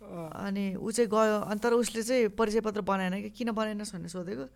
अनि 0.00 0.64
ऊ 0.76 0.88
चाहिँ 0.92 1.08
गयो 1.10 1.36
अनि 1.50 1.60
तर 1.60 1.72
उसले 1.76 2.02
चाहिँ 2.02 2.28
परिचय 2.32 2.60
पत्र 2.64 2.80
बनाएन 2.86 3.14
कि? 3.26 3.30
किन 3.34 3.52
बनाएनस् 3.52 3.92
भनेर 3.92 4.08
सोधेको। 4.08 4.46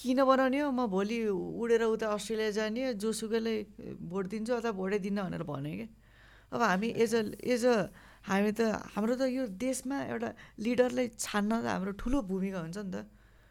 किन 0.00 0.18
बनाउने 0.24 0.58
हो 0.64 0.70
म 0.72 0.86
भोलि 0.88 1.18
उडेर 1.60 1.82
उता 1.94 2.06
अस्ट्रेलिया 2.16 2.50
जाने 2.58 2.80
जोसुकैलाई 2.96 3.56
भोट 4.10 4.24
दिन्छु 4.32 4.52
अथवा 4.56 4.72
भोटै 4.80 4.98
दिन्न 5.06 5.18
भनेर 5.28 5.44
भने 5.44 5.72
क्या 5.76 5.88
अब 6.52 6.62
हामी 6.62 6.88
एज 7.04 7.14
अ 7.14 7.22
एज 7.44 7.64
अ 7.66 7.76
हामी 8.28 8.52
त 8.52 8.60
हाम्रो 8.96 9.14
त 9.20 9.22
यो 9.28 9.46
देशमा 9.60 9.96
एउटा 10.12 10.30
लिडरलाई 10.64 11.06
छान्न 11.16 11.50
त 11.62 11.66
हाम्रो 11.72 11.92
ठुलो 12.00 12.18
भूमिका 12.28 12.60
हुन्छ 12.64 12.78
नि 12.78 12.92
त। 12.92 12.96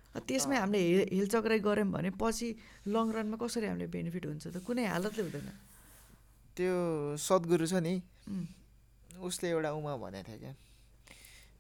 त्यसमै। 0.10 0.58
हामीले 0.58 0.80
हे 0.84 1.02
हेलचक्राइ 1.18 1.60
गऱ्यौँ 1.66 1.90
भने 1.94 2.10
पछि 2.22 2.48
लङ 2.94 3.06
रनमा 3.16 3.38
कसरी 3.42 3.66
हामीले 3.70 3.88
बेनिफिट 3.94 4.26
हुन्छ 4.26 4.46
त? 4.50 4.58
कुनै 4.66 4.86
हालतले 4.94 5.22
हुँदैन। 5.26 5.50
त्यो 6.58 6.74
सद्गुरु 7.18 7.66
छ 7.72 7.74
नि 7.86 7.94
उसले 9.22 9.48
एउटा 9.54 9.70
उमा 9.80 9.94
भनेको 10.04 10.26
थियो 10.28 10.40
क्या। 10.44 10.54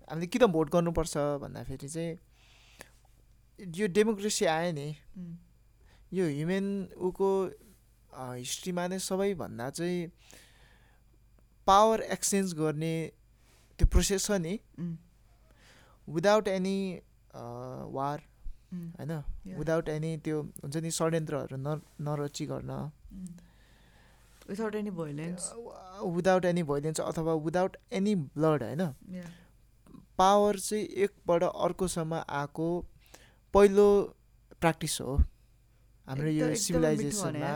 हामीले 0.09 0.27
किन 0.33 0.43
भोट 0.55 0.67
गर्नुपर्छ 0.75 1.13
भन्दाखेरि 1.45 1.87
चाहिँ 1.95 2.11
यो 3.59 3.87
डेमोक्रेसी 3.87 4.45
आयो 4.45 4.71
नि। 4.71 4.87
यो 6.13 6.25
ह्युमेन 6.27 6.67
उको 7.07 7.29
हिस्ट्रीमा 8.13 8.87
नै 8.87 8.99
सबैभन्दा 8.99 9.69
चाहिँ 9.69 10.11
पावर 11.67 12.01
एक्सचेन्ज 12.15 12.53
गर्ने 12.55 12.93
त्यो 13.79 13.87
प्रोसेस 13.87 14.25
छ 14.25 14.31
नि। 14.41 14.53
विदाउट 16.07 16.47
एनी 16.47 16.77
वार 17.93 18.17
होइन. 18.71 19.11
विदाउट 19.57 19.89
एनी 19.89 20.11
त्यो 20.25 20.41
हुन्छ 20.63 20.75
नि 20.77 20.91
षड्यन्त्रहरू 20.91 21.57
न 21.57 21.81
नरची 22.01 22.45
गर्न। 22.45 22.71
Without 24.49 24.75
any 24.75 24.91
violence 24.91 25.51
without 26.15 26.45
any 26.45 26.63
violence 26.63 26.99
अथवा 27.01 27.33
विदाउट 27.45 27.77
एनी 27.91 28.15
ब्लड 28.15 28.63
होइन? 28.63 28.83
पावर 30.17 30.59
चाहिँ 30.59 30.85
एकबाट 31.05 31.43
अर्कोसम्म 31.43 32.23
आएको 32.29 32.69
पहिलो 33.53 33.87
प्र्याक्टिस 34.59 35.01
हो। 35.01 35.15
हाम्रो 36.07 36.29
यो 36.29 36.55
सिभिलाइजेसनमा 36.55 37.53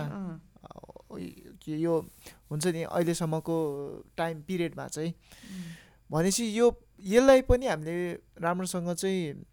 कि 1.61 1.73
यो 1.85 1.93
हुन्छ 2.49 2.65
नि 2.67 2.83
अहिलेसम्मको 2.83 3.57
टाइम 4.17 4.41
पिरियडमा 4.47 4.87
चाहिँ। 4.87 5.13
भनेपछि 6.09 6.43
यो 6.59 6.65
यसलाई 6.99 7.41
पनि 7.49 7.67
हामीले 7.67 8.13
राम्रोसँग 8.41 8.93
चाहिँ 8.93 9.45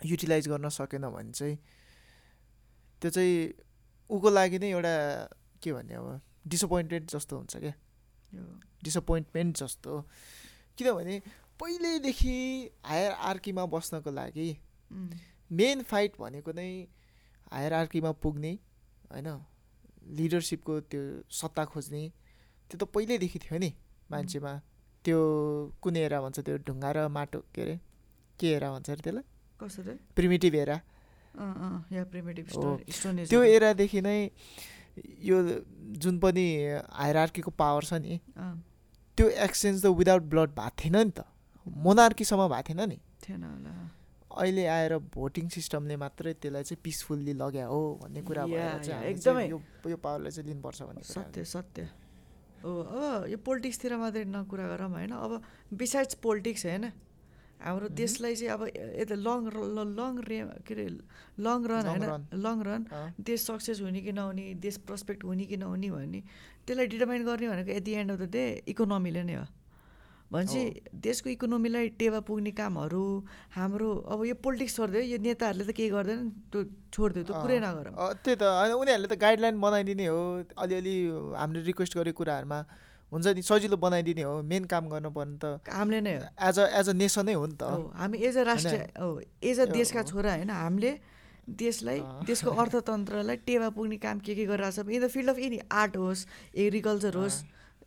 युटिलाइज 0.00 0.48
गर्न 0.48 0.68
सकेन 0.68 1.08
भने 1.08 1.32
चाहिँ 1.32 1.56
त्यो 3.02 3.10
चाहिँ 3.10 3.52
ऊको 4.10 4.30
लागि 4.30 4.58
नै 4.58 4.70
एउटा 4.70 4.94
के 5.62 5.72
भन्ने 5.72 5.94
अब 5.94 6.20
डिसपोइन्टेड 6.48 7.06
जस्तो 7.10 7.36
हुन्छ 7.36 7.56
क्या। 7.56 7.74
डिसपोइन्टमेन्ट 8.84 9.56
जस्तो। 9.58 10.00
किनभने 10.78 11.20
पहिल्यैदेखि 11.60 12.36
हायर 12.86 13.12
आर्कीमा 13.12 13.64
बस्नको 13.66 14.10
लागि 14.10 14.48
मेन 15.50 15.82
फाइट 15.82 16.12
भनेको 16.20 16.52
नै 16.52 16.70
हायर 17.52 17.72
आर्कीमा 17.74 18.12
पुग्ने 18.22 18.52
होइन? 19.12 19.28
लिडरसिपको 20.16 20.80
त्यो 20.90 21.02
सत्ता 21.30 21.64
खोज्ने 21.64 22.02
त्यो 22.70 22.76
त 22.78 22.82
पहिल्यैदेखि 22.94 23.38
थियो 23.44 23.58
नि 23.58 23.70
मान्छेमा। 24.10 24.52
त्यो 25.04 25.18
कुन 25.82 25.96
एरा 25.96 26.18
भन्छ 26.20 26.38
त्यो 26.46 26.56
ढुङ्गा 26.66 26.90
र 26.96 27.08
माटो 27.08 27.40
के 27.54 27.62
अरे? 27.62 27.76
के 28.38 28.46
एरा 28.54 28.68
भन्छ 28.72 28.90
अरे 28.90 29.02
त्यसलाई? 29.02 29.24
कसरी? 29.60 29.94
प्रिमिटिभ 30.16 30.54
एरा 30.54 30.78
त्यो। 33.30 33.42
एरादेखि 33.42 34.00
नै 34.00 34.18
यो 35.22 35.36
जुन 36.02 36.18
पनि 36.18 36.46
हायर 36.90 37.16
आर्कीको 37.16 37.50
पावर 37.50 37.82
छ 37.84 37.92
नि 38.02 38.20
त्यो 39.18 39.26
एक्सचेन्ज 39.46 39.82
त 39.82 39.86
विदाउट 40.00 40.22
ब्लड 40.32 40.50
भएको 40.58 40.76
थिएन 40.82 40.96
नि 40.96 41.10
त। 41.10 41.20
मोनार्कीसम्म 41.66 42.48
भएको 42.48 42.68
थिएन 42.68 42.80
नि। 42.88 42.98
थिएन 43.22 43.42
होला। 43.44 43.72
अहिले 44.36 44.64
आएर 44.66 44.92
भोटिङ 45.14 45.48
सिस्टमले 45.48 45.96
मात्रै 45.96 46.32
त्यसलाई 46.42 46.64
चाहिँ 46.68 46.80
पिसफुल्ली 46.84 47.32
लग्या 47.42 47.66
हो 47.66 47.80
भन्ने 48.02 48.20
कुरा 48.28 48.44
भएर 48.46 48.78
चाहिँ 48.84 49.04
एकदमै। 49.10 49.46
यो 49.48 49.96
पावरलाई 49.96 50.30
चाहिँ 50.30 50.48
लिनुपर्छ 50.48 50.82
भन्ने 50.82 51.02
सत्य 51.02 51.44
सत्य। 51.54 51.88
हो 52.64 52.72
अब 52.82 53.26
यो 53.32 53.38
पोलिटिक्सतिर 53.48 53.96
मात्रै 53.96 54.24
नकुरा 54.28 54.66
गरौँ 54.68 54.90
होइन। 54.92 55.12
अब 55.16 55.32
बिसाइड्स 55.72 56.14
पोलिटिक्स 56.20 56.66
होइन 56.66 56.84
हाम्रो 57.56 57.88
देशलाई 57.96 58.34
चाहिँ 58.36 58.52
अब 58.52 58.62
यता 59.00 59.16
लङ 59.16 59.40
लङ 59.96 60.14
रे 60.28 60.38
के 60.60 60.74
अरे 60.74 60.86
लङ 61.40 61.60
रन 61.70 61.86
होइन. 61.88 62.28
लङ 62.36 62.56
रन 62.68 62.82
देश 63.16 63.40
सक्सेस 63.48 63.80
हुने 63.80 64.00
कि 64.04 64.12
नहुने 64.12 64.44
देश 64.60 64.76
प्रस्पेक्ट 64.84 65.24
हुने 65.24 65.44
कि 65.48 65.56
नहुने 65.56 65.88
भन्ने 65.90 66.20
त्यसलाई 66.66 66.86
डिटर्माइन 66.92 67.24
गर्ने 67.24 67.48
भनेको 67.48 67.70
at 67.72 67.84
the 67.88 67.92
end 67.96 68.10
of 68.12 68.18
the 68.20 68.28
day 68.30 68.44
इकोनोमीले 68.68 69.22
नै 69.24 69.34
हो। 69.40 69.44
भनेपछि 70.32 70.62
देशको 71.06 71.28
इकोनोमीलाई 71.30 71.88
टेवा 72.02 72.20
पुग्ने 72.26 72.50
कामहरू 72.58 73.02
हाम्रो 73.56 73.90
अब 74.10 74.24
यो 74.26 74.34
पोलिटिक्स 74.42 74.76
छोडिदियो 74.76 75.02
यो 75.12 75.18
नेताहरूले 75.22 75.64
त 75.64 75.70
केही 75.78 75.90
गर्दैन 75.94 76.20
त्यो 76.50 76.60
छोडिदियो 76.90 77.24
त्यो 77.30 77.34
कुरै 77.42 77.58
नगरौँ। 77.62 77.94
त्यही 78.26 78.36
त 78.36 78.42
होइन 78.42 78.72
उनीहरूले 78.74 79.08
त 79.08 79.14
गाइडलाइन 79.22 79.56
बनाइदिने 79.62 80.06
हो 80.10 80.20
अलिअलि 80.58 80.96
हामीले 81.38 81.62
रिक्वेस्ट 81.70 81.92
गरेको 81.98 82.18
कुराहरूमा 82.18 82.58
हुन्छ 83.12 83.26
नि 83.38 83.42
सजिलो 83.46 83.76
बनाइदिने 83.78 84.22
हो 84.26 84.34
मेन 84.50 84.64
काम 84.66 84.84
गर्नुपर्ने 84.90 85.36
त। 85.38 85.44
हामीले 85.70 86.00
नै 86.02 86.14
हो। 86.18 86.22
एज 86.42 86.58
अ 86.58 86.64
एज 86.74 86.86
अ 86.90 86.94
नेसनै 87.06 87.34
हो 87.38 87.46
नि 87.46 87.54
त। 87.54 87.62
हामी 87.94 88.18
एज 88.18 88.36
अ 88.36 88.42
राष्ट्र 88.50 88.76
हो 88.98 89.10
एज 89.22 89.60
अ 89.62 89.66
देशका 89.70 90.02
छोरा 90.10 90.32
होइन 90.42 90.50
हामीले 90.50 90.92
देशलाई। 91.46 92.00
देशको 92.26 92.50
अर्थतन्त्रलाई 92.50 93.36
टेवा 93.46 93.68
पुग्ने 93.78 93.96
काम 94.02 94.18
के 94.26 94.34
के 94.34 94.44
गरिरहेको 94.50 94.82
छ 94.82 94.90
in 94.90 95.00
the 95.06 95.08
field 95.14 95.30
of 95.30 95.38
any 95.38 95.58
art 95.70 95.96
होस् 96.02 96.26
एग्रिकल्चर 96.66 97.14
होस् 97.14 97.36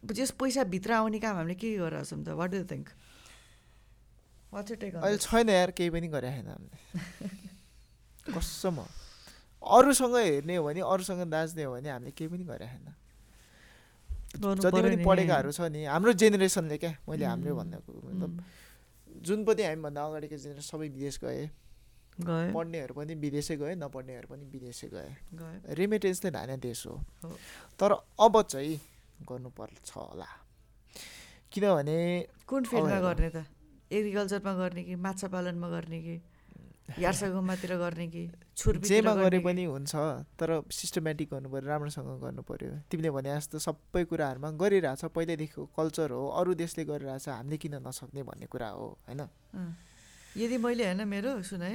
जस 0.03 0.31
पैसा 0.39 0.63
भित्र 0.73 0.91
आउने 0.93 1.19
काम 1.19 1.35
हामीले 1.35 1.55
के 1.55 1.75
गरिरहेको 1.77 2.05
छौँ 2.09 2.23
त 2.23 2.29
वाट 2.39 2.49
डु 2.51 2.63
थिङ्क 2.71 2.87
अहिले 4.53 5.17
छैन 5.17 5.49
यार 5.49 5.71
केही 5.77 5.89
पनि 5.89 6.07
गरे 6.07 6.29
छैन 6.31 6.47
हामीले 6.47 6.77
कसम 8.33 8.77
अरूसँग 9.61 10.15
हेर्ने 10.15 10.55
हो 10.55 10.63
भने 10.63 10.81
अरूसँग 10.81 11.21
दाच्ने 11.29 11.63
हो 11.63 11.71
भने 11.73 11.89
हामीले 11.89 12.11
केही 12.17 12.29
पनि 12.31 12.43
गरे 12.47 12.67
छैन 12.67 12.87
जति 14.39 14.81
पनि 14.81 14.97
पढेकाहरू 15.05 15.51
छ 15.51 15.61
नि 15.73 15.85
हाम्रो 15.85 16.13
जेनेरेसनले 16.21 16.77
क्या 16.77 16.93
मैले 17.09 17.25
हाम्रो 17.25 17.55
भनेको 17.55 17.91
मतलब 18.09 18.43
जुन 19.25 19.43
पनि 19.45 19.63
हामीभन्दा 19.63 20.01
अगाडिको 20.05 20.37
जेनेरेसन 20.37 20.67
सबै 20.69 20.87
विदेश 20.89 21.19
गए 21.23 21.49
पढ्नेहरू 22.55 22.93
पनि 22.93 23.13
विदेशै 23.15 23.55
गए 23.57 23.75
नपढ्नेहरू 23.75 24.27
पनि 24.29 24.45
विदेशै 24.53 24.87
गए 24.93 25.09
गयो 25.33 25.75
रेमिटेन्सले 25.75 26.31
धाने 26.31 26.57
देश 26.57 26.85
हो। 26.87 26.95
तर 27.79 27.91
अब 28.19 28.41
चाहिँ 28.41 28.79
गर्नुपर्छ 29.27 29.91
होला 29.95 30.29
किनभने 31.51 31.97
कुन 32.47 32.63
फिल्डमा। 32.63 32.99
गर्ने 32.99 33.29
त 33.29 33.37
एग्रिकल्चरमा 33.91 34.53
गर्ने 34.53 34.81
कि 34.83 34.95
माछा 34.95 35.27
पालनमा 35.33 35.67
गर्ने 35.69 35.99
कि 36.01 36.15
यार्सा 36.97 37.27
गुम्बातिर 37.29 37.73
गर्ने 37.77 38.05
कि 38.09 38.23
जेमा 38.57 39.13
गरे? 39.15 39.39
पनि 39.45 39.63
हुन्छ 39.65 39.93
तर 40.39 40.49
सिस्टमेटिक 40.69 41.29
गर्नु 41.29 41.49
पऱ्यो 41.49 41.67
राम्रोसँग 41.69 42.09
गर्नु 42.21 42.41
पऱ्यो 42.41 42.69
तिमीले 42.89 43.09
भने 43.13 43.29
जस्तो 43.37 43.57
सबै 43.61 44.03
कुराहरूमा 44.09 44.49
गरिरहेछ 44.57 45.05
पहिल्यैदेखिको 45.13 45.65
कल्चर 45.77 46.09
हो 46.11 46.23
अरू 46.39 46.53
देशले 46.57 46.85
गरिरहेछ 46.89 47.27
हामीले 47.29 47.57
किन 47.61 47.75
नसक्ने 47.85 48.21
भन्ने 48.25 48.45
कुरा 48.49 48.69
हो 48.77 48.87
होइन। 49.05 49.21
यदि 50.37 50.57
मैले 50.57 50.83
होइन 50.85 51.01
मेरो 51.09 51.31
सुन 51.45 51.61
है 51.61 51.73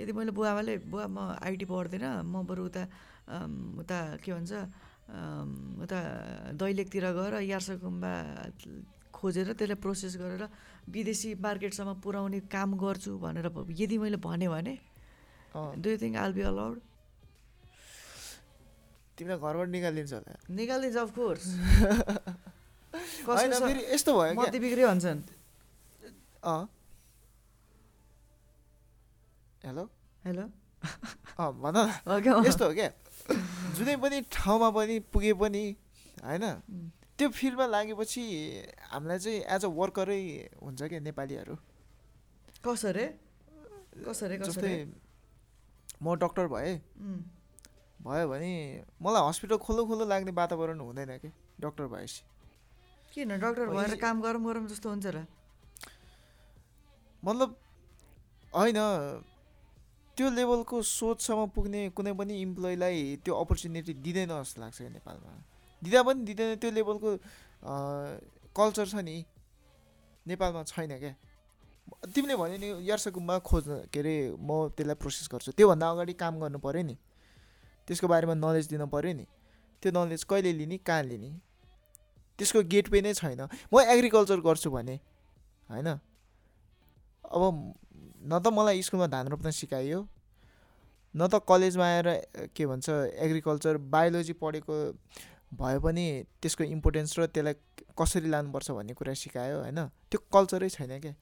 यदि 0.00 0.12
मैले 0.12 0.32
बुवामाले 0.32 0.74
बुवा 0.88 1.06
म 1.08 1.18
आइटी 1.36 1.64
पढ्दिनँ 1.64 2.24
म 2.24 2.44
बरु 2.48 2.64
उता 2.72 2.82
उता 3.80 3.98
के 4.20 4.32
भन्छ 4.32 4.52
उता 5.12 5.98
दैलेखतिर 6.56 7.04
गएर 7.18 7.34
यार्सा 7.44 7.74
गुम्बा 7.84 8.12
खोजेर 9.12 9.48
त्यसलाई 9.52 9.78
प्रोसेस 9.84 10.14
गरेर 10.16 10.42
विदेशी 10.88 11.30
मार्केटसम्म 11.36 11.90
पुर्याउने 12.04 12.38
काम 12.48 12.70
गर्छु 12.80 13.10
भनेर 13.20 13.46
यदि 13.80 13.96
मैले 13.98 14.18
भने 14.24 14.74
do 15.82 15.86
you 15.90 15.96
think 16.02 16.16
I'll 16.16 16.32
be 16.32 16.42
allowed 16.48 16.76
तिमीलाई 19.16 19.38
घरबाट 19.38 19.68
निकालिदिन्छ 19.68 20.12
होला। 20.12 20.32
निकालिदिन्छ 20.56 20.98
अफकोर्स 21.04 21.44
फेरि 23.62 23.82
यस्तो 23.92 24.10
भयो 24.16 24.32
क्या। 24.32 24.42
मती 24.42 24.58
बिग्रियो 24.64 24.86
भन्छन् 24.88 25.20
हेलो। 29.64 29.84
हेलो। 30.26 30.44
अँ 31.38 31.50
भन 31.62 31.76
यस्तो 32.48 32.64
हो 32.66 32.72
क्या? 32.74 32.90
जुनै 33.76 33.96
पनि 33.96 34.20
ठाउँमा 34.30 34.68
पनि 34.76 34.98
पुगे 35.12 35.32
पनि 35.42 35.64
होइन? 36.22 36.44
त्यो 37.18 37.28
फिल्डमा 37.28 37.66
लागेपछि 37.66 38.22
हामीलाई 38.92 39.18
चाहिँ 39.18 39.40
एज 39.54 39.64
अ 39.64 39.70
वर्करै 39.80 40.22
हुन्छ 40.62 40.80
क्या 40.82 41.00
नेपालीहरू। 41.00 41.54
कसरी? 42.64 43.06
कसरी 44.06 44.36
जस्तै 44.38 44.74
म 46.02 46.14
डक्टर 46.20 46.46
भएँ। 46.52 46.74
भयो 48.02 48.24
भने 48.28 48.52
मलाई 49.02 49.22
हस्पिटल 49.28 49.56
खोलो 49.64 49.82
खोलो 49.86 50.04
लाग्ने 50.04 50.32
वातावरण 50.34 50.80
हुँदैन 50.80 51.10
कि 51.22 51.28
डक्टर 51.60 51.86
भएपछि। 51.86 52.22
किन? 53.14 53.30
डक्टर 53.38 53.66
भएर 53.70 53.94
काम 53.96 54.16
गरौँ 54.20 54.42
गरौँ 54.44 54.66
जस्तो 54.68 54.88
हुन्छ 54.90 55.06
र। 55.06 55.26
मतलब 57.22 57.56
होइन 58.52 58.78
त्यो 60.16 60.28
लेभलको 60.30 60.76
सोचसम्म 60.82 61.46
पुग्ने 61.56 61.80
कुनै 61.96 62.12
पनि 62.12 62.34
इम्प्लोइलाई 62.42 63.16
त्यो 63.24 63.32
अपर्च्युनिटी 63.34 63.92
दिँदैन 64.04 64.28
जस्तो 64.28 64.60
लाग्छ 64.60 64.78
नेपालमा। 65.00 65.32
दिँदा 65.82 66.00
पनि 66.02 66.20
दिँदैन 66.28 66.50
त्यो 66.60 66.70
लेभलको 66.70 67.08
कल्चर 68.52 68.86
छ 68.92 68.94
नि 69.00 69.24
नेपालमा 70.26 70.62
छैन 70.68 70.92
क्या। 71.00 71.14
तिमीले 72.14 72.36
भन्यो 72.36 72.56
नि 72.60 72.68
यार्सकुममा 72.88 73.38
खोज्न 73.40 73.88
के 73.88 73.98
अरे 74.00 74.14
म 74.36 74.68
त्यसलाई 74.76 74.96
प्रोसेस 75.00 75.28
गर्छु। 75.32 75.52
त्योभन्दा 75.56 75.86
अगाडि 75.90 76.12
काम 76.14 76.34
गर्नु 76.40 76.58
पऱ्यो 76.60 76.82
नि। 76.84 76.96
त्यसको 77.88 78.06
बारेमा 78.08 78.34
नलेज 78.36 78.68
दिनु 78.68 78.86
पऱ्यो 78.86 79.12
नि। 79.16 79.26
त्यो 79.82 79.90
नलेज 79.90 80.22
कहिले 80.28 80.52
लिने 80.52 80.76
कहाँ 80.78 81.02
लिने? 81.02 81.30
त्यसको 82.38 82.62
गेटवे 82.68 83.00
नै 83.00 83.12
छैन। 83.16 83.48
म 83.72 83.74
एग्रिकल्चर 83.80 84.38
गर्छु 84.44 84.70
भने 84.70 84.96
होइन? 85.72 85.88
अब 87.24 87.42
न 88.22 88.38
त 88.38 88.46
मलाई 88.48 88.82
स्कुलमा 88.82 89.06
धान 89.06 89.28
रोप्न 89.28 89.50
सिकाइयो। 89.50 90.00
न 91.14 91.28
त 91.28 91.42
कलेजमा 91.48 91.86
आएर 91.86 92.08
के 92.56 92.66
भन्छ 92.66 92.88
एग्रिकल्चर 93.26 93.76
बायोलोजी 93.92 94.32
पढेको 94.42 94.74
भए 95.60 95.78
पनि 95.84 96.04
त्यसको 96.40 96.64
इम्पोर्टेन्स 96.64 97.18
र 97.18 97.26
त्यसलाई 97.28 97.54
कसरी 97.98 98.28
लानुपर्छ 98.30 98.70
भन्ने 98.70 98.94
कुरा 98.96 99.14
सिकायो 99.14 99.58
होइन? 99.60 99.80
त्यो 100.10 100.18
कल्चरै 100.32 100.68
छैन 100.68 100.92
क्या 101.00 101.14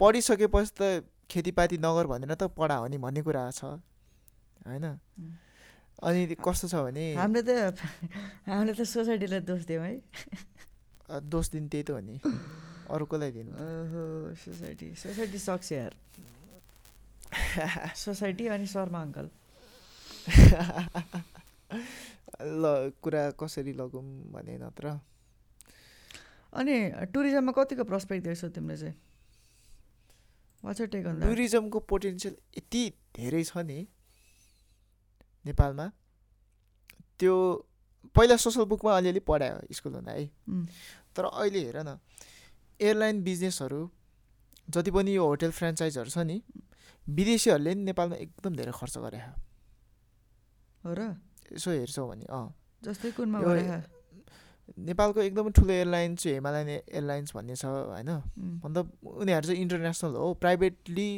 पढिसकेपछि 0.00 0.72
त 0.80 1.04
खेतीपाती 1.30 1.76
नगर 1.80 2.06
भनेर 2.06 2.34
त 2.34 2.52
पढा 2.52 2.76
हो 2.76 2.86
नि 2.92 2.98
भन्ने 2.98 3.22
कुरा 3.22 3.50
छ 3.50 3.64
होइन? 4.68 4.84
अनि 6.02 6.36
कस्तो 6.36 6.68
छ 6.68 6.74
भने 6.84 7.04
हामीले 7.16 7.42
त 7.42 7.80
हामीले 8.46 8.72
त 8.76 8.84
सोसाइटीलाई 8.84 9.40
दोष 9.48 9.62
दियौँ 9.64 9.84
है। 9.84 9.94
दोष 11.24 11.50
दिनु 11.50 11.68
त्यही 11.68 11.82
त 11.82 11.90
हो 11.90 12.00
नि। 12.04 12.20
अरू 12.88 13.04
कसलाई 13.04 13.30
दिनु 13.32 13.52
सोसाइटी 14.42 14.88
सोसाइटी 14.96 15.38
सक्छ 15.38 15.72
यार। 15.72 15.92
सोसाइटी 17.96 18.46
अनि 18.54 18.66
शर्मा 18.66 19.00
अङ्कल। 19.02 19.26
ल 22.62 22.64
कुरा 23.02 23.22
कसरी 23.40 23.72
लगौँ 23.76 24.02
भने 24.32 24.54
नत्र। 24.58 24.86
अनि 26.56 26.76
टुरिज्ममा 27.12 27.52
कतिको 27.52 27.84
प्रस्पेक्ट 27.84 28.24
देख्छौ 28.24 28.48
तिमीले 28.56 28.76
चाहिँ? 28.80 28.96
वाट्स 30.64 30.80
टेक 30.92 31.06
अन 31.06 31.20
टुरिज्मको 31.22 31.78
पोटेन्सियल 31.92 32.34
यति 32.56 32.82
धेरै 33.16 33.42
छ 33.44 33.62
नि 33.68 33.78
नेपालमा। 35.46 35.86
त्यो 37.20 37.34
पहिला 38.16 38.36
सोसल 38.40 38.64
बुकमा 38.64 38.96
अलिअलि 38.96 39.20
पढायो 39.28 39.74
स्कुल 39.76 39.92
हुँदा 39.94 40.12
है। 40.12 40.24
तर 41.14 41.24
अहिले 41.24 41.60
हेर 41.68 41.78
न 41.84 41.98
एयरलाइन 42.80 43.22
बिजनेसहरू 43.22 43.80
जति 44.70 44.90
पनि 44.90 45.16
यो 45.16 45.26
होटेल 45.26 45.50
फ्रेन्चाइजहरू 45.50 46.10
छ 46.10 46.18
नि 46.18 46.42
विदेशीहरूले 47.06 47.74
नि 47.74 47.82
नेपालमा 47.84 48.16
एकदम 48.16 48.56
धेरै 48.56 48.72
खर्च 48.72 48.98
गरे 48.98 49.18
हो। 49.18 49.32
र? 50.84 51.00
यसो 51.52 51.70
हेर्छौ 51.70 52.08
भने 52.08 52.24
अँ। 52.28 52.48
जस्तै 52.84 53.10
कुनमा 53.16 53.38
नेपालको 54.78 55.20
एकदमै 55.20 55.50
ठुलो 55.50 55.72
एयरलाइन 55.72 56.16
चाहिँ 56.16 56.34
हिमालयन 56.36 56.68
एयरलाइन्स 56.68 57.34
भन्ने 57.34 57.56
छ 57.56 57.64
होइन? 57.64 58.10
मतलब 58.64 58.84
उनीहरू 59.02 59.46
चाहिँ 59.46 59.60
इन्टरनेसनल 59.62 60.14
हो 60.14 60.34
प्राइभेटली 60.34 61.10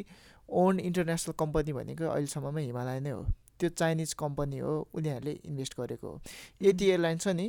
ओन 0.49 0.79
इन्टरनेसनल 0.79 1.33
कम्पनी 1.39 1.71
भनेको 1.73 2.05
अहिलेसम्ममा 2.07 2.59
हिमालय 2.59 2.99
नै 2.99 3.11
हो। 3.11 3.23
त्यो 3.61 3.69
चाइनिज 3.71 4.13
कम्पनी 4.19 4.57
हो 4.59 4.73
उनीहरूले 4.93 5.33
इन्भेस्ट 5.45 5.73
गरेको 5.79 6.07
हो। 6.07 6.21
यति 6.61 6.85
एयरलाइन 6.89 7.17
छ 7.17 7.27
नि 7.37 7.47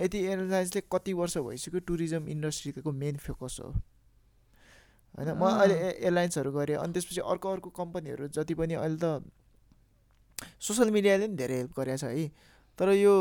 यति 0.00 0.18
एयरलाइन्सले 0.18 0.82
कति 0.92 1.12
वर्ष 1.12 1.36
भइसक्यो 1.46 1.80
टुरिज्म 1.88 2.28
इन्डस्ट्रीको 2.30 2.92
मेन 2.94 3.16
फोकस 3.26 3.58
हो। 3.62 3.70
होइन 3.70 5.30
म। 5.34 5.42
अहिले 5.44 5.76
एयरलाइन्सहरू 5.90 6.52
गरेँ 6.52 6.76
अनि 6.76 6.92
त्यसपछि 6.92 7.20
अर्को 7.26 7.52
अर्को 7.52 7.70
कम्पनीहरू 7.80 8.28
जति 8.30 8.54
पनि 8.54 8.74
अहिले 8.74 8.98
त 9.02 9.22
सोसियल 10.60 10.90
मिडियाले 10.90 11.26
पनि 11.26 11.36
धेरै 11.36 11.56
हेल्प 11.56 11.72
गरेको 11.78 11.98
छ 11.98 12.04
है। 12.04 12.26
तर 12.78 12.88
यो 12.94 13.14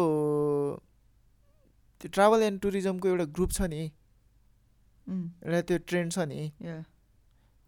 त्यो 2.01 2.09
ट्राभल 2.09 2.41
एन्ड 2.43 2.59
टुरिज्मको 2.61 3.07
एउटा 3.07 3.25
ग्रुप 3.37 3.51
छ 3.51 3.61
नि 3.69 3.83
एउटा 5.07 5.61
त्यो 5.61 5.77
ट्रेन्ड 5.89 6.11
छ 6.13 6.19
नि। 6.31 6.41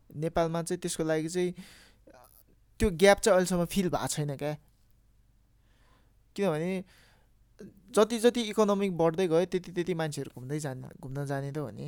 नेपालमा 0.10 0.62
चाहिँ 0.64 0.80
त्यसको 0.82 1.04
लागि 1.04 1.30
चाहिँ 1.30 1.52
त्यो 2.80 2.90
ग्याप 3.02 3.18
चाहिँ 3.20 3.36
अहिलेसम्म 3.36 3.66
फिल 3.66 3.90
भएको 3.90 4.08
छैन 4.08 4.36
क्या। 4.36 4.54
किनभने 6.36 6.84
जति 7.96 8.18
जति 8.20 8.42
इकोनोमिक 8.52 8.92
बढ्दै 8.98 9.28
गयो 9.28 9.46
त्यति 9.48 9.72
त्यति 9.72 9.94
मान्छेहरू 9.96 10.32
घुम्दै 10.36 10.60
जाने 10.60 10.88
घुम्न 11.00 11.26
जाने 11.26 11.52
त 11.56 11.58
हो 11.58 11.70
नि। 11.72 11.88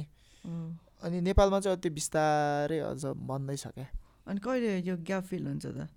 अनि 1.03 1.17
नेपालमा 1.27 1.59
चाहिँ 1.59 1.75
अब 1.75 1.81
त्यो 1.83 1.91
बिस्तारै 1.91 2.79
अझ 2.79 3.03
बन्दैछ 3.19 3.67
क्या। 3.75 3.87
अनि 4.27 4.39
कहिले 4.39 4.79
यो 4.87 4.95
ग्याप 5.03 5.23
फिल 5.27 5.43
हुन्छ 5.47 5.65
त? 5.67 5.91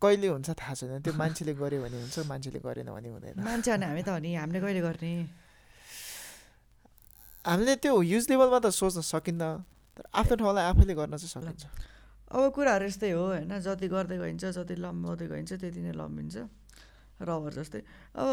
कहिले 0.00 0.28
हुन्छ 0.28 0.48
थाहा 0.56 0.74
छैन। 0.74 1.00
त्यो 1.04 1.12
मान्छेले 1.12 1.52
गर्यो 1.60 1.80
भने 1.84 1.96
हुन्छ 2.00 2.24
मान्छेले 2.24 2.58
गरेन 2.64 2.88
भने 2.88 3.08
हुँदैन। 3.12 3.44
मान्छे 3.44 3.70
अनि 3.76 3.84
हामी 3.84 4.02
त 4.02 4.08
हो 4.08 4.18
नि। 4.24 4.30
हामीले 4.40 4.60
कहिले 4.64 4.80
गर्ने? 4.80 5.12
हामीले 7.44 7.74
त्यो 7.84 7.92
ह्युज 8.00 8.24
लेभलमा 8.32 8.58
त 8.64 8.72
सोच्न 8.72 9.00
सकिन्न। 9.04 9.42
तर 9.96 10.04
आफ्नो 10.20 10.34
ठाउँलाई 10.40 10.64
आफैले 10.72 10.94
गर्न 10.96 11.16
चाहिँ 11.20 11.32
सकिन्छ। 11.36 11.64
अब 12.34 12.50
कुराहरू 12.50 12.84
यस्तै 12.90 13.10
हो 13.14 13.24
होइन। 13.38 13.52
जति 13.62 13.86
गर्दै 13.94 14.18
गइन्छ 14.18 14.44
जति 14.58 14.74
लम्बाउँदै 14.74 15.26
गइन्छ 15.30 15.52
त्यति 15.62 15.80
नै 15.86 15.92
लम्बिन्छ। 15.94 16.36
रबर 17.22 17.52
जस्तै। 17.62 17.80
अब 18.18 18.28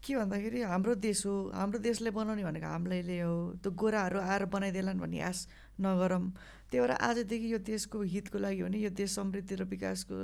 के 0.00 0.12
भन्दाखेरि 0.16 0.60
हाम्रो 0.72 0.94
देश 0.98 1.20
हो 1.28 1.52
हाम्रो 1.52 1.78
देशले 1.78 2.10
बनाउने 2.16 2.42
भनेको 2.48 2.66
हामीलाई 2.66 3.20
हो। 3.20 3.60
त्यो 3.60 3.70
गोराहरू 3.76 4.18
आएर 4.18 4.44
बनाइदेलान् 4.48 4.98
भन्ने 4.98 5.20
आश 5.20 5.38
नगरौँ। 5.78 6.24
त्यही 6.72 6.80
भएर 6.80 6.92
आजदेखि 6.96 7.46
यो 7.52 7.58
देशको 7.60 8.02
हितको 8.02 8.38
लागि 8.40 8.60
हो 8.60 8.66
भने 8.66 8.78
यो 8.82 8.90
देश 8.90 9.10
समृद्धि 9.20 9.54
र 9.60 9.62
विकासको 9.68 10.16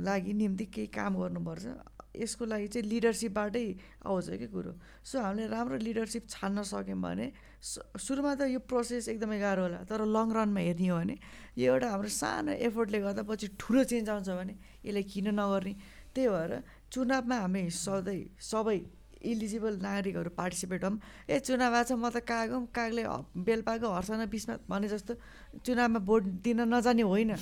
लागि 0.00 0.32
निम्ति 0.32 0.64
केही 0.70 0.86
काम 0.86 1.12
गर्नुपर्छ। 1.18 1.66
यसको 2.14 2.44
लागि 2.44 2.66
चाहिँ 2.74 2.86
लिडरसिपबाटै 2.90 3.66
आउँछ 4.06 4.26
कि 4.40 4.46
कुरो? 4.50 4.72
सो 5.06 5.14
हामीले 5.20 5.46
राम्रो 5.46 5.76
लिडरसिप 5.78 6.24
छान्न 6.28 6.62
सक्यौँ 6.66 7.00
भने 7.00 7.26
सुरुमा 7.60 8.32
त 8.34 8.50
यो 8.50 8.60
प्रोसेस 8.66 9.08
एकदमै 9.14 9.38
गाह्रो 9.38 9.62
होला 9.70 9.80
तर 9.86 10.02
लङ 10.10 10.26
रनमा 10.34 10.60
हेर्ने 10.60 10.88
हो 10.90 10.96
भने 10.98 11.16
यो 11.60 11.66
एउटा 11.70 11.88
हाम्रो 11.94 12.10
सानो 12.10 12.52
एफोर्टले 12.66 12.98
गर्दा 13.06 13.22
पछि 13.30 13.46
ठुलो 13.60 13.82
चेन्ज 13.86 14.08
आउँछ 14.10 14.28
भने 14.34 14.54
यसलाई 14.84 15.04
किन 15.06 15.26
नगर्ने? 15.38 15.74
त्यही 16.10 16.28
भएर 16.28 16.52
चुनावमा 16.90 17.36
हामी 17.46 17.62
सधैँ 17.70 18.22
सबै 18.42 18.78
इलिजिबल 19.20 19.74
नागरिकहरू 19.82 20.30
पार्टिसिपेट 20.32 20.84
हौँ 20.84 20.96
ए 21.28 21.38
चुनाव 21.44 21.74
आएको 21.74 21.88
छ 21.88 21.92
म 21.92 22.08
त 22.08 22.24
काग 22.24 22.50
हौँ 22.52 22.64
कागले 22.72 23.02
ह- 23.04 23.24
बेल 23.36 23.60
पाएको 23.62 23.86
हर्सन 23.86 24.24
बिचमा 24.26 24.54
भने 24.68 24.88
जस्तो 24.88 25.14
चुनावमा 25.60 26.00
भोट 26.00 26.22
दिन 26.40 26.60
नजाने 26.72 27.02
होइन। 27.02 27.32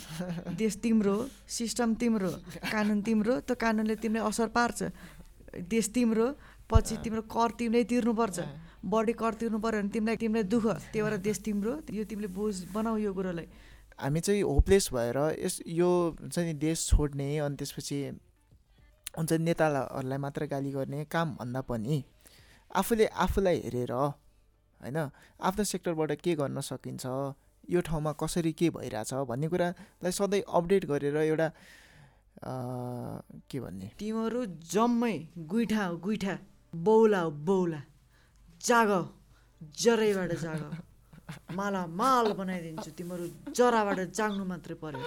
देश 0.58 0.76
तिम्रो 0.82 1.14
हो 1.14 1.28
सिस्टम 1.46 1.94
तिम्रो 1.94 2.30
कानुन 2.72 3.02
तिम्रो 3.02 3.40
त्यो 3.46 3.54
कानुनले 3.54 3.96
तिमीलाई 4.02 4.26
असर 4.28 4.48
पार्छ। 4.50 4.78
देश 5.70 5.86
तिम्रो 5.94 6.26
पछि 6.66 6.96
तिम्रो 7.04 7.22
कर 7.30 7.50
तिमीले 7.58 7.84
तिर्नुपर्छ। 7.86 8.38
बढी 8.84 9.12
कर 9.12 9.32
तिर्नु 9.40 9.58
पऱ्यो 9.58 9.80
भने 9.82 9.90
तिमीलाई 9.94 10.16
तिमीलाई 10.16 10.44
दुःख। 10.44 10.66
त्यही 10.92 11.02
भएर 11.02 11.16
देश 11.22 11.38
तिम्रो 11.46 11.72
यो 11.90 12.04
तिमीले 12.04 12.28
बुझ 12.28 12.54
बनाऊ 12.74 12.96
यो 13.06 13.12
कुरोलाई। 13.14 13.46
हामी 13.98 14.20
चाहिँ 14.20 14.42
होपलेस 14.42 14.84
भएर 14.94 15.18
यस 15.42 15.54
यो 15.66 15.90
हुन्छ 16.20 16.38
नि 16.38 16.52
देश 16.54 16.78
छोड्ने 16.90 17.28
अनि 17.38 17.56
त्यसपछि 17.56 17.98
हुन्छ 19.18 19.32
नेताहरूलाई 19.46 20.18
मात्र 20.24 20.46
गाली 20.46 20.70
गर्ने 20.72 21.04
काम 21.10 21.28
भन्दा 21.38 21.60
पनि 21.68 21.96
आफूले 22.70 23.06
आफूलाई 23.24 23.58
हेरेर 23.66 23.92
होइन 23.92 24.98
आफ्नो 25.48 25.64
सेक्टरबाट 25.72 26.10
के 26.24 26.34
गर्न 26.40 26.60
सकिन्छ 26.62 27.04
यो 27.68 27.80
ठाउँमा 27.88 28.12
कसरी 28.22 28.52
के 28.58 28.68
भइरहेछ 28.76 29.12
भन्ने 29.30 29.48
कुरालाई 29.52 30.12
सधैँ 30.18 30.42
अपडेट 30.58 30.84
गरेर 30.90 31.16
एउटा 31.16 31.48
के 33.50 33.58
भन्ने? 33.60 33.88
तिमीहरू 33.98 34.44
जम्मै 34.72 35.16
गुइठा 35.52 35.84
हो 35.84 35.96
गुइठा 36.06 36.34
बौला 36.74 37.20
हो 37.20 37.30
बौला 37.48 37.80
जाग 38.60 38.90
जरैबाट 39.82 40.32
जाग। 40.44 40.62
माला 41.58 41.82
माल 42.00 42.26
बनाइदिन्छु 42.38 42.90
तिमीहरू 42.98 43.52
जराबाट 43.56 43.98
जाग्नु 44.14 44.44
मात्रै 44.52 44.76
पर्यो। 44.84 45.02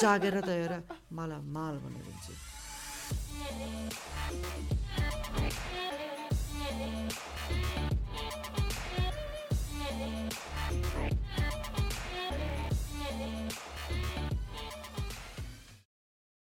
जागेर 0.00 0.40
त 0.40 0.48
हेर 0.48 0.72
माला 1.12 1.38
माल 1.54 1.74
बनाइदिन्छु। 1.84 2.32
Yeah. 3.44 3.94